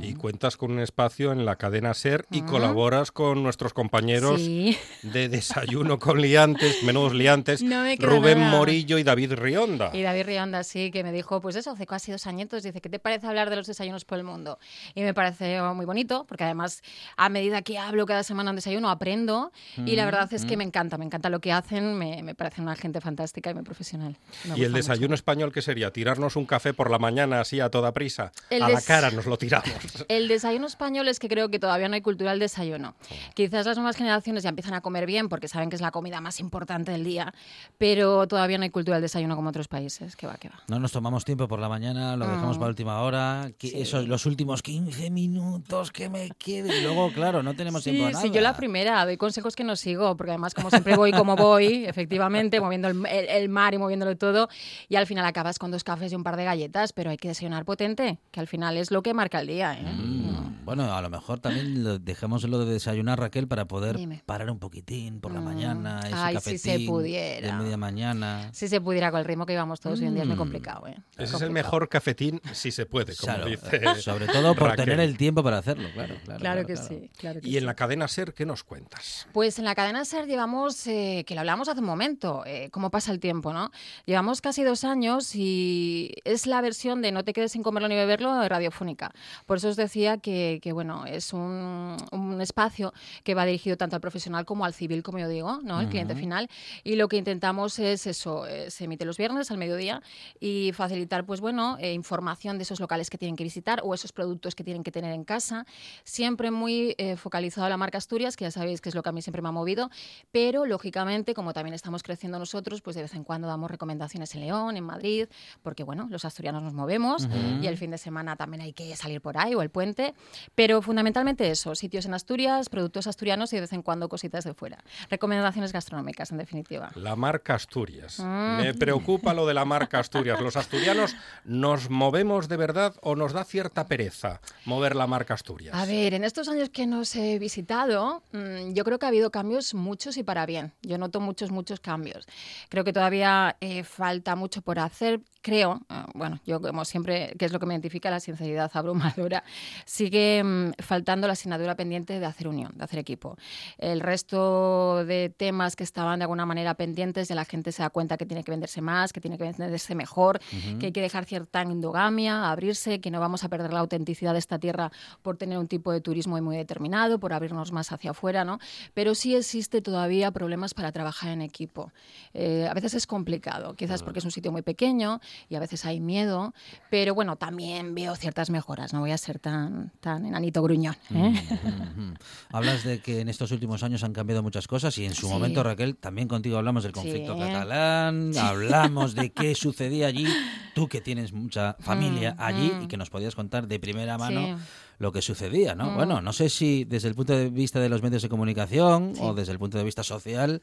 Y 0.00 0.14
cuentas 0.14 0.56
con 0.56 0.72
un 0.72 0.80
espacio 0.80 1.32
en 1.32 1.44
la 1.44 1.56
cadena 1.56 1.94
SER 1.94 2.26
y 2.30 2.42
Mm. 2.42 2.46
colaboras 2.46 3.12
con 3.12 3.42
nuestros 3.42 3.72
compañeros 3.74 4.40
Sí. 4.40 4.76
de 5.02 5.28
Desayuno 5.28 5.98
con 5.98 6.20
Liantes, 6.20 6.82
Menudos 6.82 7.14
Liantes, 7.14 7.62
No 7.62 7.82
me 7.82 7.96
Rubén 7.96 8.38
nada. 8.40 8.50
Morillo 8.56 8.98
y 8.98 9.02
David 9.04 9.34
Rionda. 9.34 9.90
Y 9.92 10.02
David 10.02 10.24
Rionda, 10.26 10.64
sí, 10.64 10.90
que 10.90 11.02
me 11.04 11.12
dijo, 11.12 11.40
pues 11.40 11.56
eso, 11.56 11.70
hace 11.72 11.86
casi 11.86 12.12
dos 12.12 12.26
añitos, 12.26 12.62
dice, 12.62 12.80
¿qué 12.80 12.88
te 12.88 12.98
parece 12.98 13.26
hablar 13.26 13.50
de 13.50 13.56
los 13.56 13.66
desayunos 13.66 14.04
por 14.04 14.18
el 14.18 14.24
mundo? 14.24 14.58
Y 14.94 15.02
me 15.02 15.14
parece 15.14 15.60
muy 15.74 15.86
bonito, 15.86 16.24
porque 16.28 16.44
además, 16.44 16.82
a 17.16 17.28
medida 17.28 17.62
que 17.62 17.78
hablo 17.78 18.06
cada 18.06 18.22
semana 18.22 18.50
en 18.50 18.56
desayuno, 18.56 18.90
aprendo, 18.90 19.52
y 19.76 19.96
la 19.96 20.04
verdad 20.04 20.32
es 20.32 20.44
que 20.44 20.56
me 20.56 20.64
encanta, 20.64 20.98
me 20.98 21.04
encanta 21.04 21.28
lo 21.30 21.40
que 21.40 21.52
hacen, 21.52 21.94
me, 21.98 22.22
me 22.22 22.34
parece 22.34 22.60
una 22.62 22.74
gente 22.76 23.00
fantástica 23.00 23.50
y 23.50 23.54
muy 23.54 23.62
profesional. 23.64 24.16
Me 24.48 24.58
¿Y 24.58 24.64
el 24.64 24.72
desayuno 24.72 25.14
español 25.14 25.52
qué 25.52 25.62
sería? 25.62 25.92
¿Tirarnos 25.92 26.36
un 26.36 26.46
café 26.46 26.72
por 26.74 26.90
la 26.90 26.98
mañana 26.98 27.33
así 27.40 27.60
a 27.60 27.70
toda 27.70 27.92
prisa? 27.92 28.32
El 28.50 28.62
a 28.62 28.68
la 28.68 28.80
cara 28.80 29.10
nos 29.10 29.26
lo 29.26 29.36
tiramos. 29.36 29.68
El 30.08 30.28
desayuno 30.28 30.66
español 30.66 31.08
es 31.08 31.18
que 31.18 31.28
creo 31.28 31.48
que 31.50 31.58
todavía 31.58 31.88
no 31.88 31.94
hay 31.94 32.00
cultura 32.02 32.30
del 32.30 32.40
desayuno. 32.40 32.94
Quizás 33.34 33.66
las 33.66 33.76
nuevas 33.76 33.96
generaciones 33.96 34.42
ya 34.42 34.48
empiezan 34.48 34.74
a 34.74 34.80
comer 34.80 35.06
bien 35.06 35.28
porque 35.28 35.48
saben 35.48 35.70
que 35.70 35.76
es 35.76 35.82
la 35.82 35.90
comida 35.90 36.20
más 36.20 36.40
importante 36.40 36.92
del 36.92 37.04
día, 37.04 37.32
pero 37.78 38.26
todavía 38.28 38.58
no 38.58 38.64
hay 38.64 38.70
cultura 38.70 38.96
del 38.96 39.02
desayuno 39.02 39.36
como 39.36 39.48
otros 39.50 39.68
países. 39.68 40.16
Que 40.16 40.26
va, 40.26 40.34
que 40.36 40.48
va. 40.48 40.56
No 40.68 40.78
nos 40.78 40.92
tomamos 40.92 41.24
tiempo 41.24 41.48
por 41.48 41.58
la 41.58 41.68
mañana, 41.68 42.16
lo 42.16 42.26
dejamos 42.26 42.56
Mm. 42.56 42.60
para 42.60 42.68
última 42.70 43.00
hora, 43.02 43.50
que 43.58 43.80
esos, 43.80 44.06
los 44.06 44.26
últimos 44.26 44.62
15 44.62 45.10
minutos 45.10 45.90
que 45.92 46.08
me 46.08 46.30
queden. 46.38 46.72
Y 46.72 46.82
luego, 46.82 47.12
claro, 47.12 47.42
no 47.42 47.54
tenemos 47.54 47.82
tiempo 47.82 48.04
a 48.04 48.08
Sí, 48.08 48.12
nada. 48.14 48.22
sí, 48.24 48.30
yo 48.30 48.40
la 48.40 48.54
primera, 48.56 49.04
doy 49.04 49.16
consejos 49.16 49.56
que 49.56 49.64
no 49.64 49.76
sigo, 49.76 50.16
porque 50.16 50.30
además 50.32 50.54
como 50.54 50.70
siempre 50.70 50.96
voy 50.96 51.12
como 51.12 51.36
voy, 51.36 51.84
efectivamente, 51.86 52.60
moviendo 52.60 52.88
el, 52.88 53.04
el- 53.06 53.28
el 53.28 53.48
mar 53.48 53.74
y 53.74 53.78
moviéndolo 53.78 54.16
todo, 54.16 54.48
y 54.88 54.96
al 54.96 55.06
final 55.06 55.24
acabas 55.24 55.58
con 55.58 55.70
dos 55.70 55.84
cafés 55.84 56.12
y 56.12 56.14
un 56.16 56.22
par 56.24 56.36
de 56.36 56.44
galletas, 56.44 56.92
pero 56.92 57.10
hay 57.10 57.16
que 57.16 57.23
desayunar 57.28 57.64
potente, 57.64 58.18
que 58.30 58.40
al 58.40 58.46
final 58.48 58.76
es 58.76 58.90
lo 58.90 59.02
que 59.02 59.14
marca 59.14 59.40
el 59.40 59.46
día. 59.46 59.74
¿eh? 59.78 59.82
Mm, 59.84 60.24
Bueno, 60.64 60.94
a 60.94 61.02
lo 61.02 61.10
mejor 61.10 61.40
también 61.40 61.84
lo- 61.84 61.98
dejemos 61.98 62.42
lo 62.44 62.58
de 62.64 62.72
desayunar, 62.72 63.20
Raquel, 63.20 63.46
para 63.46 63.66
poder 63.66 63.98
Dime. 63.98 64.22
parar 64.24 64.50
un 64.50 64.58
poquitín 64.58 65.20
por 65.20 65.30
la 65.30 65.40
Mm. 65.40 65.44
mañana, 65.44 66.00
ese 66.00 66.14
Ay, 66.14 66.36
si 66.40 66.56
se 66.56 66.80
pudiera. 66.86 67.48
de 67.48 67.62
media 67.62 67.76
mañana. 67.76 68.48
Si 68.54 68.68
se 68.68 68.80
pudiera 68.80 69.10
con 69.10 69.20
el 69.20 69.26
ritmo 69.26 69.44
que 69.44 69.52
íbamos 69.52 69.80
todos 69.80 70.00
hoy 70.00 70.06
en 70.06 70.14
día 70.14 70.22
es 70.22 70.26
muy 70.26 70.36
Mm. 70.36 70.38
complicado. 70.38 70.86
¿eh? 70.86 70.96
Ese 71.18 71.36
es 71.36 71.42
el 71.42 71.50
mejor 71.50 71.90
cafetín 71.90 72.40
si 72.52 72.70
se 72.70 72.86
puede, 72.86 73.14
como 73.14 73.34
Claro, 73.34 73.46
dice. 73.50 73.60
sobre 74.02 74.26
todo 74.26 74.54
por 74.54 74.70
Raquel. 74.70 74.86
tener 74.86 75.00
el 75.00 75.18
tiempo 75.18 75.42
para 75.42 75.58
hacerlo, 75.58 75.86
claro. 75.92 76.14
Claro, 76.24 76.40
Claro 76.40 76.66
que 76.66 76.76
sí, 76.78 77.10
claro 77.18 77.42
que 77.42 77.48
Y 77.48 77.58
en 77.58 77.66
la 77.66 77.74
cadena 77.74 78.08
SER, 78.08 78.32
¿qué 78.32 78.46
nos 78.46 78.64
cuentas? 78.64 79.28
Pues 79.34 79.58
en 79.58 79.66
la 79.66 79.74
cadena 79.74 80.06
SER 80.06 80.26
llevamos, 80.26 80.86
eh, 80.86 81.24
que 81.26 81.34
lo 81.34 81.40
hablamos 81.40 81.68
hace 81.68 81.80
un 81.80 81.86
momento, 81.86 82.42
eh, 82.46 82.70
cómo 82.70 82.90
pasa 82.90 83.12
el 83.12 83.20
tiempo, 83.20 83.52
¿no? 83.52 83.70
Llevamos 84.06 84.40
casi 84.40 84.62
dos 84.64 84.82
años 84.84 85.34
y 85.36 86.14
es 86.24 86.46
la 86.46 86.62
versión 86.62 87.02
de 87.02 87.12
No 87.14 87.24
te 87.24 87.32
quedes 87.32 87.52
sin 87.52 87.62
comerlo 87.62 87.88
ni 87.88 87.94
beberlo 87.94 88.46
radiofónica. 88.46 89.12
Por 89.46 89.56
eso 89.56 89.68
os 89.68 89.76
decía 89.76 90.18
que, 90.18 90.58
que, 90.62 90.72
bueno, 90.72 91.06
es 91.06 91.32
un, 91.32 91.96
un 92.12 92.40
espacio 92.40 92.92
que 93.22 93.34
va 93.34 93.46
dirigido 93.46 93.76
tanto 93.76 93.96
al 93.96 94.02
profesional 94.02 94.44
como 94.44 94.64
al 94.64 94.74
civil, 94.74 95.02
como 95.02 95.18
yo 95.18 95.28
digo, 95.28 95.60
¿no? 95.62 95.80
El 95.80 95.88
cliente 95.88 96.14
final. 96.14 96.48
Y 96.82 96.96
lo 96.96 97.08
que 97.08 97.16
intentamos 97.16 97.78
es 97.78 98.06
eso, 98.06 98.46
eh, 98.46 98.70
se 98.70 98.84
emite 98.84 99.04
los 99.04 99.16
viernes 99.16 99.50
al 99.50 99.58
mediodía 99.58 100.02
y 100.40 100.72
facilitar, 100.72 101.24
pues 101.24 101.40
bueno, 101.40 101.76
eh, 101.80 101.92
información 101.92 102.58
de 102.58 102.62
esos 102.64 102.80
locales 102.80 103.10
que 103.10 103.18
tienen 103.18 103.36
que 103.36 103.44
visitar 103.44 103.80
o 103.84 103.94
esos 103.94 104.12
productos 104.12 104.54
que 104.54 104.64
tienen 104.64 104.82
que 104.82 104.90
tener 104.90 105.12
en 105.12 105.24
casa. 105.24 105.66
Siempre 106.02 106.50
muy 106.50 106.94
eh, 106.98 107.16
focalizado 107.16 107.66
a 107.66 107.70
la 107.70 107.76
marca 107.76 107.98
Asturias, 107.98 108.36
que 108.36 108.44
ya 108.44 108.50
sabéis 108.50 108.80
que 108.80 108.88
es 108.88 108.94
lo 108.94 109.02
que 109.02 109.08
a 109.08 109.12
mí 109.12 109.22
siempre 109.22 109.42
me 109.42 109.48
ha 109.48 109.52
movido, 109.52 109.90
pero 110.32 110.66
lógicamente, 110.66 111.34
como 111.34 111.52
también 111.52 111.74
estamos 111.74 112.02
creciendo 112.02 112.38
nosotros, 112.38 112.82
pues 112.82 112.96
de 112.96 113.02
vez 113.02 113.14
en 113.14 113.24
cuando 113.24 113.48
damos 113.48 113.70
recomendaciones 113.70 114.34
en 114.34 114.40
León, 114.40 114.76
en 114.76 114.84
Madrid, 114.84 115.28
porque 115.62 115.84
bueno, 115.84 116.08
los 116.10 116.24
asturianos 116.24 116.62
nos 116.62 116.74
movemos 116.74 117.03
Ujú. 117.12 117.62
y 117.62 117.66
el 117.66 117.76
fin 117.76 117.90
de 117.90 117.98
semana 117.98 118.36
también 118.36 118.62
hay 118.62 118.72
que 118.72 118.94
salir 118.96 119.20
por 119.20 119.38
ahí 119.38 119.54
o 119.54 119.62
el 119.62 119.70
puente, 119.70 120.14
pero 120.54 120.82
fundamentalmente 120.82 121.50
eso, 121.50 121.74
sitios 121.74 122.06
en 122.06 122.14
Asturias, 122.14 122.68
productos 122.68 123.06
asturianos 123.06 123.52
y 123.52 123.56
de 123.56 123.62
vez 123.62 123.72
en 123.72 123.82
cuando 123.82 124.08
cositas 124.08 124.44
de 124.44 124.54
fuera. 124.54 124.78
Recomendaciones 125.10 125.72
gastronómicas, 125.72 126.30
en 126.32 126.38
definitiva. 126.38 126.90
La 126.94 127.16
marca 127.16 127.54
Asturias. 127.54 128.18
Mm. 128.18 128.56
Me 128.56 128.74
preocupa 128.74 129.34
lo 129.34 129.46
de 129.46 129.54
la 129.54 129.64
marca 129.64 129.98
Asturias. 129.98 130.40
¿Los 130.40 130.56
asturianos 130.56 131.14
nos 131.44 131.90
movemos 131.90 132.48
de 132.48 132.56
verdad 132.56 132.94
o 133.02 133.16
nos 133.16 133.32
da 133.32 133.44
cierta 133.44 133.86
pereza 133.86 134.40
mover 134.64 134.96
la 134.96 135.06
marca 135.06 135.34
Asturias? 135.34 135.74
A 135.74 135.84
ver, 135.86 136.14
en 136.14 136.24
estos 136.24 136.48
años 136.48 136.70
que 136.70 136.86
nos 136.86 137.14
he 137.16 137.38
visitado, 137.38 138.22
mm, 138.32 138.72
yo 138.72 138.84
creo 138.84 138.98
que 138.98 139.06
ha 139.06 139.08
habido 139.08 139.30
cambios 139.30 139.74
muchos 139.74 140.16
y 140.16 140.22
para 140.22 140.46
bien. 140.46 140.72
Yo 140.82 140.98
noto 140.98 141.20
muchos, 141.20 141.50
muchos 141.50 141.80
cambios. 141.80 142.26
Creo 142.68 142.84
que 142.84 142.92
todavía 142.92 143.56
eh, 143.60 143.84
falta 143.84 144.36
mucho 144.36 144.62
por 144.62 144.78
hacer. 144.78 145.20
Creo, 145.42 145.80
eh, 145.90 146.04
bueno, 146.14 146.40
yo 146.46 146.60
como 146.60 146.84
siempre, 146.94 147.34
que 147.36 147.44
es 147.44 147.52
lo 147.52 147.58
que 147.58 147.66
me 147.66 147.74
identifica 147.74 148.08
la 148.08 148.20
sinceridad 148.20 148.70
abrumadora, 148.72 149.42
sigue 149.84 150.44
mm, 150.44 150.74
faltando 150.78 151.26
la 151.26 151.32
asignatura 151.32 151.74
pendiente 151.74 152.20
de 152.20 152.24
hacer 152.24 152.46
unión, 152.46 152.70
de 152.76 152.84
hacer 152.84 153.00
equipo. 153.00 153.36
El 153.78 153.98
resto 153.98 155.04
de 155.04 155.28
temas 155.28 155.74
que 155.74 155.82
estaban 155.82 156.20
de 156.20 156.22
alguna 156.22 156.46
manera 156.46 156.74
pendientes, 156.74 157.26
ya 157.26 157.34
la 157.34 157.46
gente 157.46 157.72
se 157.72 157.82
da 157.82 157.90
cuenta 157.90 158.16
que 158.16 158.26
tiene 158.26 158.44
que 158.44 158.52
venderse 158.52 158.80
más, 158.80 159.12
que 159.12 159.20
tiene 159.20 159.36
que 159.36 159.42
venderse 159.42 159.96
mejor, 159.96 160.38
que 160.78 160.86
hay 160.86 160.92
que 160.92 161.00
dejar 161.00 161.24
cierta 161.24 161.62
endogamia, 161.62 162.48
abrirse, 162.48 163.00
que 163.00 163.10
no 163.10 163.18
vamos 163.18 163.42
a 163.42 163.48
perder 163.48 163.72
la 163.72 163.80
autenticidad 163.80 164.32
de 164.32 164.38
esta 164.38 164.60
tierra 164.60 164.92
por 165.22 165.36
tener 165.36 165.58
un 165.58 165.66
tipo 165.66 165.90
de 165.90 166.00
turismo 166.00 166.40
muy 166.40 166.56
determinado, 166.56 167.18
por 167.18 167.32
abrirnos 167.32 167.72
más 167.72 167.90
hacia 167.90 168.12
afuera, 168.12 168.44
¿no? 168.44 168.60
Pero 168.92 169.16
sí 169.16 169.34
existe 169.34 169.82
todavía 169.82 170.30
problemas 170.30 170.74
para 170.74 170.92
trabajar 170.92 171.30
en 171.32 171.42
equipo. 171.42 171.90
Eh, 172.34 172.68
a 172.70 172.74
veces 172.74 172.94
es 172.94 173.08
complicado, 173.08 173.74
quizás 173.74 174.04
porque 174.04 174.20
es 174.20 174.24
un 174.24 174.30
sitio 174.30 174.52
muy 174.52 174.62
pequeño 174.62 175.20
y 175.48 175.56
a 175.56 175.60
veces 175.60 175.84
hay 175.84 175.98
miedo, 175.98 176.54
pero 176.90 177.14
bueno, 177.14 177.36
también 177.36 177.94
veo 177.94 178.14
ciertas 178.16 178.50
mejoras, 178.50 178.92
no 178.92 179.00
voy 179.00 179.10
a 179.12 179.18
ser 179.18 179.38
tan, 179.38 179.92
tan 180.00 180.26
enanito 180.26 180.62
gruñón. 180.62 180.96
¿eh? 181.14 181.34
Ujú. 181.64 182.14
Hablas 182.52 182.84
de 182.84 183.00
que 183.00 183.20
en 183.20 183.28
estos 183.28 183.50
últimos 183.52 183.82
años 183.82 184.04
han 184.04 184.12
cambiado 184.12 184.42
muchas 184.42 184.66
cosas 184.66 184.96
y 184.98 185.04
en 185.04 185.14
su 185.14 185.26
Sí. 185.26 185.32
momento, 185.32 185.62
Raquel, 185.62 185.96
también 185.96 186.28
contigo 186.28 186.58
hablamos 186.58 186.82
del 186.82 186.92
conflicto 186.92 187.34
Sí. 187.34 187.40
catalán, 187.40 188.32
hablamos 188.38 189.14
de 189.14 189.30
qué 189.30 189.54
sucedía 189.54 190.06
allí, 190.06 190.26
tú 190.74 190.88
que 190.88 191.00
tienes 191.00 191.32
mucha 191.32 191.74
familia 191.80 192.34
Mm, 192.34 192.42
allí 192.42 192.72
mm. 192.74 192.82
y 192.82 192.88
que 192.88 192.96
nos 192.96 193.10
podías 193.10 193.34
contar 193.34 193.66
de 193.66 193.78
primera 193.78 194.18
mano 194.18 194.58
Sí. 194.58 194.64
lo 194.98 195.12
que 195.12 195.22
sucedía, 195.22 195.74
¿no? 195.74 195.90
Mm. 195.90 195.94
Bueno, 195.96 196.20
no 196.20 196.32
sé 196.32 196.48
si 196.48 196.84
desde 196.84 197.08
el 197.08 197.14
punto 197.14 197.36
de 197.36 197.50
vista 197.50 197.80
de 197.80 197.88
los 197.88 198.02
medios 198.02 198.22
de 198.22 198.28
comunicación 198.28 199.14
Sí. 199.14 199.20
o 199.22 199.34
desde 199.34 199.52
el 199.52 199.58
punto 199.58 199.78
de 199.78 199.84
vista 199.84 200.02
social 200.02 200.62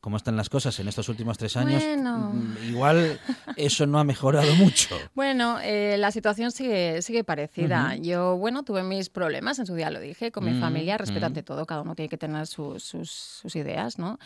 cómo 0.00 0.16
están 0.16 0.36
las 0.36 0.48
cosas 0.48 0.78
en 0.78 0.86
estos 0.88 1.08
últimos 1.08 1.36
tres 1.38 1.56
años. 1.56 1.82
Bueno. 1.82 2.30
Mm, 2.32 2.68
Igual 2.68 3.20
eso 3.56 3.86
no 3.86 3.98
ha 3.98 4.04
mejorado 4.04 4.54
mucho. 4.56 4.96
Bueno, 5.14 5.58
eh, 5.62 5.96
la 5.98 6.10
situación 6.12 6.52
sigue, 6.52 7.00
sigue 7.02 7.24
parecida. 7.24 7.92
Ujú. 7.94 8.02
Yo, 8.02 8.36
bueno, 8.36 8.62
tuve 8.64 8.82
mis 8.82 9.08
problemas, 9.08 9.58
en 9.58 9.66
su 9.66 9.74
día 9.74 9.90
lo 9.90 9.98
dije, 9.98 10.30
con 10.30 10.44
mi 10.44 10.52
Mm, 10.52 10.60
familia, 10.60 10.98
respeto 10.98 11.22
mm. 11.22 11.24
ante 11.24 11.42
todo, 11.42 11.66
cada 11.66 11.80
uno 11.82 11.94
tiene 11.94 12.08
que 12.08 12.18
tener 12.18 12.46
sus, 12.46 12.82
sus, 12.84 13.10
sus 13.10 13.56
ideas, 13.56 13.98
¿no? 13.98 14.18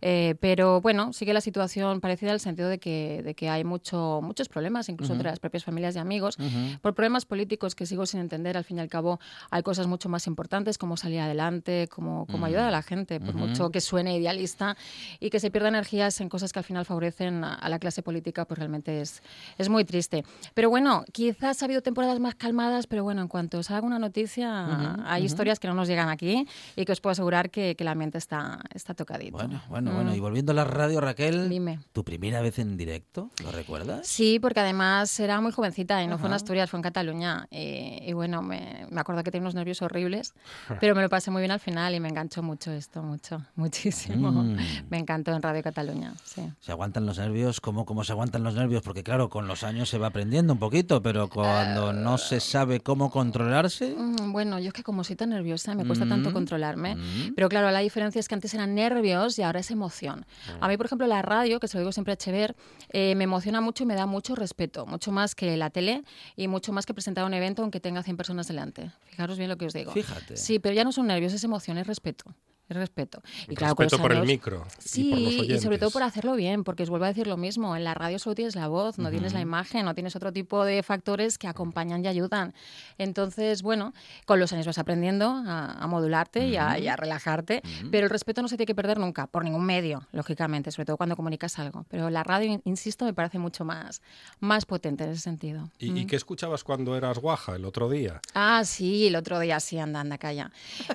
Eh, 0.00 0.34
pero 0.40 0.80
bueno, 0.80 1.12
sigue 1.12 1.32
la 1.32 1.40
situación 1.40 2.00
parecida 2.00 2.30
en 2.30 2.34
el 2.34 2.40
sentido 2.40 2.68
de 2.68 2.78
que, 2.78 3.22
de 3.22 3.34
que 3.34 3.48
hay 3.48 3.62
mucho, 3.64 4.20
muchos 4.22 4.48
problemas, 4.48 4.88
incluso 4.88 5.12
entre 5.12 5.28
las 5.30 5.38
propias 5.38 5.64
familias 5.64 5.94
y 5.96 5.98
amigos, 5.98 6.36
por 6.80 6.94
problemas 6.94 7.24
políticos 7.26 7.74
que 7.74 7.86
sigo 7.86 8.06
sin 8.06 8.20
entender. 8.20 8.56
Al 8.56 8.64
fin 8.64 8.78
y 8.78 8.80
al 8.80 8.88
cabo, 8.88 9.20
hay 9.50 9.62
cosas 9.62 9.86
mucho 9.86 10.08
más 10.08 10.26
importantes, 10.26 10.78
como 10.78 10.96
salir 10.96 11.20
adelante, 11.20 11.88
como, 11.88 12.26
como 12.26 12.46
ayudar 12.46 12.64
a 12.64 12.70
la 12.70 12.82
gente, 12.82 13.20
por 13.20 13.34
mucho 13.34 13.70
que 13.70 13.80
suene 13.80 14.16
idealista 14.16 14.76
y 15.20 15.30
que 15.30 15.40
se 15.40 15.50
pierda 15.50 15.68
energías 15.68 16.20
en 16.20 16.28
cosas 16.28 16.52
que 16.52 16.58
al 16.58 16.64
final 16.64 16.84
favorecen 16.84 17.44
a, 17.44 17.54
a 17.54 17.68
la 17.68 17.78
clase 17.78 18.02
política, 18.02 18.44
pues 18.44 18.58
realmente 18.58 19.00
es, 19.00 19.22
es 19.58 19.68
muy 19.68 19.84
triste. 19.84 20.24
Pero 20.54 20.70
bueno, 20.70 21.04
quizás 21.12 21.60
ha 21.62 21.64
habido 21.64 21.82
temporadas 21.82 22.20
más 22.20 22.34
calmadas, 22.34 22.86
pero 22.86 23.02
bueno, 23.04 23.22
en 23.22 23.28
cuanto 23.28 23.62
salga 23.62 23.86
una 23.86 23.98
noticia, 23.98 24.66
Ujú, 24.68 25.02
hay 25.06 25.22
ujú. 25.22 25.26
historias 25.26 25.58
que 25.58 25.68
no 25.68 25.74
nos 25.74 25.88
llegan 25.88 26.08
aquí 26.08 26.46
y 26.76 26.84
que 26.84 26.92
os 26.92 27.00
puedo 27.00 27.12
asegurar 27.12 27.50
que, 27.50 27.74
que 27.76 27.84
el 27.84 27.88
ambiente 27.88 28.18
está, 28.18 28.60
está 28.74 28.94
tocadito. 28.94 29.36
Bueno, 29.36 29.62
bueno, 29.68 29.90
Mm. 29.90 29.94
bueno. 29.94 30.14
Y 30.14 30.20
volviendo 30.20 30.52
a 30.52 30.54
la 30.54 30.64
radio, 30.64 31.00
Raquel, 31.00 31.48
Dime. 31.48 31.80
¿tu 31.92 32.04
primera 32.04 32.40
vez 32.40 32.58
en 32.58 32.76
directo? 32.76 33.30
¿Lo 33.42 33.50
recuerdas? 33.52 34.06
Sí, 34.06 34.38
porque 34.40 34.60
además 34.60 35.18
era 35.20 35.40
muy 35.40 35.52
jovencita 35.52 36.02
y 36.02 36.06
no 36.06 36.18
fue 36.18 36.28
en. 36.28 36.34
Asturias, 36.34 36.70
fue 36.70 36.78
en 36.78 36.82
Cataluña. 36.82 37.46
Y, 37.50 38.00
y 38.06 38.12
bueno, 38.12 38.42
me, 38.42 38.86
me 38.90 39.00
acuerdo 39.00 39.22
que 39.24 39.30
tenía 39.30 39.42
unos 39.44 39.54
nervios 39.54 39.82
horribles, 39.82 40.32
pero 40.80 40.94
me 40.94 41.02
lo 41.02 41.08
pasé 41.08 41.30
muy 41.30 41.40
bien 41.40 41.50
al 41.50 41.60
final 41.60 41.94
y 41.94 42.00
me 42.00 42.08
enganchó 42.08 42.42
mucho 42.42 42.70
esto, 42.72 43.02
mucho, 43.02 43.42
muchísimo. 43.56 44.30
Mm. 44.30 44.56
Me 44.90 44.98
encantó 45.08 45.32
en 45.32 45.40
Radio 45.42 45.62
Cataluña, 45.62 46.12
sí. 46.22 46.42
¿Se 46.60 46.70
aguantan 46.70 47.06
los 47.06 47.16
nervios? 47.18 47.60
¿Cómo, 47.62 47.86
¿Cómo 47.86 48.04
se 48.04 48.12
aguantan 48.12 48.42
los 48.44 48.54
nervios? 48.54 48.82
Porque 48.82 49.02
claro, 49.02 49.30
con 49.30 49.46
los 49.48 49.62
años 49.64 49.88
se 49.88 49.96
va 49.96 50.08
aprendiendo 50.08 50.52
un 50.52 50.58
poquito, 50.58 51.00
pero 51.02 51.28
cuando 51.28 51.94
no 51.94 52.18
se 52.18 52.40
sabe 52.40 52.80
cómo 52.80 53.10
controlarse... 53.10 53.94
Mm, 53.96 54.32
Bueno, 54.32 54.58
yo 54.58 54.68
es 54.68 54.72
que 54.74 54.82
como 54.82 55.04
soy 55.04 55.16
tan 55.16 55.30
nerviosa, 55.30 55.74
me 55.74 55.86
cuesta 55.86 56.06
tanto 56.06 56.28
Mm, 56.30 56.32
controlarme. 56.34 56.96
mm. 56.96 57.32
Pero 57.34 57.48
claro, 57.48 57.70
la 57.70 57.78
diferencia 57.80 58.20
es 58.20 58.28
que 58.28 58.34
antes 58.34 58.52
eran 58.52 58.74
nervios 58.74 59.38
y 59.38 59.42
ahora 59.42 59.60
es 59.60 59.70
emoción. 59.70 60.26
A 60.60 60.68
mí, 60.68 60.76
por 60.76 60.84
ejemplo, 60.86 61.06
la 61.06 61.22
radio, 61.22 61.58
que 61.58 61.68
se 61.68 61.78
lo 61.78 61.80
digo 61.80 61.92
siempre 61.92 62.12
a 62.12 62.14
Echever, 62.14 62.54
eh, 62.90 63.14
me 63.14 63.24
emociona 63.24 63.60
mucho 63.62 63.84
y 63.84 63.86
me 63.86 63.94
da 63.94 64.04
mucho 64.06 64.34
respeto, 64.34 64.84
mucho 64.86 65.10
más 65.10 65.34
que 65.34 65.56
la 65.56 65.70
tele 65.70 66.04
y 66.36 66.48
mucho 66.48 66.72
más 66.74 66.84
que 66.84 66.92
presentar 66.92 67.24
un 67.24 67.32
evento 67.32 67.62
aunque 67.62 67.80
tenga 67.80 68.02
100 68.02 68.16
personas 68.18 68.46
delante. 68.48 68.90
Fijaros 69.06 69.38
bien 69.38 69.48
lo 69.48 69.56
que 69.56 69.66
os 69.66 69.72
digo. 69.72 69.92
Fíjate. 69.92 70.36
Sí, 70.36 70.58
pero 70.58 70.74
ya 70.74 70.84
no 70.84 70.92
son 70.92 71.06
nervios, 71.06 71.32
es 71.32 71.42
emoción, 71.44 71.78
es 71.78 71.86
respeto. 71.86 72.24
Es 72.68 72.76
respeto. 72.76 73.22
Y 73.48 73.54
claro, 73.54 73.74
Respeto 73.76 73.98
por 74.02 74.12
el 74.12 74.24
micro 74.24 74.66
Sí, 74.78 75.08
y 75.08 75.10
por 75.12 75.20
los 75.20 75.58
y 75.58 75.58
sobre 75.60 75.78
todo 75.78 75.90
por 75.90 76.02
hacerlo 76.02 76.34
bien, 76.36 76.64
porque 76.64 76.82
os 76.82 76.90
vuelvo 76.90 77.04
a 77.06 77.08
decir 77.08 77.26
lo 77.26 77.36
mismo, 77.36 77.74
en 77.76 77.84
la 77.84 77.94
radio 77.94 78.18
solo 78.18 78.34
tienes 78.34 78.54
la 78.56 78.68
voz, 78.68 78.98
no 78.98 79.10
tienes 79.10 79.32
la 79.32 79.40
imagen, 79.40 79.84
no 79.84 79.94
tienes 79.94 80.14
otro 80.16 80.32
tipo 80.32 80.64
de 80.64 80.82
factores 80.82 81.38
que 81.38 81.46
acompañan 81.48 82.04
y 82.04 82.08
ayudan. 82.08 82.54
Entonces, 82.98 83.62
bueno, 83.62 83.94
con 84.26 84.40
los 84.40 84.52
años 84.52 84.66
vas 84.66 84.78
aprendiendo 84.78 85.28
a, 85.46 85.72
a 85.72 85.86
modularte 85.86 86.46
y, 86.48 86.56
a, 86.56 86.78
y 86.78 86.88
a 86.88 86.96
relajarte, 86.96 87.62
pero 87.90 88.04
el 88.04 88.10
respeto 88.10 88.42
no 88.42 88.48
se 88.48 88.56
tiene 88.56 88.66
que 88.66 88.74
perder 88.74 88.98
nunca, 88.98 89.26
por 89.26 89.44
ningún 89.44 89.64
medio, 89.64 90.06
lógicamente, 90.12 90.70
sobre 90.70 90.86
todo 90.86 90.96
cuando 90.96 91.16
comunicas 91.16 91.58
algo. 91.58 91.84
Pero 91.88 92.10
la 92.10 92.22
radio, 92.24 92.52
in- 92.52 92.62
insisto, 92.64 93.04
me 93.04 93.14
parece 93.14 93.38
mucho 93.38 93.64
más, 93.64 94.02
más 94.40 94.66
potente 94.66 95.04
en 95.04 95.10
ese 95.10 95.20
sentido. 95.22 95.70
¿Y, 95.78 95.98
y 95.98 96.06
qué 96.06 96.16
escuchabas 96.16 96.64
cuando 96.64 96.96
eras 96.96 97.18
guaja 97.18 97.54
el 97.56 97.64
otro 97.64 97.88
día? 97.88 98.20
Ah, 98.34 98.62
sí, 98.64 99.06
el 99.06 99.16
otro 99.16 99.38
día 99.38 99.60
sí, 99.60 99.78
anda, 99.78 100.00
anda, 100.00 100.18
calla. 100.18 100.50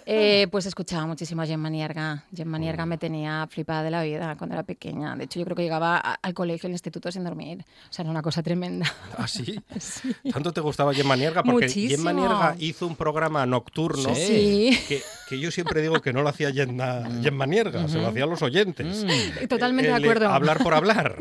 Eh, 0.05 0.47
pues 0.51 0.65
escuchaba 0.65 1.05
muchísimo 1.05 1.41
a 1.41 1.45
Gemma 1.45 1.62
Nierga. 1.69 2.23
Gemma 2.35 2.57
Nierga 2.57 2.85
me 2.85 2.97
tenía 2.97 3.47
flipada 3.49 3.83
de 3.83 3.91
la 3.91 4.03
vida 4.03 4.35
cuando 4.37 4.55
era 4.55 4.63
pequeña. 4.63 5.15
De 5.15 5.25
hecho, 5.25 5.39
yo 5.39 5.45
creo 5.45 5.55
que 5.55 5.63
llegaba 5.63 5.97
a- 5.97 6.13
al 6.15 6.33
colegio, 6.33 6.67
al 6.67 6.73
instituto 6.73 7.11
sin 7.11 7.23
dormir. 7.23 7.63
O 7.89 7.93
sea, 7.93 8.03
era 8.03 8.11
una 8.11 8.21
cosa 8.21 8.41
tremenda. 8.43 8.85
¿Ah, 9.17 9.27
sí? 9.27 9.59
¿Tanto 10.31 10.51
te 10.51 10.61
gustaba 10.61 10.93
Gemma 10.93 11.15
Nierga? 11.15 11.43
Porque 11.43 11.65
Muchísimo. 11.67 12.09
Gemma 12.09 12.55
hizo 12.59 12.87
un 12.87 12.95
programa 12.95 13.45
nocturno 13.45 14.13
Sí. 14.15 14.77
que, 14.87 15.01
que 15.29 15.39
yo 15.39 15.51
siempre 15.51 15.81
digo 15.81 16.01
que 16.01 16.13
no 16.13 16.21
lo 16.21 16.29
hacía 16.29 16.51
Gemma, 16.51 17.03
Gemma 17.21 17.45
Nierga, 17.45 17.87
se 17.87 17.97
lo 17.99 18.07
hacían 18.07 18.29
los 18.29 18.41
oyentes. 18.41 19.05
Totalmente 19.49 19.91
de 19.91 19.97
El, 19.97 20.03
eh, 20.03 20.07
acuerdo. 20.07 20.29
Hablar 20.29 20.59
por 20.63 20.73
hablar. 20.73 21.17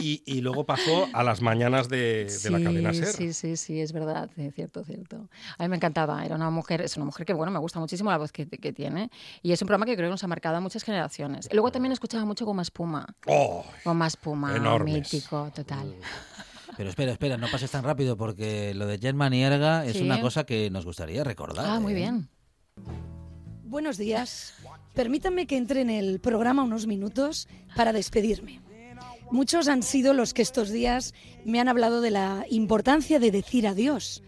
y, 0.00 0.22
y 0.26 0.40
luego 0.40 0.64
pasó 0.64 1.08
a 1.12 1.22
las 1.22 1.40
mañanas 1.42 1.88
de, 1.88 2.24
de 2.42 2.50
la 2.50 2.58
Sí, 2.58 2.64
cadena 2.64 2.92
SER. 2.94 3.06
Sí, 3.08 3.32
sí, 3.32 3.56
sí, 3.56 3.80
es 3.80 3.92
verdad, 3.92 4.30
sí, 4.34 4.50
cierto, 4.54 4.84
cierto. 4.84 5.28
A 5.58 5.62
mí 5.62 5.68
me 5.68 5.76
encantaba, 5.76 6.24
era 6.24 6.34
una 6.36 6.50
mujer, 6.50 6.80
es 6.82 6.96
una 6.96 7.04
mujer 7.06 7.26
que, 7.26 7.32
bueno, 7.32 7.50
me 7.52 7.58
gusta 7.58 7.78
muchísimo 7.80 8.10
la 8.10 8.18
voz 8.18 8.32
que, 8.32 8.46
que 8.48 8.72
tiene 8.72 9.10
y 9.42 9.52
es 9.52 9.59
un 9.62 9.66
programa 9.66 9.86
que 9.86 9.96
creo 9.96 10.08
que 10.08 10.12
nos 10.12 10.24
ha 10.24 10.28
marcado 10.28 10.56
a 10.56 10.60
muchas 10.60 10.82
generaciones. 10.84 11.48
Y 11.50 11.54
luego 11.54 11.70
también 11.72 11.92
escuchaba 11.92 12.24
mucho 12.24 12.44
Goma 12.44 12.62
Espuma. 12.62 13.06
Oh, 13.26 13.64
Goma 13.84 14.06
Espuma, 14.06 14.56
Enormes. 14.56 14.94
mítico, 15.12 15.50
total. 15.54 15.94
Pero 16.76 16.88
espera, 16.88 17.12
espera, 17.12 17.36
no 17.36 17.48
pases 17.50 17.70
tan 17.70 17.84
rápido 17.84 18.16
porque 18.16 18.72
lo 18.74 18.86
de 18.86 18.98
Gemma 18.98 19.28
Nierga 19.28 19.84
es 19.84 19.96
Sí. 19.96 20.02
una 20.02 20.20
cosa 20.20 20.44
que 20.44 20.70
nos 20.70 20.84
gustaría 20.84 21.24
recordar. 21.24 21.66
Ah, 21.68 21.80
muy 21.80 21.92
¿eh? 21.92 21.96
bien. 21.96 22.28
Buenos 23.64 23.98
días. 23.98 24.54
Permítanme 24.94 25.46
que 25.46 25.56
entre 25.56 25.82
en 25.82 25.90
el 25.90 26.20
programa 26.20 26.62
unos 26.62 26.86
minutos 26.86 27.48
para 27.76 27.92
despedirme. 27.92 28.60
Muchos 29.30 29.68
han 29.68 29.82
sido 29.84 30.12
los 30.12 30.34
que 30.34 30.42
estos 30.42 30.70
días 30.70 31.14
me 31.44 31.60
han 31.60 31.68
hablado 31.68 32.00
de 32.00 32.10
la 32.10 32.44
importancia 32.50 33.20
de 33.20 33.30
decir 33.30 33.68
adiós. 33.68 34.22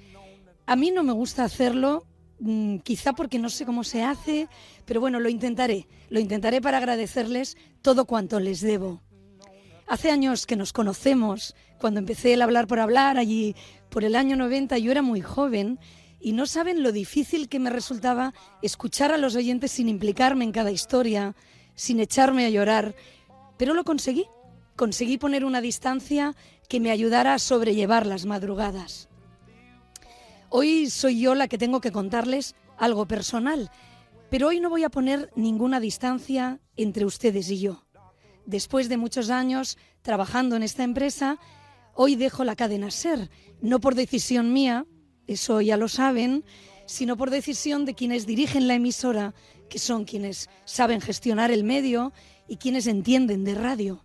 A 0.66 0.76
mí 0.76 0.92
no 0.92 1.02
me 1.02 1.12
gusta 1.12 1.42
hacerlo, 1.44 2.06
mm, 2.42 2.78
quizá 2.78 3.14
porque 3.14 3.38
no 3.38 3.48
sé 3.48 3.64
cómo 3.64 3.84
se 3.84 4.02
hace, 4.04 4.48
pero 4.84 5.00
bueno, 5.00 5.20
lo 5.20 5.28
intentaré. 5.28 5.86
Lo 6.10 6.20
intentaré 6.20 6.60
para 6.60 6.78
agradecerles 6.78 7.56
todo 7.80 8.04
cuanto 8.04 8.38
les 8.40 8.60
debo. 8.60 9.00
Hace 9.86 10.10
años 10.10 10.46
que 10.46 10.56
nos 10.56 10.72
conocemos, 10.72 11.54
cuando 11.78 12.00
empecé 12.00 12.34
el 12.34 12.42
hablar 12.42 12.66
por 12.66 12.80
hablar, 12.80 13.18
allí 13.18 13.54
por 13.90 14.04
el 14.04 14.16
año 14.16 14.36
90, 14.36 14.78
yo 14.78 14.90
era 14.92 15.02
muy 15.02 15.20
joven 15.20 15.78
y 16.20 16.32
no 16.32 16.46
saben 16.46 16.82
lo 16.82 16.92
difícil 16.92 17.48
que 17.48 17.58
me 17.58 17.70
resultaba 17.70 18.32
escuchar 18.62 19.12
a 19.12 19.18
los 19.18 19.34
oyentes 19.34 19.72
sin 19.72 19.88
implicarme 19.88 20.44
en 20.44 20.52
cada 20.52 20.70
historia, 20.70 21.34
sin 21.74 21.98
echarme 21.98 22.46
a 22.46 22.50
llorar, 22.50 22.94
pero 23.58 23.74
lo 23.74 23.84
conseguí. 23.84 24.26
Conseguí 24.76 25.18
poner 25.18 25.44
una 25.44 25.60
distancia 25.60 26.34
que 26.68 26.80
me 26.80 26.90
ayudara 26.90 27.34
a 27.34 27.38
sobrellevar 27.38 28.06
las 28.06 28.24
madrugadas. 28.24 29.08
Hoy 30.54 30.90
soy 30.90 31.18
yo 31.18 31.34
la 31.34 31.48
que 31.48 31.56
tengo 31.56 31.80
que 31.80 31.92
contarles 31.92 32.54
algo 32.76 33.08
personal, 33.08 33.70
pero 34.28 34.48
hoy 34.48 34.60
no 34.60 34.68
voy 34.68 34.84
a 34.84 34.90
poner 34.90 35.30
ninguna 35.34 35.80
distancia 35.80 36.60
entre 36.76 37.06
ustedes 37.06 37.50
y 37.50 37.58
yo. 37.58 37.86
Después 38.44 38.90
de 38.90 38.98
muchos 38.98 39.30
años 39.30 39.78
trabajando 40.02 40.54
en 40.54 40.62
esta 40.62 40.84
empresa, 40.84 41.38
hoy 41.94 42.16
dejo 42.16 42.44
la 42.44 42.54
cadena 42.54 42.90
Ser, 42.90 43.30
no 43.62 43.80
por 43.80 43.94
decisión 43.94 44.52
mía, 44.52 44.84
eso 45.26 45.62
ya 45.62 45.78
lo 45.78 45.88
saben, 45.88 46.44
sino 46.84 47.16
por 47.16 47.30
decisión 47.30 47.86
de 47.86 47.94
quienes 47.94 48.26
dirigen 48.26 48.68
la 48.68 48.74
emisora, 48.74 49.32
que 49.70 49.78
son 49.78 50.04
quienes 50.04 50.50
saben 50.66 51.00
gestionar 51.00 51.50
el 51.50 51.64
medio 51.64 52.12
y 52.46 52.58
quienes 52.58 52.86
entienden 52.86 53.44
de 53.44 53.54
radio. 53.54 54.04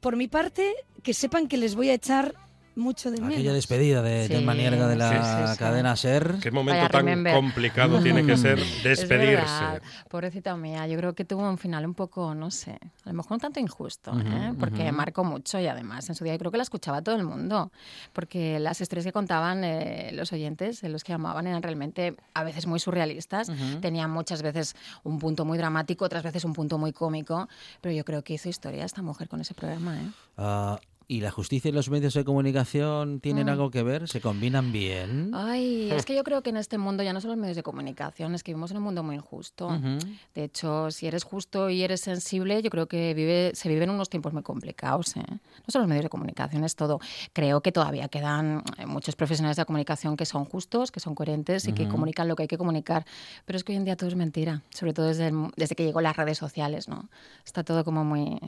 Por 0.00 0.16
mi 0.16 0.26
parte, 0.26 0.72
que 1.02 1.12
sepan 1.12 1.48
que 1.48 1.58
les 1.58 1.74
voy 1.74 1.90
a 1.90 1.94
echar 1.94 2.34
mucho 2.76 3.10
de 3.10 3.18
menos. 3.18 3.34
Aquella 3.34 3.52
despedida 3.52 4.02
de 4.02 4.26
Sí, 4.26 4.34
Gemma 4.34 4.54
Nierga 4.54 4.88
de 4.88 4.96
la 4.96 5.10
sí, 5.10 5.46
sí, 5.46 5.52
sí. 5.52 5.58
cadena 5.58 5.96
SER. 5.96 6.36
Qué 6.42 6.50
momento 6.50 6.78
Vaya 6.78 6.88
tan 6.90 7.06
remember. 7.06 7.34
complicado 7.34 8.00
tiene 8.00 8.24
que 8.26 8.36
ser 8.36 8.58
Es 8.58 8.82
despedirse. 8.82 9.80
Pobrecita 10.08 10.56
mía, 10.56 10.86
yo 10.86 10.96
creo 10.98 11.14
que 11.14 11.24
tuvo 11.24 11.48
un 11.48 11.58
final 11.58 11.84
un 11.86 11.94
poco, 11.94 12.34
no 12.34 12.50
sé, 12.50 12.72
a 13.04 13.08
lo 13.08 13.14
mejor 13.14 13.32
un 13.34 13.40
tanto 13.40 13.60
injusto, 13.60 14.12
¿eh? 14.18 14.52
porque 14.58 14.90
marcó 14.92 15.24
mucho 15.24 15.58
y 15.58 15.66
además 15.66 16.08
en 16.08 16.14
su 16.14 16.24
día 16.24 16.34
yo 16.34 16.38
creo 16.38 16.50
que 16.50 16.56
la 16.56 16.62
escuchaba 16.62 17.02
todo 17.02 17.16
el 17.16 17.24
mundo, 17.24 17.70
porque 18.12 18.58
las 18.58 18.80
historias 18.80 19.04
que 19.06 19.12
contaban 19.12 19.62
eh, 19.64 20.10
los 20.12 20.32
oyentes, 20.32 20.82
eh, 20.82 20.88
los 20.88 21.04
que 21.04 21.12
llamaban, 21.12 21.46
eran 21.46 21.62
realmente 21.62 22.16
a 22.34 22.44
veces 22.44 22.66
muy 22.66 22.80
surrealistas, 22.80 23.50
tenían 23.80 24.10
muchas 24.10 24.42
veces 24.42 24.74
un 25.02 25.18
punto 25.18 25.44
muy 25.44 25.58
dramático, 25.58 26.04
otras 26.04 26.22
veces 26.22 26.44
un 26.44 26.52
punto 26.52 26.78
muy 26.78 26.92
cómico, 26.92 27.48
pero 27.80 27.94
yo 27.94 28.04
creo 28.04 28.22
que 28.22 28.34
hizo 28.34 28.48
historia 28.48 28.84
esta 28.84 29.02
mujer 29.02 29.28
con 29.28 29.40
ese 29.40 29.54
programa. 29.54 29.96
¿eh? 29.96 30.76
Ah, 31.04 31.06
¿Y 31.06 31.20
la 31.20 31.30
justicia 31.30 31.68
y 31.68 31.72
los 31.72 31.90
medios 31.90 32.14
de 32.14 32.24
comunicación 32.24 33.20
tienen 33.20 33.46
Mm. 33.46 33.50
algo 33.50 33.70
que 33.70 33.82
ver? 33.82 34.08
¿Se 34.08 34.20
combinan 34.22 34.72
bien? 34.72 35.30
Ay, 35.34 35.90
es 35.92 36.06
que 36.06 36.14
yo 36.14 36.24
creo 36.24 36.42
que 36.42 36.50
en 36.50 36.56
este 36.56 36.78
mundo 36.78 37.02
ya 37.02 37.12
no 37.12 37.20
son 37.20 37.30
los 37.30 37.38
medios 37.38 37.56
de 37.56 37.62
comunicación, 37.62 38.34
es 38.34 38.42
que 38.42 38.52
vivimos 38.52 38.70
en 38.70 38.78
un 38.78 38.84
mundo 38.84 39.02
muy 39.02 39.16
injusto. 39.16 39.68
De 40.34 40.44
hecho, 40.44 40.90
si 40.90 41.06
eres 41.06 41.22
justo 41.24 41.68
y 41.68 41.82
eres 41.82 42.00
sensible, 42.00 42.62
yo 42.62 42.70
creo 42.70 42.86
que 42.86 43.12
vive, 43.14 43.52
se 43.54 43.68
viven 43.68 43.90
unos 43.90 44.08
tiempos 44.08 44.32
muy 44.32 44.42
complicados. 44.42 45.16
¿eh? 45.16 45.22
No 45.28 45.68
son 45.70 45.82
los 45.82 45.88
medios 45.88 46.04
de 46.04 46.08
comunicación, 46.08 46.64
es 46.64 46.74
todo. 46.74 47.00
Creo 47.32 47.60
que 47.60 47.70
todavía 47.72 48.08
quedan 48.08 48.62
eh, 48.78 48.86
muchos 48.86 49.14
profesionales 49.14 49.56
de 49.56 49.60
la 49.62 49.66
comunicación 49.66 50.16
que 50.16 50.24
son 50.26 50.44
justos, 50.46 50.90
que 50.90 51.00
son 51.00 51.14
coherentes 51.14 51.68
y 51.68 51.72
que 51.72 51.86
comunican 51.88 52.28
lo 52.28 52.36
que 52.36 52.42
hay 52.44 52.48
que 52.48 52.58
comunicar. 52.58 53.04
Pero 53.44 53.56
es 53.58 53.64
que 53.64 53.72
hoy 53.72 53.76
en 53.76 53.84
día 53.84 53.96
todo 53.96 54.08
es 54.08 54.16
mentira, 54.16 54.62
sobre 54.70 54.92
todo 54.94 55.06
desde, 55.06 55.28
el- 55.28 55.50
desde 55.56 55.74
que 55.74 55.84
llegó 55.84 56.00
las 56.00 56.16
redes 56.16 56.38
sociales. 56.38 56.88
¿no? 56.88 57.08
Está 57.44 57.62
todo 57.62 57.84
como 57.84 58.04
muy, 58.04 58.38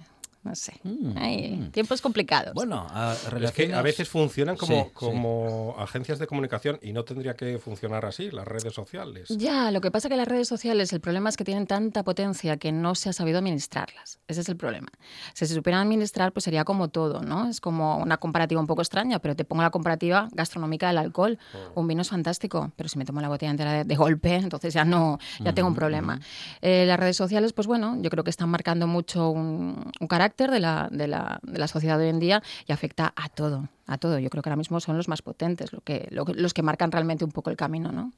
no 0.47 0.55
sé, 0.55 0.73
Ay, 1.17 1.69
tiempos 1.73 2.01
complicados. 2.01 2.55
Bueno, 2.55 2.87
a, 2.91 3.15
Es 3.41 3.53
que 3.53 3.75
a 3.75 3.83
veces 3.83 4.09
funcionan 4.09 4.57
como, 4.57 4.85
Sí, 4.85 4.89
sí. 4.89 4.91
como 4.95 5.75
agencias 5.79 6.19
de 6.19 6.27
comunicación 6.27 6.79
y 6.83 6.93
no 6.93 7.05
tendría 7.05 7.35
que 7.35 7.59
funcionar 7.59 8.05
así, 8.07 8.31
las 8.31 8.47
redes 8.47 8.73
sociales. 8.73 9.29
Ya, 9.29 9.71
lo 9.71 9.81
que 9.81 9.91
pasa 9.91 10.09
que 10.09 10.17
las 10.17 10.29
redes 10.29 10.49
sociales, 10.49 10.93
el 10.93 11.01
problema 11.01 11.29
es 11.29 11.37
que 11.37 11.45
tienen 11.45 11.67
tanta 11.67 12.05
potencia 12.05 12.57
que 12.57 12.73
no 12.73 12.95
se 12.95 13.09
ha 13.09 13.13
sabido 13.13 13.39
administrarlas. 13.39 14.19
Ese 14.29 14.41
es 14.41 14.49
el 14.49 14.57
problema. 14.57 14.89
Si 15.35 15.47
se 15.47 15.55
supieran 15.55 15.83
administrar, 15.83 16.33
pues 16.33 16.45
sería 16.45 16.65
como 16.65 16.89
todo, 16.89 17.23
¿no? 17.23 17.49
Es 17.49 17.61
como 17.61 17.99
una 17.99 18.17
comparativa 18.19 18.61
un 18.61 18.67
poco 18.67 18.83
extraña, 18.83 19.19
pero 19.19 19.35
te 19.35 19.45
pongo 19.45 19.63
la 19.63 19.71
comparativa 19.71 20.29
gastronómica 20.33 20.89
del 20.89 20.99
alcohol. 20.99 21.39
Un 21.75 21.87
vino 21.89 22.03
es 22.03 22.09
fantástico, 22.09 22.71
pero 22.77 22.89
si 22.89 22.99
me 22.99 23.05
tomo 23.05 23.21
la 23.21 23.29
botella 23.29 23.51
entera 23.51 23.73
de, 23.73 23.85
de 23.85 23.97
golpe, 23.97 24.35
entonces 24.47 24.73
ya 24.75 24.85
no, 24.85 25.19
ya 25.41 25.53
tengo 25.53 25.69
un 25.69 25.75
problema. 25.75 26.21
Eh, 26.63 26.85
las 26.87 26.99
redes 27.01 27.17
sociales, 27.17 27.53
pues 27.53 27.67
bueno, 27.67 27.97
yo 28.01 28.11
creo 28.11 28.23
que 28.25 28.31
están 28.31 28.49
marcando 28.49 28.87
mucho 28.87 29.31
un, 29.31 29.91
un 30.01 30.07
carácter 30.07 30.36
de 30.37 30.61
la, 30.61 30.89
de, 30.91 31.09
la, 31.09 31.41
de 31.43 31.59
la 31.59 31.67
sociedad 31.67 31.99
de 31.99 32.05
hoy 32.05 32.11
en 32.11 32.21
día 32.21 32.43
y 32.69 32.73
afecta 32.73 33.13
a 33.17 33.29
todo, 33.29 33.69
a 33.87 33.99
todo. 33.99 34.19
Yo 34.19 34.29
creo 34.31 34.43
que 34.43 34.49
ahora 34.51 34.57
mismo 34.57 34.79
son 34.81 34.97
los 34.97 35.09
más 35.09 35.23
potentes, 35.23 35.73
lo 35.73 35.81
que, 35.81 36.07
lo- 36.11 36.25
los 36.27 36.53
que 36.55 36.63
marcan 36.63 36.93
realmente 36.93 37.25
un 37.25 37.33
poco 37.33 37.51
el 37.51 37.57
camino, 37.57 37.91
¿no? 37.93 38.13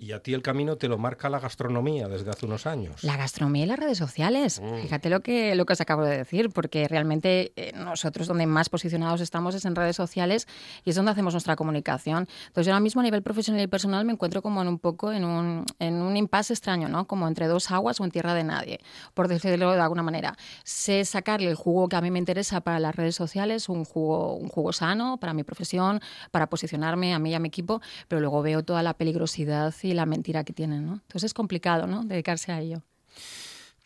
Y 0.00 0.12
a 0.12 0.22
ti 0.22 0.32
el 0.32 0.42
camino 0.42 0.76
te 0.76 0.86
lo 0.86 0.96
marca 0.96 1.28
la 1.28 1.40
gastronomía 1.40 2.06
desde 2.06 2.30
hace 2.30 2.46
unos 2.46 2.66
años. 2.66 3.02
La 3.02 3.16
gastronomía 3.16 3.64
y 3.64 3.66
las 3.66 3.78
redes 3.80 3.98
sociales. 3.98 4.62
Fíjate 4.82 5.10
lo 5.10 5.20
que, 5.20 5.56
lo 5.56 5.66
que 5.66 5.72
os 5.72 5.80
acabo 5.80 6.04
de 6.04 6.16
decir, 6.16 6.50
porque 6.50 6.86
realmente 6.86 7.52
eh, 7.56 7.72
nosotros 7.74 8.28
donde 8.28 8.46
más 8.46 8.68
posicionados 8.68 9.20
estamos 9.20 9.56
es 9.56 9.64
en 9.64 9.74
redes 9.74 9.96
sociales 9.96 10.46
y 10.84 10.90
es 10.90 10.96
donde 10.96 11.10
hacemos 11.10 11.34
nuestra 11.34 11.56
comunicación. 11.56 12.28
Entonces 12.46 12.66
yo 12.66 12.72
ahora 12.72 12.80
mismo 12.80 13.00
a 13.00 13.04
nivel 13.04 13.22
profesional 13.22 13.60
y 13.60 13.66
personal 13.66 14.04
me 14.04 14.12
encuentro 14.12 14.40
como 14.40 14.62
en 14.62 14.68
un 14.68 14.78
poco 14.78 15.12
en 15.12 15.24
un, 15.24 15.64
en 15.80 15.94
un 15.94 16.16
impasse 16.16 16.52
extraño, 16.52 16.88
¿no? 16.88 17.08
Como 17.08 17.26
entre 17.26 17.48
dos 17.48 17.72
aguas 17.72 18.00
o 18.00 18.04
en 18.04 18.12
tierra 18.12 18.34
de 18.34 18.44
nadie, 18.44 18.78
por 19.14 19.26
decirlo 19.26 19.72
de 19.72 19.80
alguna 19.80 20.04
manera. 20.04 20.36
Sé 20.62 21.04
sacarle 21.04 21.50
el 21.50 21.56
jugo 21.56 21.88
que 21.88 21.96
a 21.96 22.00
mí 22.00 22.12
me 22.12 22.20
interesa 22.20 22.60
para 22.60 22.78
las 22.78 22.94
redes 22.94 23.16
sociales, 23.16 23.68
un 23.68 23.84
jugo, 23.84 24.36
un 24.36 24.48
jugo 24.48 24.72
sano 24.72 25.18
para 25.18 25.34
mi 25.34 25.42
profesión, 25.42 26.00
para 26.30 26.48
posicionarme 26.48 27.14
a 27.14 27.18
mí 27.18 27.30
y 27.30 27.34
a 27.34 27.40
mi 27.40 27.48
equipo, 27.48 27.80
pero 28.06 28.20
luego 28.20 28.42
veo 28.42 28.62
toda 28.62 28.84
la 28.84 28.94
peligrosidad 28.94 29.67
y 29.84 29.92
la 29.92 30.06
mentira 30.06 30.44
que 30.44 30.52
tienen, 30.52 30.86
¿no? 30.86 30.94
Entonces 30.94 31.24
es 31.24 31.34
complicado, 31.34 31.86
¿no? 31.86 32.04
Dedicarse 32.04 32.52
a 32.52 32.60
ello. 32.60 32.82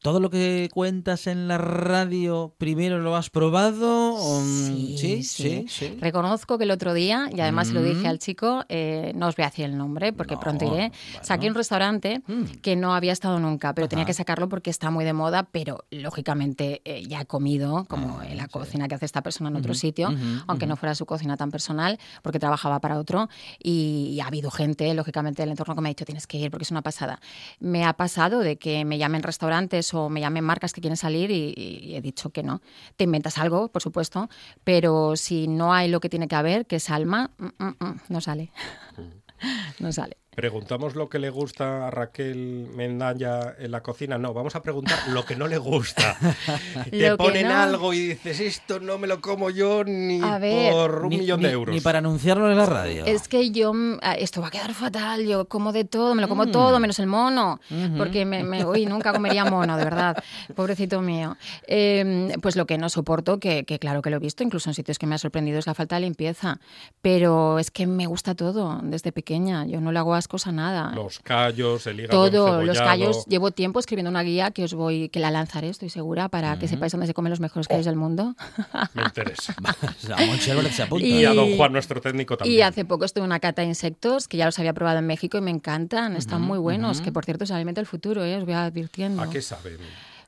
¿Todo 0.02 0.18
lo 0.18 0.30
que 0.30 0.68
cuentas 0.74 1.28
en 1.28 1.46
la 1.46 1.58
radio 1.58 2.52
primero 2.58 2.98
lo 2.98 3.14
has 3.14 3.30
probado? 3.30 4.14
o- 4.16 4.40
Sí, 4.42 5.22
sí, 5.22 5.66
sí. 5.68 5.96
Reconozco 6.00 6.58
que 6.58 6.64
el 6.64 6.72
otro 6.72 6.92
día, 6.92 7.30
y 7.32 7.40
además 7.40 7.68
se 7.68 7.74
lo 7.74 7.82
dije 7.82 8.02
Mm. 8.02 8.10
al 8.10 8.18
chico, 8.18 8.64
eh, 8.68 9.12
no 9.14 9.28
os 9.28 9.36
voy 9.36 9.44
a 9.44 9.48
decir 9.50 9.64
el 9.64 9.78
nombre 9.78 10.12
porque 10.12 10.34
No, 10.34 10.40
pronto 10.40 10.64
iré, 10.64 10.88
bueno. 10.90 10.92
saqué 11.22 11.46
un 11.48 11.54
restaurante 11.54 12.20
Mm. 12.26 12.42
que 12.62 12.74
no 12.74 12.94
había 12.94 13.12
estado 13.12 13.38
nunca, 13.38 13.74
pero 13.74 13.88
tenía 13.88 14.04
que 14.04 14.12
sacarlo 14.12 14.48
porque 14.48 14.70
está 14.70 14.90
muy 14.90 15.04
de 15.04 15.12
moda, 15.12 15.44
pero 15.52 15.84
lógicamente 15.92 16.82
eh, 16.84 17.04
ya 17.06 17.20
he 17.20 17.26
comido, 17.26 17.84
como 17.88 18.18
Ah, 18.20 18.26
en 18.28 18.38
la 18.38 18.44
sí. 18.46 18.50
cocina 18.50 18.88
que 18.88 18.96
hace 18.96 19.06
esta 19.06 19.22
persona 19.22 19.50
en 19.50 19.56
otro 19.56 19.72
sitio, 19.74 20.12
aunque 20.48 20.66
no 20.66 20.74
fuera 20.76 20.96
su 20.96 21.06
cocina 21.06 21.36
tan 21.36 21.52
personal, 21.52 21.98
porque 22.22 22.40
trabajaba 22.40 22.80
para 22.80 22.98
otro, 22.98 23.28
y, 23.62 24.10
y 24.14 24.20
ha 24.20 24.26
habido 24.26 24.50
gente, 24.50 24.92
lógicamente, 24.94 25.42
del 25.42 25.50
entorno 25.50 25.76
que 25.76 25.80
me 25.80 25.88
ha 25.90 25.90
dicho, 25.90 26.04
tienes 26.04 26.26
que 26.26 26.38
ir 26.38 26.50
porque 26.50 26.64
es 26.64 26.72
una 26.72 26.82
pasada. 26.82 27.20
Me 27.60 27.84
ha 27.84 27.92
pasado 27.92 28.40
de 28.40 28.56
que 28.56 28.84
me 28.84 28.98
llamen 28.98 29.22
restaurantes 29.22 29.91
o 29.94 30.08
me 30.08 30.20
llamen 30.20 30.44
marcas 30.44 30.72
que 30.72 30.80
quieren 30.80 30.96
salir 30.96 31.30
y, 31.30 31.54
y 31.56 31.96
he 31.96 32.00
dicho 32.00 32.30
que 32.30 32.42
no. 32.42 32.60
Te 32.96 33.04
inventas 33.04 33.38
algo, 33.38 33.68
por 33.68 33.82
supuesto, 33.82 34.28
pero 34.64 35.16
si 35.16 35.48
no 35.48 35.72
hay 35.72 35.88
lo 35.88 36.00
que 36.00 36.08
tiene 36.08 36.28
que 36.28 36.36
haber, 36.36 36.66
que 36.66 36.76
es 36.76 36.90
alma, 36.90 37.30
mm, 37.38 37.64
mm, 37.64 37.76
mm, 37.78 38.00
no 38.08 38.20
sale. 38.20 38.50
no 39.78 39.92
sale. 39.92 40.16
Preguntamos 40.34 40.94
lo 40.96 41.10
que 41.10 41.18
le 41.18 41.28
gusta 41.28 41.86
a 41.88 41.90
Raquel 41.90 42.66
Mendaya 42.74 43.54
en 43.58 43.70
la 43.70 43.82
cocina. 43.82 44.16
No, 44.16 44.32
vamos 44.32 44.56
a 44.56 44.62
preguntar 44.62 44.98
lo 45.08 45.26
que 45.26 45.36
no 45.36 45.46
le 45.46 45.58
gusta. 45.58 46.16
Te 46.90 47.10
Lo 47.10 47.18
ponen 47.18 47.48
no- 47.48 47.54
algo 47.54 47.92
y 47.92 47.98
dices, 48.00 48.40
esto 48.40 48.80
no 48.80 48.96
me 48.96 49.06
lo 49.06 49.20
como 49.20 49.50
yo 49.50 49.84
ni 49.84 50.22
A 50.22 50.38
ver, 50.38 50.72
por 50.72 51.02
un 51.04 51.10
Ni- 51.10 51.18
millón 51.18 51.40
ni- 51.40 51.46
de 51.48 51.52
euros. 51.52 51.74
Ni 51.74 51.82
para 51.82 51.98
anunciarlo 51.98 52.50
en 52.50 52.56
la 52.56 52.64
radio. 52.64 53.04
Es 53.04 53.28
que 53.28 53.50
yo, 53.50 53.74
mm, 53.74 53.98
esto 54.16 54.40
va 54.40 54.46
a 54.46 54.50
quedar 54.50 54.72
fatal, 54.72 55.22
yo 55.26 55.44
como 55.48 55.70
de 55.70 55.84
todo, 55.84 56.14
me 56.14 56.22
lo 56.22 56.28
como 56.28 56.46
Mm. 56.46 56.50
todo, 56.50 56.80
menos 56.80 56.98
el 56.98 57.08
mono, 57.08 57.60
porque 57.98 58.24
me, 58.24 58.42
me- 58.42 58.64
uy, 58.64 58.86
nunca 58.86 59.12
comería 59.12 59.44
mono, 59.44 59.76
de 59.76 59.84
verdad, 59.84 60.16
pobrecito 60.56 61.02
mío. 61.02 61.36
Eh, 61.66 62.34
pues 62.40 62.56
lo 62.56 62.64
que 62.64 62.78
no 62.78 62.88
soporto, 62.88 63.38
que, 63.38 63.64
que 63.64 63.78
claro 63.78 64.00
que 64.00 64.08
lo 64.08 64.16
he 64.16 64.20
visto, 64.20 64.42
incluso 64.42 64.70
en 64.70 64.74
sitios 64.74 64.98
que 64.98 65.06
me 65.06 65.14
ha 65.14 65.18
sorprendido, 65.18 65.58
es 65.58 65.66
la 65.66 65.74
falta 65.74 65.96
de 65.96 66.00
limpieza, 66.00 66.58
pero 67.02 67.58
es 67.58 67.70
que 67.70 67.86
me 67.86 68.06
gusta 68.06 68.34
todo 68.34 68.80
desde 68.82 69.12
pequeña, 69.12 69.66
yo 69.66 69.78
no 69.82 69.92
le 69.92 69.98
hago 69.98 70.21
a 70.46 70.52
nada. 70.52 70.92
Los 70.94 71.18
callos, 71.20 71.86
el 71.86 72.00
hígado 72.00 72.30
Todo, 72.30 72.62
los 72.62 72.78
callos. 72.78 73.24
Llevo 73.26 73.50
tiempo 73.50 73.78
escribiendo 73.80 74.10
una 74.10 74.22
guía 74.22 74.50
que 74.50 74.64
os 74.64 74.74
voy, 74.74 75.08
que 75.08 75.20
la 75.20 75.30
lanzaré, 75.30 75.68
estoy 75.68 75.90
segura, 75.90 76.28
para 76.28 76.58
que 76.58 76.68
sepáis 76.68 76.92
dónde 76.92 77.06
se 77.06 77.14
comen 77.14 77.30
los 77.30 77.40
mejores 77.40 77.68
callos 77.68 77.86
del 77.86 77.96
mundo. 77.96 78.34
Me 78.94 79.02
interesa. 79.02 79.54
Se 79.98 80.82
apunta. 80.82 81.06
Y 81.06 81.24
a 81.24 81.34
don 81.34 81.56
Juan, 81.56 81.72
nuestro 81.72 82.00
técnico 82.00 82.36
también. 82.36 82.58
Y 82.58 82.62
hace 82.62 82.84
poco 82.84 83.04
estuve 83.04 83.22
en 83.22 83.26
una 83.26 83.40
cata 83.40 83.62
de 83.62 83.68
insectos 83.68 84.28
que 84.28 84.36
ya 84.36 84.46
los 84.46 84.58
había 84.58 84.72
probado 84.72 84.98
en 84.98 85.06
México 85.06 85.38
y 85.38 85.40
me 85.40 85.50
encantan, 85.50 86.16
están 86.16 86.42
muy 86.42 86.58
buenos, 86.58 87.00
que 87.00 87.12
por 87.12 87.24
cierto 87.24 87.44
es 87.44 87.50
el 87.50 87.56
alimento 87.56 87.80
del 87.80 87.86
futuro, 87.86 88.24
¿eh? 88.24 88.36
os 88.36 88.44
voy 88.44 88.54
advirtiendo. 88.54 89.22
¿A 89.22 89.30
qué 89.30 89.42
saben? 89.42 89.78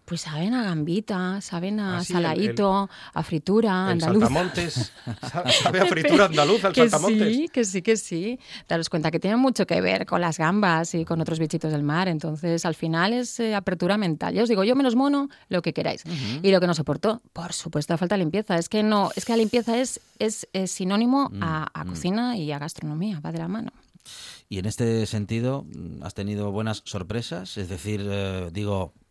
Pues 0.05 0.21
saben 0.21 0.53
a 0.53 0.63
gambita, 0.63 1.41
saben 1.41 1.81
a 1.81 1.97
Ah, 1.99 2.05
sí, 2.05 2.13
el- 2.13 2.19
saladito, 2.19 2.91
a 3.15 3.23
fritura, 3.23 3.71
El 3.87 3.93
andaluz. 3.93 4.21
saltamontes. 4.21 4.93
Sa- 5.23 5.51
¿Sabe 5.51 5.81
a 5.81 5.87
fritura 5.87 6.27
andaluza 6.27 6.69
el 6.69 6.75
que 6.75 6.83
saltamontes? 6.91 7.35
sí, 7.35 7.49
que 7.49 7.65
sí, 7.65 7.81
que 7.81 7.97
sí. 7.97 8.39
Daros 8.69 8.91
cuenta 8.91 9.11
que 9.11 9.19
tiene 9.19 9.37
mucho 9.37 9.67
que 9.67 9.81
ver 9.81 10.05
con 10.05 10.21
las 10.21 10.37
gambas 10.37 10.95
y 10.95 11.07
con 11.07 11.23
otros 11.23 11.39
bichitos 11.39 11.73
del 11.73 11.83
mar. 11.83 12.09
Entonces, 12.09 12.67
al 12.67 12.75
final 12.75 13.15
es 13.15 13.41
eh, 13.41 13.55
apertura 13.55 13.97
mental. 13.97 14.35
Ya 14.35 14.43
os 14.43 14.49
digo, 14.51 14.63
yo 14.65 14.77
menos 14.77 14.95
mono, 14.95 15.31
lo 15.49 15.63
que 15.63 15.73
queráis. 15.73 16.03
Y 16.43 16.51
lo 16.51 16.61
que 16.61 16.67
no 16.67 16.75
soporto, 16.75 17.23
por 17.33 17.55
supuesto, 17.55 17.97
falta 17.97 18.17
de 18.17 18.25
limpieza. 18.25 18.59
Es 18.59 18.69
que 18.69 18.83
no, 18.83 19.11
es 19.17 19.25
que 19.25 19.33
la 19.33 19.39
limpieza 19.39 19.79
es, 19.79 20.01
es, 20.19 20.47
es 20.53 20.71
sinónimo 20.71 21.31
a, 21.41 21.67
a 21.73 21.85
cocina 21.87 22.37
y 22.37 22.53
a 22.53 22.59
gastronomía, 22.59 23.21
va 23.21 23.33
de 23.33 23.39
la 23.39 23.49
mano. 23.49 23.73
Y 24.51 24.59
en 24.59 24.67
este 24.67 25.07
sentido, 25.07 25.65
mm, 25.65 26.03
¿has 26.03 26.13
tenido 26.13 26.53
buenas 26.53 26.83
sorpresas? 26.85 27.57
Es 27.57 27.71
decir, 27.71 28.03
eh, 28.05 28.51
digo, 28.53 28.93
mm, 28.95 29.04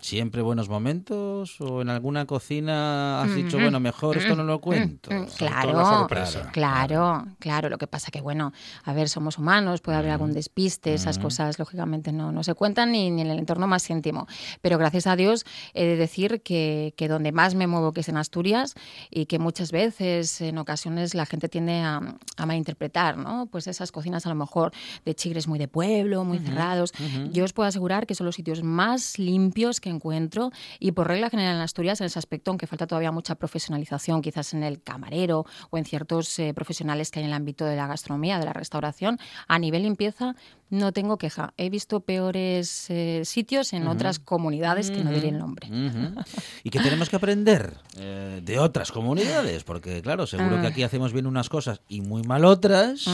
¿siempre 0.00 0.42
buenos 0.42 0.68
momentos? 0.68 1.60
¿O 1.60 1.82
en 1.82 1.88
alguna 1.90 2.26
cocina 2.26 3.22
has 3.22 3.34
dicho, 3.34 3.56
Ujú. 3.56 3.64
bueno, 3.64 3.80
mejor 3.80 4.16
esto 4.16 4.36
no 4.36 4.44
lo 4.44 4.60
cuento? 4.60 5.10
Mm, 5.10 5.28
Saltó 5.28 5.46
Claro, 5.46 6.06
claro, 6.52 7.26
claro. 7.38 7.68
Lo 7.68 7.78
que 7.78 7.86
pasa 7.86 8.10
que, 8.10 8.20
bueno, 8.20 8.52
a 8.84 8.92
ver, 8.92 9.08
somos 9.08 9.38
humanos, 9.38 9.80
puede 9.80 9.98
haber 9.98 10.10
algún 10.10 10.32
despiste, 10.32 10.94
esas 10.94 11.18
cosas 11.18 11.58
lógicamente 11.58 12.12
no, 12.12 12.32
no 12.32 12.42
se 12.42 12.54
cuentan 12.54 12.92
ni, 12.92 13.10
ni 13.10 13.22
en 13.22 13.28
el 13.28 13.38
entorno 13.38 13.66
más 13.66 13.88
íntimo. 13.90 14.26
Pero 14.62 14.78
gracias 14.78 15.06
a 15.06 15.16
Dios 15.16 15.44
he 15.74 15.84
de 15.84 15.96
decir 15.96 16.42
que, 16.42 16.94
que 16.96 17.08
donde 17.08 17.32
más 17.32 17.54
me 17.54 17.66
muevo 17.66 17.92
que 17.92 18.00
es 18.00 18.08
en 18.08 18.16
Asturias 18.16 18.74
y 19.10 19.26
que 19.26 19.38
muchas 19.38 19.72
veces, 19.72 20.40
en 20.40 20.58
ocasiones, 20.58 21.14
la 21.14 21.26
gente 21.26 21.48
tiende 21.48 21.80
a, 21.80 22.00
a 22.36 22.46
malinterpretar, 22.46 23.16
¿no? 23.16 23.46
Pues 23.46 23.66
esas 23.66 23.92
cocinas 23.92 24.26
a 24.26 24.28
lo 24.28 24.34
mejor 24.34 24.72
de 25.04 25.14
chigres 25.14 25.48
muy 25.48 25.58
de 25.58 25.68
pueblo, 25.68 26.24
muy 26.24 26.38
cerrados. 26.38 26.92
Yo 27.32 27.44
os 27.44 27.52
puedo 27.52 27.68
asegurar 27.68 28.06
que 28.06 28.14
son 28.14 28.26
los 28.26 28.36
sitios 28.36 28.62
más 28.62 28.99
limpios 29.18 29.80
que 29.80 29.90
encuentro 29.90 30.50
y 30.78 30.92
por 30.92 31.08
regla 31.08 31.30
general 31.30 31.56
en 31.56 31.62
Asturias, 31.62 32.00
en 32.00 32.06
ese 32.06 32.18
aspecto, 32.18 32.50
aunque 32.50 32.66
falta 32.66 32.86
todavía 32.86 33.12
mucha 33.12 33.34
profesionalización, 33.34 34.22
quizás 34.22 34.54
en 34.54 34.62
el 34.62 34.82
camarero 34.82 35.46
o 35.70 35.78
en 35.78 35.84
ciertos 35.84 36.38
eh, 36.38 36.52
profesionales 36.54 37.10
que 37.10 37.20
hay 37.20 37.24
en 37.24 37.30
el 37.30 37.36
ámbito 37.36 37.64
de 37.64 37.76
la 37.76 37.86
gastronomía, 37.86 38.38
de 38.38 38.44
la 38.44 38.52
restauración, 38.52 39.18
a 39.48 39.58
nivel 39.58 39.82
limpieza 39.82 40.34
no 40.70 40.92
tengo 40.92 41.18
queja. 41.18 41.52
He 41.56 41.68
visto 41.70 42.00
peores 42.00 42.86
eh, 42.90 43.22
sitios 43.24 43.72
en 43.72 43.86
otras 43.88 44.18
comunidades 44.18 44.90
que 44.90 45.04
no 45.04 45.10
diré 45.10 45.28
el 45.28 45.38
nombre. 45.38 45.68
Ujú. 45.68 46.14
¿Y 46.64 46.70
qué 46.70 46.80
tenemos 46.80 47.08
que 47.10 47.16
aprender 47.16 47.74
eh, 47.98 48.40
de 48.42 48.58
otras 48.58 48.92
comunidades? 48.92 49.64
Porque, 49.64 50.00
claro, 50.02 50.26
seguro 50.26 50.56
Ah. 50.56 50.60
que 50.62 50.66
aquí 50.68 50.82
hacemos 50.82 51.12
bien 51.12 51.26
unas 51.26 51.48
cosas 51.48 51.80
y 51.88 52.00
muy 52.00 52.22
mal 52.22 52.44
otras. 52.44 53.04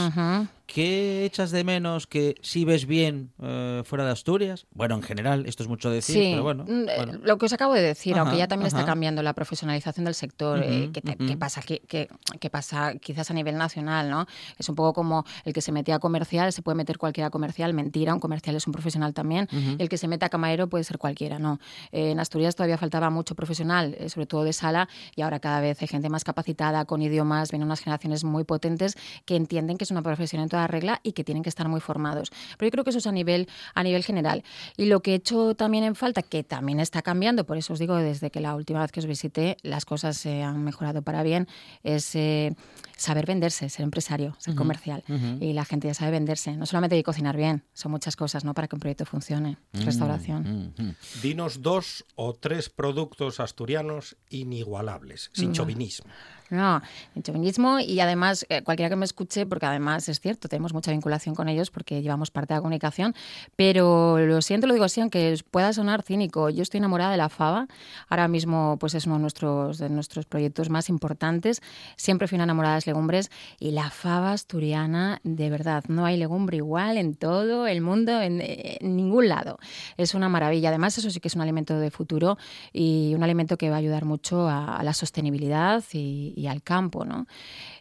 ¿Qué 0.67 1.25
echas 1.25 1.53
de 1.53 1.63
menos 1.63 2.09
que 2.09 2.35
si 2.43 2.65
ves 2.65 2.87
bien 2.87 3.31
eh, 3.41 3.83
fuera 3.85 4.05
de 4.05 4.11
Asturias? 4.11 4.67
Bueno, 4.75 4.97
en 4.97 5.03
general, 5.03 5.47
esto 5.47 5.63
es 5.63 5.69
mucho 5.69 5.91
decir, 5.91 6.17
Sí, 6.17 6.29
pero 6.33 6.43
bueno. 6.43 6.65
mm, 6.65 6.89
eh, 6.89 6.93
bueno. 6.97 7.13
lo 7.23 7.39
que 7.39 7.47
os 7.47 7.53
acabo 7.53 7.73
de 7.73 7.83
decir, 7.83 8.15
Ajá, 8.15 8.23
aunque 8.23 8.37
ya 8.39 8.49
también 8.49 8.67
está 8.67 8.81
ajá. 8.81 8.87
cambiando 8.89 9.23
la 9.23 9.33
profesionalización 9.33 10.05
del 10.07 10.15
sector, 10.17 10.61
eh, 10.65 10.91
que, 10.93 11.03
te- 11.03 11.17
que 11.17 11.37
pasa, 11.37 11.63
que, 11.63 11.79
que- 11.87 12.09
que 12.41 12.51
pasa 12.51 12.95
quizás 12.97 13.31
a 13.31 13.35
nivel 13.35 13.57
nacional, 13.57 14.11
¿no? 14.11 14.27
Es 14.59 14.69
un 14.69 14.75
poco 14.75 14.93
como 14.93 15.25
el 15.45 15.53
que 15.53 15.61
se 15.61 15.71
metía 15.71 15.95
a 15.97 15.99
comercial, 16.01 16.53
se 16.53 16.63
puede 16.63 16.75
meter 16.75 16.99
cualquiera 16.99 17.29
a 17.29 17.31
comercial, 17.31 17.46
mentira, 17.73 18.15
un 18.15 18.21
comercial 18.21 18.57
es 18.57 18.67
un 18.67 18.73
profesional 18.73 19.15
también, 19.15 19.49
y 19.53 19.83
el 19.83 19.89
que 19.89 19.99
se 19.99 20.09
mete 20.09 20.25
a 20.25 20.29
camarero 20.29 20.69
puede 20.69 20.85
ser 20.85 20.99
cualquiera, 20.99 21.39
¿no? 21.39 21.59
Eh, 21.93 22.11
en 22.11 22.21
Asturias 22.21 22.55
todavía 22.57 22.79
faltaba 22.79 23.11
mucho 23.11 23.35
profesional, 23.35 23.97
eh, 23.99 24.09
sobre 24.09 24.27
todo 24.27 24.45
de 24.45 24.53
sala, 24.53 24.89
y 25.15 25.23
ahora 25.23 25.41
cada 25.41 25.61
vez 25.61 25.81
hay 25.83 25.89
gente 25.89 26.09
más 26.09 26.25
capacitada, 26.25 26.85
con 26.85 27.03
idiomas, 27.03 27.51
vienen 27.51 27.67
unas 27.67 27.81
generaciones 27.81 28.25
muy 28.25 28.45
potentes 28.45 28.97
que 29.25 29.37
entienden 29.37 29.79
que 29.79 29.85
es 29.85 29.91
una 29.91 30.03
profesión 30.03 30.43
en 30.43 30.49
toda 30.49 30.67
regla 30.67 31.01
y 31.03 31.13
que 31.13 31.25
tienen 31.25 31.43
que 31.43 31.49
estar 31.49 31.69
muy 31.69 31.81
formados. 31.81 32.31
Pero 32.59 32.69
yo 32.69 32.71
creo 32.71 32.85
que 32.85 32.91
eso 32.91 32.99
es 32.99 33.07
a 33.07 33.13
nivel, 33.13 33.49
a 33.75 33.83
nivel 33.83 34.03
general. 34.05 34.45
Y 34.77 34.87
lo 34.87 35.01
que 35.01 35.13
he 35.13 35.15
hecho 35.15 35.55
también 35.55 35.85
en 35.85 35.95
falta, 35.95 36.23
que 36.23 36.45
también 36.45 36.81
está 36.81 37.03
cambiando, 37.03 37.45
por 37.45 37.57
eso 37.57 37.73
os 37.73 37.79
digo, 37.79 37.97
desde 37.97 38.31
que 38.31 38.41
la 38.41 38.55
última 38.55 38.81
vez 38.81 38.93
que 38.93 39.01
os 39.01 39.07
visité, 39.07 39.57
las 39.63 39.85
cosas 39.85 40.17
se 40.17 40.43
han 40.43 40.65
mejorado 40.65 41.03
para 41.03 41.23
bien, 41.23 41.49
es 41.83 42.15
eh, 42.15 42.55
saber 42.97 43.27
venderse, 43.27 43.69
ser 43.69 43.85
empresario, 43.85 44.35
ser 44.39 44.55
comercial. 44.55 45.05
Y 45.41 45.53
la 45.53 45.65
gente 45.65 45.89
ya 45.89 45.95
sabe 45.95 46.13
venderse. 46.13 46.57
No 46.57 46.67
solamente 46.67 46.97
hay 46.97 47.03
que 47.03 47.05
bien, 47.37 47.65
son 47.73 47.93
muchas 47.93 48.17
cosas 48.17 48.45
¿no? 48.45 48.55
para 48.55 48.69
que 48.69 48.77
un 48.77 48.81
proyecto 48.81 49.05
funcione. 49.05 49.59
Restauración. 49.73 50.75
Mm, 50.77 50.83
mm. 50.83 50.97
Dinos 51.23 51.63
dos 51.63 52.05
o 52.15 52.35
tres 52.35 52.69
productos 52.69 53.41
asturianos 53.41 54.17
inigualables, 54.31 55.31
sin 55.33 55.53
chauvinismo. 55.53 56.11
No, 56.51 56.81
el 57.17 57.23
chauvinismo 57.25 57.81
y 57.81 57.99
además 57.99 58.47
eh, 58.49 58.63
cualquiera 58.63 58.89
que 58.89 58.95
me 58.95 59.05
escuche, 59.05 59.47
porque 59.47 59.67
además 59.67 60.09
es 60.09 60.21
cierto, 60.21 60.49
tenemos 60.49 60.73
mucha 60.73 60.93
vinculación 60.93 61.35
con 61.35 61.49
ellos 61.49 61.71
porque 61.71 62.03
llevamos 62.03 62.31
parte 62.31 62.55
de 62.55 62.59
la 62.59 62.61
comunicación, 62.61 63.17
pero 63.57 64.19
lo 64.19 64.41
siento, 64.43 64.69
lo 64.69 64.75
digo 64.75 64.85
así, 64.85 65.01
aunque 65.01 65.37
pueda 65.51 65.73
sonar 65.73 66.03
cínico, 66.03 66.49
yo 66.51 66.63
estoy 66.63 66.79
enamorada 66.79 67.11
de 67.11 67.17
la 67.17 67.29
fava, 67.31 67.67
ahora 68.09 68.29
mismo 68.29 68.77
pues 68.79 68.95
es 68.95 69.07
uno 69.07 69.17
de 69.17 69.23
nuestros, 69.23 69.79
de 69.79 69.89
nuestros 69.89 70.25
proyectos 70.27 70.71
más 70.71 70.89
importantes, 70.89 71.63
siempre 71.97 72.29
fui 72.29 72.37
una 72.37 72.45
enamorada 72.45 72.75
de 72.75 72.77
las 72.79 72.87
legumbres 72.87 73.31
y 73.59 73.73
la 73.73 73.91
fava 73.91 74.31
asturiana, 74.33 75.21
de 75.25 75.51
verdad, 75.51 75.83
no 75.89 76.07
hay 76.07 76.17
legumbre 76.17 76.59
igual 76.59 76.97
en 76.97 77.17
todo 77.17 77.67
el 77.67 77.81
mundo, 77.81 78.23
en, 78.23 78.41
en 78.41 78.95
ningún 78.95 79.29
lado, 79.29 79.59
es 79.97 80.15
una 80.15 80.29
maravilla, 80.29 80.69
además 80.69 80.97
eso 80.97 81.11
sí 81.11 81.19
que 81.19 81.27
es 81.27 81.35
un 81.35 81.43
alimento 81.43 81.77
de 81.77 81.91
futuro 81.91 82.39
y 82.73 83.15
un 83.17 83.25
alimento 83.25 83.57
que 83.57 83.69
va 83.69 83.77
a 83.77 83.79
ayudar 83.79 84.05
mucho 84.05 84.49
a, 84.49 84.77
a 84.77 84.85
la 84.85 84.93
sostenibilidad 84.93 85.83
y, 85.93 86.36
y 86.37 86.47
al 86.47 86.63
campo, 86.63 87.05
¿no? 87.05 87.27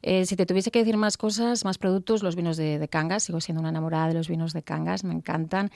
Eh, 0.02 0.26
si 0.26 0.36
te 0.36 0.46
tuviese 0.46 0.72
que 0.72 0.80
decir 0.80 0.98
más 0.98 1.18
cosas, 1.18 1.66
más 1.66 1.78
productos, 1.78 2.24
los 2.24 2.36
vinos 2.36 2.58
de, 2.58 2.80
de 2.80 2.88
Cangas, 2.88 3.24
sigo 3.24 3.42
siendo 3.42 3.60
una 3.60 3.70
enamorada 3.70 4.08
de 4.08 4.14
los 4.14 4.30
vinos 4.30 4.54
de 4.54 4.64
Cangas, 4.64 5.04
me 5.04 5.14
encantan. 5.14 5.72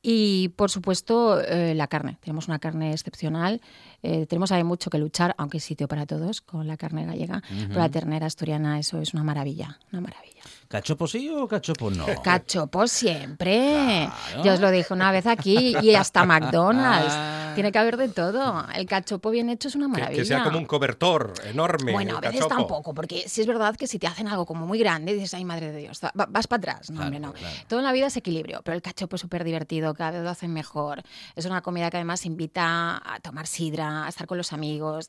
Y 0.00 0.48
por 0.50 0.70
supuesto, 0.70 1.40
eh, 1.40 1.74
la 1.74 1.88
carne. 1.88 2.18
Tenemos 2.20 2.46
una 2.46 2.58
carne 2.58 2.92
excepcional. 2.92 3.60
Eh, 4.02 4.26
tenemos 4.26 4.52
ahí 4.52 4.64
mucho 4.64 4.90
que 4.90 4.98
luchar, 4.98 5.34
aunque 5.36 5.56
hay 5.56 5.60
sitio 5.60 5.88
para 5.88 6.06
todos 6.06 6.40
con 6.40 6.66
la 6.66 6.76
carne 6.76 7.04
gallega. 7.04 7.42
Pero 7.48 7.80
la 7.80 7.88
ternera 7.88 8.26
asturiana, 8.26 8.78
eso 8.78 9.00
es 9.00 9.12
una 9.12 9.24
maravilla, 9.24 9.78
una 9.92 10.00
maravilla. 10.00 10.39
¿Cachopo 10.70 11.08
sí 11.08 11.28
o 11.28 11.48
cachopo 11.48 11.90
no? 11.90 12.06
Cachopo 12.22 12.86
siempre. 12.86 14.06
Claro. 14.30 14.44
Yo 14.44 14.52
os 14.54 14.60
lo 14.60 14.70
dije 14.70 14.94
una 14.94 15.10
vez 15.10 15.26
aquí 15.26 15.74
y 15.82 15.96
hasta 15.96 16.24
McDonald's. 16.26 17.12
Ah. 17.12 17.36
Tiene 17.56 17.72
que 17.72 17.78
haber 17.80 17.96
de 17.96 18.08
todo. 18.08 18.64
El 18.76 18.86
cachopo 18.86 19.30
bien 19.30 19.50
hecho 19.50 19.66
es 19.66 19.74
una 19.74 19.88
maravilla. 19.88 20.20
que 20.20 20.24
sea 20.24 20.44
como 20.44 20.58
un 20.58 20.66
cobertor 20.66 21.34
enorme. 21.44 21.90
Bueno, 21.90 22.18
a 22.18 22.20
veces 22.20 22.38
cachopo. 22.42 22.54
tampoco, 22.56 22.94
porque 22.94 23.28
si 23.28 23.40
es 23.40 23.48
verdad 23.48 23.74
que 23.74 23.88
si 23.88 23.98
te 23.98 24.06
hacen 24.06 24.28
algo 24.28 24.46
como 24.46 24.64
muy 24.68 24.78
grande, 24.78 25.12
dices, 25.12 25.34
ay, 25.34 25.44
madre 25.44 25.72
de 25.72 25.78
Dios, 25.80 26.00
va- 26.04 26.26
vas 26.28 26.46
para 26.46 26.58
atrás. 26.74 26.90
No, 26.90 27.02
hombre, 27.02 27.18
no. 27.18 27.34
Todo 27.66 27.80
en 27.80 27.84
la 27.86 27.90
vida 27.92 28.06
es 28.06 28.16
equilibrio, 28.16 28.60
pero 28.62 28.76
el 28.76 28.82
cachopo 28.82 29.16
es 29.16 29.22
súper 29.22 29.42
divertido, 29.42 29.92
cada 29.94 30.12
vez 30.12 30.22
lo 30.22 30.30
hacen 30.30 30.52
mejor. 30.52 31.02
Es 31.34 31.44
una 31.44 31.60
comida 31.60 31.90
que 31.90 31.96
además 31.96 32.24
invita 32.24 33.02
a 33.04 33.18
tomar 33.18 33.48
sidra, 33.48 34.06
a 34.06 34.08
estar 34.08 34.28
con 34.28 34.38
los 34.38 34.52
amigos. 34.52 35.08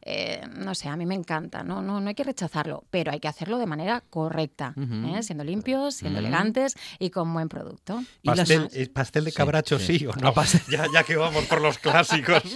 Eh, 0.00 0.40
no 0.56 0.74
sé, 0.74 0.88
a 0.88 0.96
mí 0.96 1.04
me 1.04 1.14
encanta, 1.14 1.62
¿no? 1.62 1.82
No, 1.82 2.00
no 2.00 2.08
hay 2.08 2.14
que 2.14 2.24
rechazarlo, 2.24 2.84
pero 2.90 3.12
hay 3.12 3.20
que 3.20 3.28
hacerlo 3.28 3.58
de 3.58 3.66
manera 3.66 4.02
correcta, 4.08 4.72
¿eh? 5.04 5.22
siendo 5.22 5.44
limpios, 5.44 5.94
siendo 5.96 6.18
elegantes 6.18 6.74
y 6.98 7.10
con 7.10 7.32
buen 7.32 7.48
producto. 7.48 8.02
Pastel, 8.24 8.68
pastel 8.92 9.24
de 9.24 9.32
cabracho 9.32 9.78
sí, 9.78 10.06
o 10.06 10.12
no. 10.16 10.32
Ya, 10.70 10.86
ya 10.92 11.02
que 11.04 11.16
vamos 11.16 11.44
por 11.46 11.60
los 11.60 11.78
clásicos. 11.78 12.42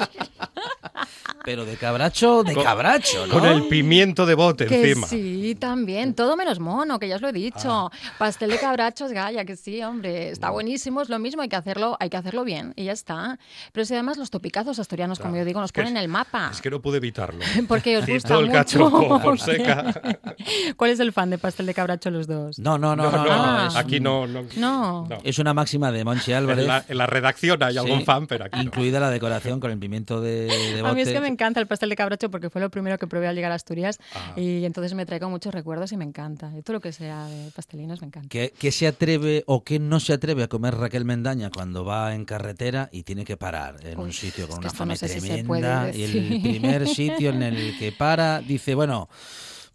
Pero 1.44 1.64
de 1.64 1.76
cabracho, 1.76 2.42
de 2.42 2.54
Con- 2.54 2.64
cabracho, 2.64 3.24
¿no? 3.28 3.34
Con 3.34 3.46
el 3.46 3.68
pimiento 3.68 4.26
de 4.26 4.34
bote 4.34 4.66
Que 4.66 4.80
encima. 4.90 5.06
sí, 5.06 5.56
también. 5.58 6.12
Todo 6.14 6.36
menos 6.36 6.58
mono, 6.58 6.98
que 6.98 7.06
ya 7.06 7.14
os 7.16 7.22
lo 7.22 7.28
he 7.28 7.32
dicho. 7.32 7.88
Pastel 8.18 8.50
de 8.50 8.58
cabrachos, 8.58 9.12
Gaya, 9.12 9.44
que 9.44 9.54
sí, 9.54 9.80
hombre. 9.82 10.30
Está 10.30 10.50
buenísimo, 10.50 11.02
es 11.02 11.08
lo 11.08 11.20
mismo, 11.20 11.42
hay 11.42 11.48
que 11.48 11.54
hacerlo, 11.54 11.96
hay 12.00 12.10
que 12.10 12.16
hacerlo 12.16 12.42
bien 12.42 12.72
y 12.74 12.84
ya 12.86 12.92
está. 12.92 13.38
Pero 13.72 13.84
si 13.84 13.94
además 13.94 14.16
los 14.16 14.30
topicazos 14.30 14.80
asturianos, 14.80 15.20
como 15.20 15.36
yo 15.36 15.44
digo, 15.44 15.60
nos 15.60 15.70
ponen 15.70 15.96
es- 15.96 16.02
el 16.02 16.08
mapa. 16.08 16.48
Es 16.50 16.60
que 16.60 16.68
no 16.70 16.82
pude 16.82 16.96
evitarlo. 16.96 17.38
Porque 17.68 17.96
os 17.98 18.06
Sí, 18.06 18.14
gusta 18.14 18.28
todo 18.30 18.40
el 18.40 18.46
mucho. 18.46 18.58
cachopo, 18.58 19.20
Fonseca. 19.26 20.02
¿Cuál 20.76 20.90
es 20.90 20.98
el 20.98 21.12
fan 21.12 21.30
de 21.30 21.38
pastel 21.38 21.66
de 21.66 21.74
cabracho 21.74 22.10
los 22.10 22.26
dos? 22.26 22.35
No, 22.58 22.78
no, 22.78 22.94
no, 22.96 23.10
No, 23.10 23.10
no. 23.10 23.24
no, 23.24 23.56
no, 23.62 23.66
es 23.68 23.76
aquí 23.76 24.00
no, 24.00 24.26
no. 24.26 24.44
No. 24.56 25.08
Es 25.24 25.38
una 25.38 25.54
máxima 25.54 25.90
de 25.92 26.04
Monchi 26.04 26.32
Álvarez. 26.32 26.62
En 26.62 26.68
la, 26.68 26.84
en 26.88 26.98
la 26.98 27.06
redacción 27.06 27.62
hay 27.62 27.76
algún 27.76 28.04
fan, 28.04 28.26
pero 28.26 28.44
aquí 28.44 28.56
no. 28.58 28.62
Incluida 28.64 29.00
la 29.00 29.10
decoración 29.10 29.60
con 29.60 29.70
el 29.70 29.78
pimiento 29.78 30.20
de, 30.20 30.46
de 30.46 30.82
bote. 30.82 30.88
A 30.90 30.94
mí 30.94 31.00
es 31.02 31.08
que 31.10 31.20
me 31.20 31.28
encanta 31.28 31.60
el 31.60 31.66
pastel 31.66 31.88
de 31.90 31.96
cabracho 31.96 32.30
porque 32.30 32.50
fue 32.50 32.60
lo 32.60 32.70
primero 32.70 32.98
que 32.98 33.06
probé 33.06 33.28
al 33.28 33.34
llegar 33.34 33.52
a 33.52 33.54
Asturias 33.56 33.98
Ah. 34.14 34.32
y 34.36 34.64
entonces 34.64 34.94
me 34.94 35.04
trae 35.06 35.20
con 35.20 35.30
muchos 35.30 35.52
recuerdos 35.54 35.92
y 35.92 35.96
me 35.96 36.04
encanta. 36.04 36.50
Y 36.58 36.62
todo 36.62 36.74
lo 36.74 36.80
que 36.80 36.92
sea 36.92 37.26
de 37.26 37.50
pastelinos 37.50 38.00
me 38.00 38.06
encanta. 38.08 38.28
¿Qué, 38.28 38.52
qué 38.58 38.72
se 38.72 38.86
atreve 38.86 39.44
o 39.46 39.64
qué 39.64 39.78
no 39.78 40.00
se 40.00 40.12
atreve 40.12 40.42
a 40.42 40.48
comer 40.48 40.74
Raquel 40.74 41.04
Mendaña 41.04 41.50
cuando 41.50 41.84
va 41.84 42.14
en 42.14 42.24
carretera 42.24 42.88
y 42.92 43.02
tiene 43.02 43.24
que 43.24 43.36
parar 43.36 43.76
en 43.84 43.98
un 43.98 44.12
sitio 44.12 44.48
con 44.48 44.64
es 44.64 44.72
que 44.72 44.82
una 44.82 44.96
sé 44.96 45.08
se 45.08 45.20
tremenda? 45.20 45.90
y 45.94 46.02
el 46.04 46.40
primer 46.42 46.86
sitio 46.88 47.30
en 47.30 47.42
el 47.42 47.78
que 47.78 47.92
para 47.92 48.40
dice, 48.40 48.74
bueno, 48.74 49.08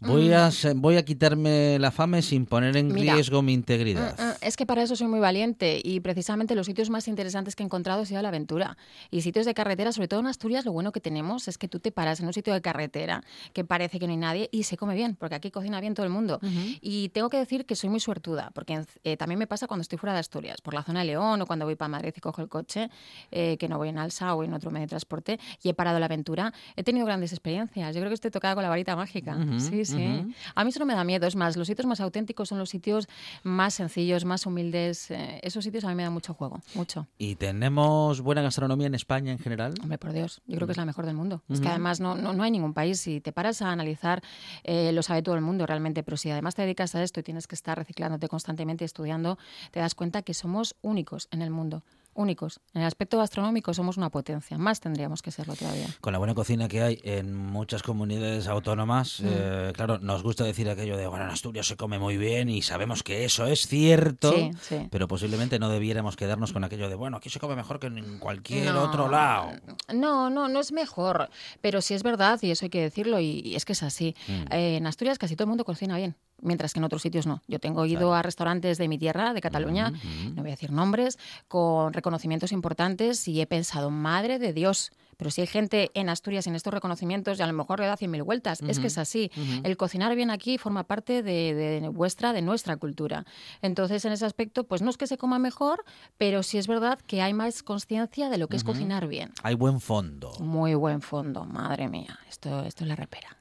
voy 0.02 0.28
Mm. 0.28 0.32
a, 0.34 0.50
voy 0.76 0.96
a 0.96 1.04
quitarme 1.04 1.78
la 1.78 1.90
fame 1.90 2.22
sin 2.22 2.46
poner 2.46 2.76
en 2.76 2.88
Mira, 2.92 3.14
riesgo 3.14 3.42
mi 3.42 3.52
integridad. 3.52 4.16
Mm, 4.18 4.22
mm, 4.22 4.32
Es 4.42 4.56
que 4.56 4.66
para 4.66 4.82
eso 4.82 4.96
soy 4.96 5.06
muy 5.06 5.20
valiente 5.20 5.80
y 5.82 6.00
precisamente 6.00 6.54
los 6.54 6.66
sitios 6.66 6.90
más 6.90 7.06
interesantes 7.08 7.54
que 7.56 7.62
he 7.62 7.66
encontrado 7.66 8.02
ha 8.02 8.06
sido 8.06 8.20
la 8.22 8.28
aventura. 8.28 8.76
Y 9.10 9.20
sitios 9.22 9.46
de 9.46 9.54
carretera, 9.54 9.92
sobre 9.92 10.08
todo 10.08 10.20
en 10.20 10.26
Asturias, 10.26 10.64
lo 10.64 10.72
bueno 10.72 10.90
que 10.92 11.00
tenemos 11.00 11.48
es 11.48 11.58
que 11.58 11.68
tú 11.68 11.78
te 11.80 11.92
paras 11.92 12.20
en 12.20 12.26
un 12.26 12.32
sitio 12.32 12.52
de 12.52 12.60
carretera 12.60 13.22
que 13.52 13.64
parece 13.64 13.98
que 13.98 14.06
no 14.06 14.12
hay 14.12 14.18
nadie 14.18 14.48
y 14.52 14.64
se 14.64 14.76
come 14.76 14.94
bien, 14.94 15.16
porque 15.16 15.34
aquí 15.36 15.50
cocina 15.50 15.80
bien 15.80 15.94
todo 15.94 16.04
el 16.06 16.12
mundo. 16.12 16.40
Y 16.80 17.08
tengo 17.10 17.28
que 17.30 17.36
decir 17.36 17.64
que 17.66 17.76
soy 17.76 17.88
muy 17.90 18.00
suertuda, 18.00 18.50
porque 18.54 18.84
eh, 19.04 19.16
también 19.16 19.38
me 19.38 19.46
pasa 19.46 19.66
cuando 19.66 19.82
estoy 19.82 19.98
fuera 19.98 20.12
de 20.14 20.20
Asturias, 20.20 20.60
por 20.60 20.74
la 20.74 20.82
zona 20.82 21.00
de 21.00 21.06
León 21.06 21.40
o 21.42 21.46
cuando 21.46 21.64
voy 21.64 21.76
para 21.76 21.88
Madrid 21.88 22.12
y 22.16 22.20
cojo 22.20 22.42
el 22.42 22.48
coche, 22.48 22.90
eh, 23.30 23.56
que 23.58 23.68
no 23.68 23.78
voy 23.78 23.88
en 23.90 23.98
alza 23.98 24.34
o 24.34 24.42
en 24.44 24.52
otro 24.54 24.70
medio 24.70 24.86
de 24.86 24.88
transporte, 24.90 25.38
y 25.62 25.68
he 25.68 25.74
parado 25.74 25.98
la 25.98 26.06
aventura. 26.06 26.52
He 26.76 26.82
tenido 26.82 27.06
grandes 27.06 27.32
experiencias. 27.32 27.94
Yo 27.94 28.00
creo 28.00 28.10
que 28.10 28.14
estoy 28.14 28.30
tocada 28.30 28.54
con 28.54 28.62
la 28.62 28.68
varita 28.68 28.96
mágica. 28.96 29.36
Ujú, 29.36 29.60
sí, 29.60 29.84
sí. 29.84 29.91
Ujú. 29.94 30.32
A 30.54 30.64
mí 30.64 30.70
eso 30.70 30.78
no 30.80 30.86
me 30.86 30.94
da 30.94 31.04
miedo. 31.04 31.26
Es 31.26 31.36
más, 31.36 31.56
los 31.56 31.66
sitios 31.66 31.86
más 31.86 32.00
auténticos 32.00 32.48
son 32.48 32.58
los 32.58 32.70
sitios 32.70 33.08
más 33.42 33.74
sencillos, 33.74 34.24
más 34.24 34.46
humildes. 34.46 35.10
eh, 35.10 35.40
esos 35.42 35.64
sitios 35.64 35.84
a 35.84 35.88
mí 35.88 35.94
me 35.94 36.02
dan 36.02 36.12
mucho 36.12 36.34
juego, 36.34 36.60
mucho. 36.74 37.06
¿Y 37.18 37.34
tenemos 37.36 38.20
buena 38.20 38.42
gastronomía 38.42 38.86
en 38.86 38.94
España 38.94 39.32
en 39.32 39.38
general? 39.38 39.74
Hombre, 39.82 39.98
por 39.98 40.12
Dios, 40.12 40.40
yo 40.46 40.56
creo 40.56 40.66
que 40.66 40.72
es 40.72 40.78
la 40.78 40.84
mejor 40.84 41.06
del 41.06 41.16
mundo. 41.16 41.42
Es 41.48 41.60
que 41.60 41.68
además 41.68 42.00
no, 42.00 42.14
no, 42.14 42.32
no 42.32 42.42
hay 42.42 42.50
ningún 42.50 42.74
país, 42.74 43.00
si 43.00 43.20
te 43.20 43.32
paras 43.32 43.62
a 43.62 43.70
analizar, 43.70 44.22
eh, 44.64 44.92
lo 44.92 45.02
sabe 45.02 45.22
todo 45.22 45.34
el 45.34 45.40
mundo 45.42 45.66
realmente, 45.66 46.02
pero 46.02 46.16
si 46.16 46.30
además 46.30 46.54
te 46.54 46.62
dedicas 46.62 46.94
a 46.94 47.02
esto 47.02 47.20
y 47.20 47.22
tienes 47.22 47.46
que 47.46 47.54
estar 47.54 47.76
reciclándote 47.78 48.28
constantemente 48.28 48.84
y 48.84 48.86
estudiando, 48.86 49.38
te 49.70 49.80
das 49.80 49.94
cuenta 49.94 50.22
que 50.22 50.34
somos 50.34 50.74
únicos 50.82 51.28
en 51.30 51.42
el 51.42 51.50
mundo. 51.50 51.82
Únicos. 52.14 52.60
En 52.74 52.82
el 52.82 52.86
aspecto 52.86 53.16
gastronómico 53.18 53.72
somos 53.72 53.96
una 53.96 54.10
potencia. 54.10 54.58
Más 54.58 54.80
tendríamos 54.80 55.22
que 55.22 55.30
serlo 55.30 55.54
todavía. 55.56 55.86
Con 56.00 56.12
la 56.12 56.18
buena 56.18 56.34
cocina 56.34 56.68
que 56.68 56.82
hay 56.82 57.00
en 57.04 57.34
muchas 57.34 57.82
comunidades 57.82 58.48
autónomas, 58.48 59.20
Mm. 59.20 59.26
eh, 59.28 59.72
claro, 59.74 59.98
nos 59.98 60.22
gusta 60.22 60.44
decir 60.44 60.68
aquello 60.68 60.96
de, 60.96 61.06
bueno, 61.06 61.24
en 61.24 61.30
Asturias 61.30 61.66
se 61.66 61.76
come 61.76 61.98
muy 61.98 62.16
bien 62.18 62.48
y 62.50 62.60
sabemos 62.62 63.02
que 63.02 63.24
eso 63.24 63.46
es 63.46 63.66
cierto, 63.66 64.32
Sí, 64.32 64.50
sí. 64.60 64.88
pero 64.90 65.08
posiblemente 65.08 65.58
no 65.58 65.68
debiéramos 65.70 66.16
quedarnos 66.16 66.52
con 66.52 66.64
aquello 66.64 66.88
de, 66.88 66.94
bueno, 66.96 67.16
aquí 67.16 67.30
se 67.30 67.40
come 67.40 67.56
mejor 67.56 67.80
que 67.80 67.86
en 67.86 68.18
cualquier 68.18 68.74
No. 68.74 68.82
otro 68.82 69.08
lado. 69.08 69.52
No, 69.94 70.28
no, 70.28 70.48
no 70.48 70.60
es 70.60 70.72
mejor, 70.72 71.30
pero 71.62 71.80
sí 71.80 71.94
es 71.94 72.02
verdad 72.02 72.38
y 72.42 72.50
eso 72.50 72.66
hay 72.66 72.70
que 72.70 72.82
decirlo 72.82 73.20
y, 73.20 73.40
y 73.44 73.54
es 73.56 73.64
que 73.64 73.72
es 73.72 73.82
así. 73.82 74.14
Mm. 74.28 74.52
Eh, 74.52 74.76
en 74.76 74.86
Asturias 74.86 75.18
casi 75.18 75.34
todo 75.34 75.44
el 75.44 75.48
mundo 75.50 75.64
cocina 75.64 75.96
bien, 75.96 76.14
mientras 76.42 76.74
que 76.74 76.80
en 76.80 76.84
otros 76.84 77.02
sitios 77.02 77.26
no. 77.26 77.40
Yo 77.48 77.58
tengo 77.58 77.86
ido 77.86 78.14
a 78.14 78.22
restaurantes 78.22 78.76
de 78.76 78.88
mi 78.88 78.98
tierra, 78.98 79.32
de 79.32 79.40
Cataluña, 79.40 79.92
no 80.34 80.42
voy 80.42 80.50
a 80.50 80.54
decir 80.54 80.70
nombres, 80.72 81.18
con 81.48 81.92
reconocimientos 81.92 82.52
importantes 82.52 83.26
y 83.28 83.40
he 83.40 83.46
pensado, 83.46 83.90
madre 83.90 84.38
de 84.38 84.52
Dios. 84.52 84.92
Pero 85.18 85.30
si 85.30 85.40
hay 85.40 85.46
gente 85.46 85.90
en 85.94 86.08
Asturias 86.08 86.48
en 86.48 86.56
estos 86.56 86.74
reconocimientos 86.74 87.38
y 87.38 87.42
a 87.42 87.46
lo 87.46 87.52
mejor 87.52 87.78
le 87.78 87.86
da 87.86 87.96
cien 87.96 88.10
mil 88.10 88.24
vueltas, 88.24 88.60
es 88.62 88.80
que 88.80 88.88
es 88.88 88.98
así. 88.98 89.30
El 89.62 89.76
cocinar 89.76 90.16
bien 90.16 90.30
aquí 90.30 90.58
forma 90.58 90.82
parte 90.82 91.22
de, 91.22 91.54
de 91.54 91.88
vuestra, 91.90 92.32
de 92.32 92.42
nuestra 92.42 92.76
cultura. 92.76 93.24
Entonces, 93.60 94.04
en 94.04 94.12
ese 94.12 94.26
aspecto, 94.26 94.64
pues 94.64 94.82
no 94.82 94.90
es 94.90 94.96
que 94.96 95.06
se 95.06 95.18
coma 95.18 95.38
mejor, 95.38 95.84
pero 96.18 96.42
sí 96.42 96.58
es 96.58 96.66
verdad 96.66 96.98
que 97.06 97.22
hay 97.22 97.34
más 97.34 97.62
conciencia 97.62 98.30
de 98.30 98.38
lo 98.38 98.48
que 98.48 98.56
es 98.56 98.64
cocinar 98.64 99.06
bien. 99.06 99.30
Hay 99.44 99.54
buen 99.54 99.80
fondo. 99.80 100.32
Muy 100.40 100.74
buen 100.74 101.00
fondo, 101.02 101.44
madre 101.44 101.88
mía. 101.88 102.18
Esto, 102.28 102.64
esto 102.64 102.82
es 102.82 102.88
la 102.88 102.96
repera. 102.96 103.36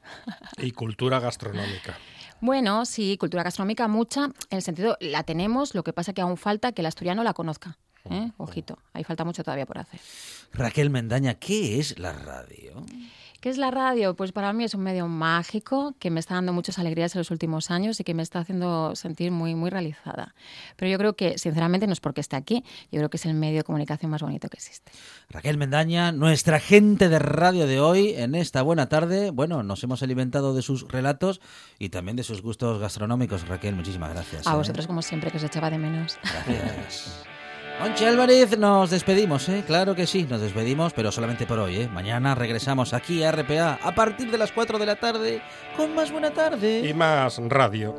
Y 0.58 0.72
cultura 0.72 1.20
gastronómica. 1.20 1.98
Bueno, 2.42 2.86
sí, 2.86 3.18
cultura 3.18 3.44
gastronómica 3.44 3.88
mucha, 3.88 4.26
en 4.26 4.34
el 4.50 4.64
sentido, 4.64 4.98
la 5.00 5.24
tenemos, 5.24 5.76
lo 5.76 5.84
que 5.84 5.94
pasa 5.94 6.12
que 6.12 6.22
aún 6.22 6.38
falta 6.38 6.72
que 6.72 6.82
el 6.82 6.88
asturiano 6.88 7.24
la 7.24 7.34
conozca. 7.34 7.78
¿eh? 8.10 8.32
Ojito, 8.38 8.80
ahí 8.94 9.04
falta 9.04 9.24
mucho 9.24 9.44
todavía 9.44 9.68
por 9.68 9.78
hacer. 9.78 10.00
Raquel 10.52 10.90
Mendaña, 10.90 11.36
¿qué 11.36 11.80
es 11.80 12.00
la 12.00 12.14
radio? 12.14 12.84
¿Qué 13.42 13.50
es 13.50 13.58
la 13.58 13.72
radio? 13.72 14.16
Pues 14.16 14.32
para 14.32 14.54
mí 14.54 14.64
es 14.66 14.76
un 14.76 14.84
medio 14.84 15.08
mágico 15.08 15.96
que 15.98 16.12
me 16.12 16.20
está 16.20 16.36
dando 16.36 16.54
muchas 16.54 16.78
alegrías 16.78 17.16
en 17.16 17.20
los 17.22 17.32
últimos 17.32 17.72
años 17.72 18.00
y 18.00 18.04
que 18.04 18.14
me 18.14 18.22
está 18.22 18.38
haciendo 18.38 18.96
sentir 18.96 19.32
muy, 19.32 19.56
muy 19.56 19.72
realizada. 19.72 20.36
Pero 20.76 20.92
yo 20.92 21.00
creo 21.00 21.16
que, 21.16 21.40
sinceramente, 21.40 21.88
no 21.88 21.94
es 21.94 22.00
porque 22.00 22.22
esté 22.22 22.36
aquí, 22.36 22.64
yo 22.92 23.00
creo 23.00 23.10
que 23.10 23.18
es 23.18 23.26
el 23.26 23.34
medio 23.34 23.58
de 23.58 23.64
comunicación 23.64 24.12
más 24.12 24.22
bonito 24.22 24.48
que 24.48 24.58
existe. 24.58 24.92
Raquel 25.32 25.58
Mendaña, 25.58 26.12
nuestra 26.12 26.60
gente 26.60 27.10
de 27.10 27.18
radio 27.18 27.66
de 27.66 27.80
hoy, 27.80 28.14
en 28.16 28.36
esta 28.36 28.62
buena 28.62 28.90
tarde. 28.90 29.32
Bueno, 29.32 29.64
nos 29.64 29.84
hemos 29.84 30.04
alimentado 30.04 30.54
de 30.54 30.62
sus 30.62 30.88
relatos 30.88 31.42
y 31.80 31.90
también 31.90 32.18
de 32.18 32.24
sus 32.24 32.44
gustos 32.44 32.80
gastronómicos. 32.80 33.48
Raquel, 33.48 33.76
muchísimas 33.76 34.14
gracias. 34.14 34.46
A 34.46 34.54
¿eh? 34.54 34.56
vosotros, 34.56 34.86
como 34.86 35.02
siempre, 35.02 35.32
que 35.32 35.38
os 35.38 35.44
echaba 35.44 35.72
de 35.72 35.80
menos. 35.80 36.20
Gracias. 36.22 37.26
Monchi 37.82 38.06
Álvarez, 38.06 38.60
nos 38.60 38.92
despedimos, 38.92 39.50
¿eh? 39.50 39.64
Claro 39.66 39.96
que 39.96 40.06
sí, 40.06 40.28
nos 40.30 40.40
despedimos, 40.40 40.94
pero 40.94 41.12
solamente 41.12 41.48
por 41.48 41.58
hoy, 41.58 41.78
¿eh? 41.78 41.90
Mañana 41.92 42.36
regresamos 42.36 42.94
aquí 42.94 43.24
a 43.24 43.32
RPA 43.32 43.80
a 43.82 43.96
partir 43.96 44.30
de 44.30 44.38
las 44.38 44.52
4 44.52 44.78
de 44.78 44.86
la 44.86 44.98
tarde 44.98 45.42
con 45.76 45.96
más 45.96 46.12
buena 46.12 46.30
tarde. 46.30 46.88
Y 46.88 46.94
más 46.94 47.40
radio. 47.40 47.96